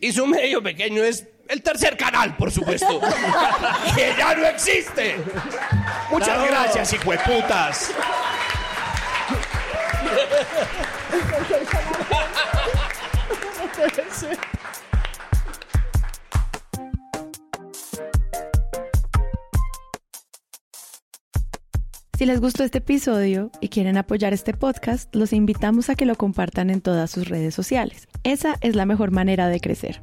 Y 0.00 0.12
su 0.12 0.26
medio 0.26 0.62
pequeño 0.62 1.02
es 1.04 1.26
el 1.50 1.62
tercer 1.62 1.96
canal, 1.96 2.36
por 2.36 2.50
supuesto. 2.50 3.00
que 3.94 4.14
ya 4.16 4.34
no 4.34 4.46
existe. 4.46 5.16
Muchas 6.10 6.38
No. 6.38 6.46
gracias, 6.46 6.92
hijueputas. 6.92 7.90
Si 22.18 22.26
les 22.26 22.40
gustó 22.40 22.64
este 22.64 22.78
episodio 22.78 23.50
y 23.60 23.68
quieren 23.68 23.96
apoyar 23.96 24.34
este 24.34 24.52
podcast, 24.52 25.14
los 25.14 25.32
invitamos 25.32 25.88
a 25.88 25.94
que 25.94 26.04
lo 26.04 26.16
compartan 26.16 26.68
en 26.68 26.82
todas 26.82 27.10
sus 27.10 27.28
redes 27.28 27.54
sociales. 27.54 28.08
Esa 28.24 28.56
es 28.60 28.76
la 28.76 28.84
mejor 28.84 29.10
manera 29.10 29.48
de 29.48 29.60
crecer. 29.60 30.02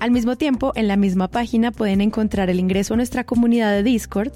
Al 0.00 0.10
mismo 0.12 0.36
tiempo, 0.36 0.72
en 0.76 0.88
la 0.88 0.96
misma 0.96 1.28
página 1.28 1.72
pueden 1.72 2.00
encontrar 2.00 2.48
el 2.48 2.58
ingreso 2.58 2.94
a 2.94 2.96
nuestra 2.96 3.24
comunidad 3.24 3.70
de 3.72 3.82
Discord, 3.82 4.32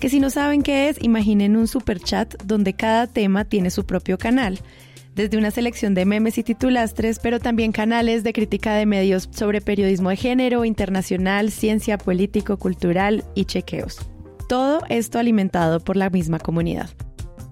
que 0.00 0.08
si 0.08 0.18
no 0.18 0.30
saben 0.30 0.64
qué 0.64 0.88
es, 0.88 1.00
imaginen 1.00 1.56
un 1.56 1.68
super 1.68 2.00
chat 2.00 2.34
donde 2.42 2.74
cada 2.74 3.06
tema 3.06 3.44
tiene 3.44 3.70
su 3.70 3.86
propio 3.86 4.18
canal, 4.18 4.58
desde 5.14 5.38
una 5.38 5.52
selección 5.52 5.94
de 5.94 6.06
memes 6.06 6.38
y 6.38 6.42
titulastres, 6.42 7.20
pero 7.20 7.38
también 7.38 7.70
canales 7.70 8.24
de 8.24 8.32
crítica 8.32 8.74
de 8.74 8.84
medios 8.84 9.28
sobre 9.30 9.60
periodismo 9.60 10.10
de 10.10 10.16
género, 10.16 10.64
internacional, 10.64 11.52
ciencia, 11.52 11.98
político, 11.98 12.56
cultural 12.56 13.22
y 13.36 13.44
chequeos. 13.44 14.00
Todo 14.48 14.80
esto 14.88 15.20
alimentado 15.20 15.78
por 15.78 15.96
la 15.96 16.10
misma 16.10 16.40
comunidad. 16.40 16.90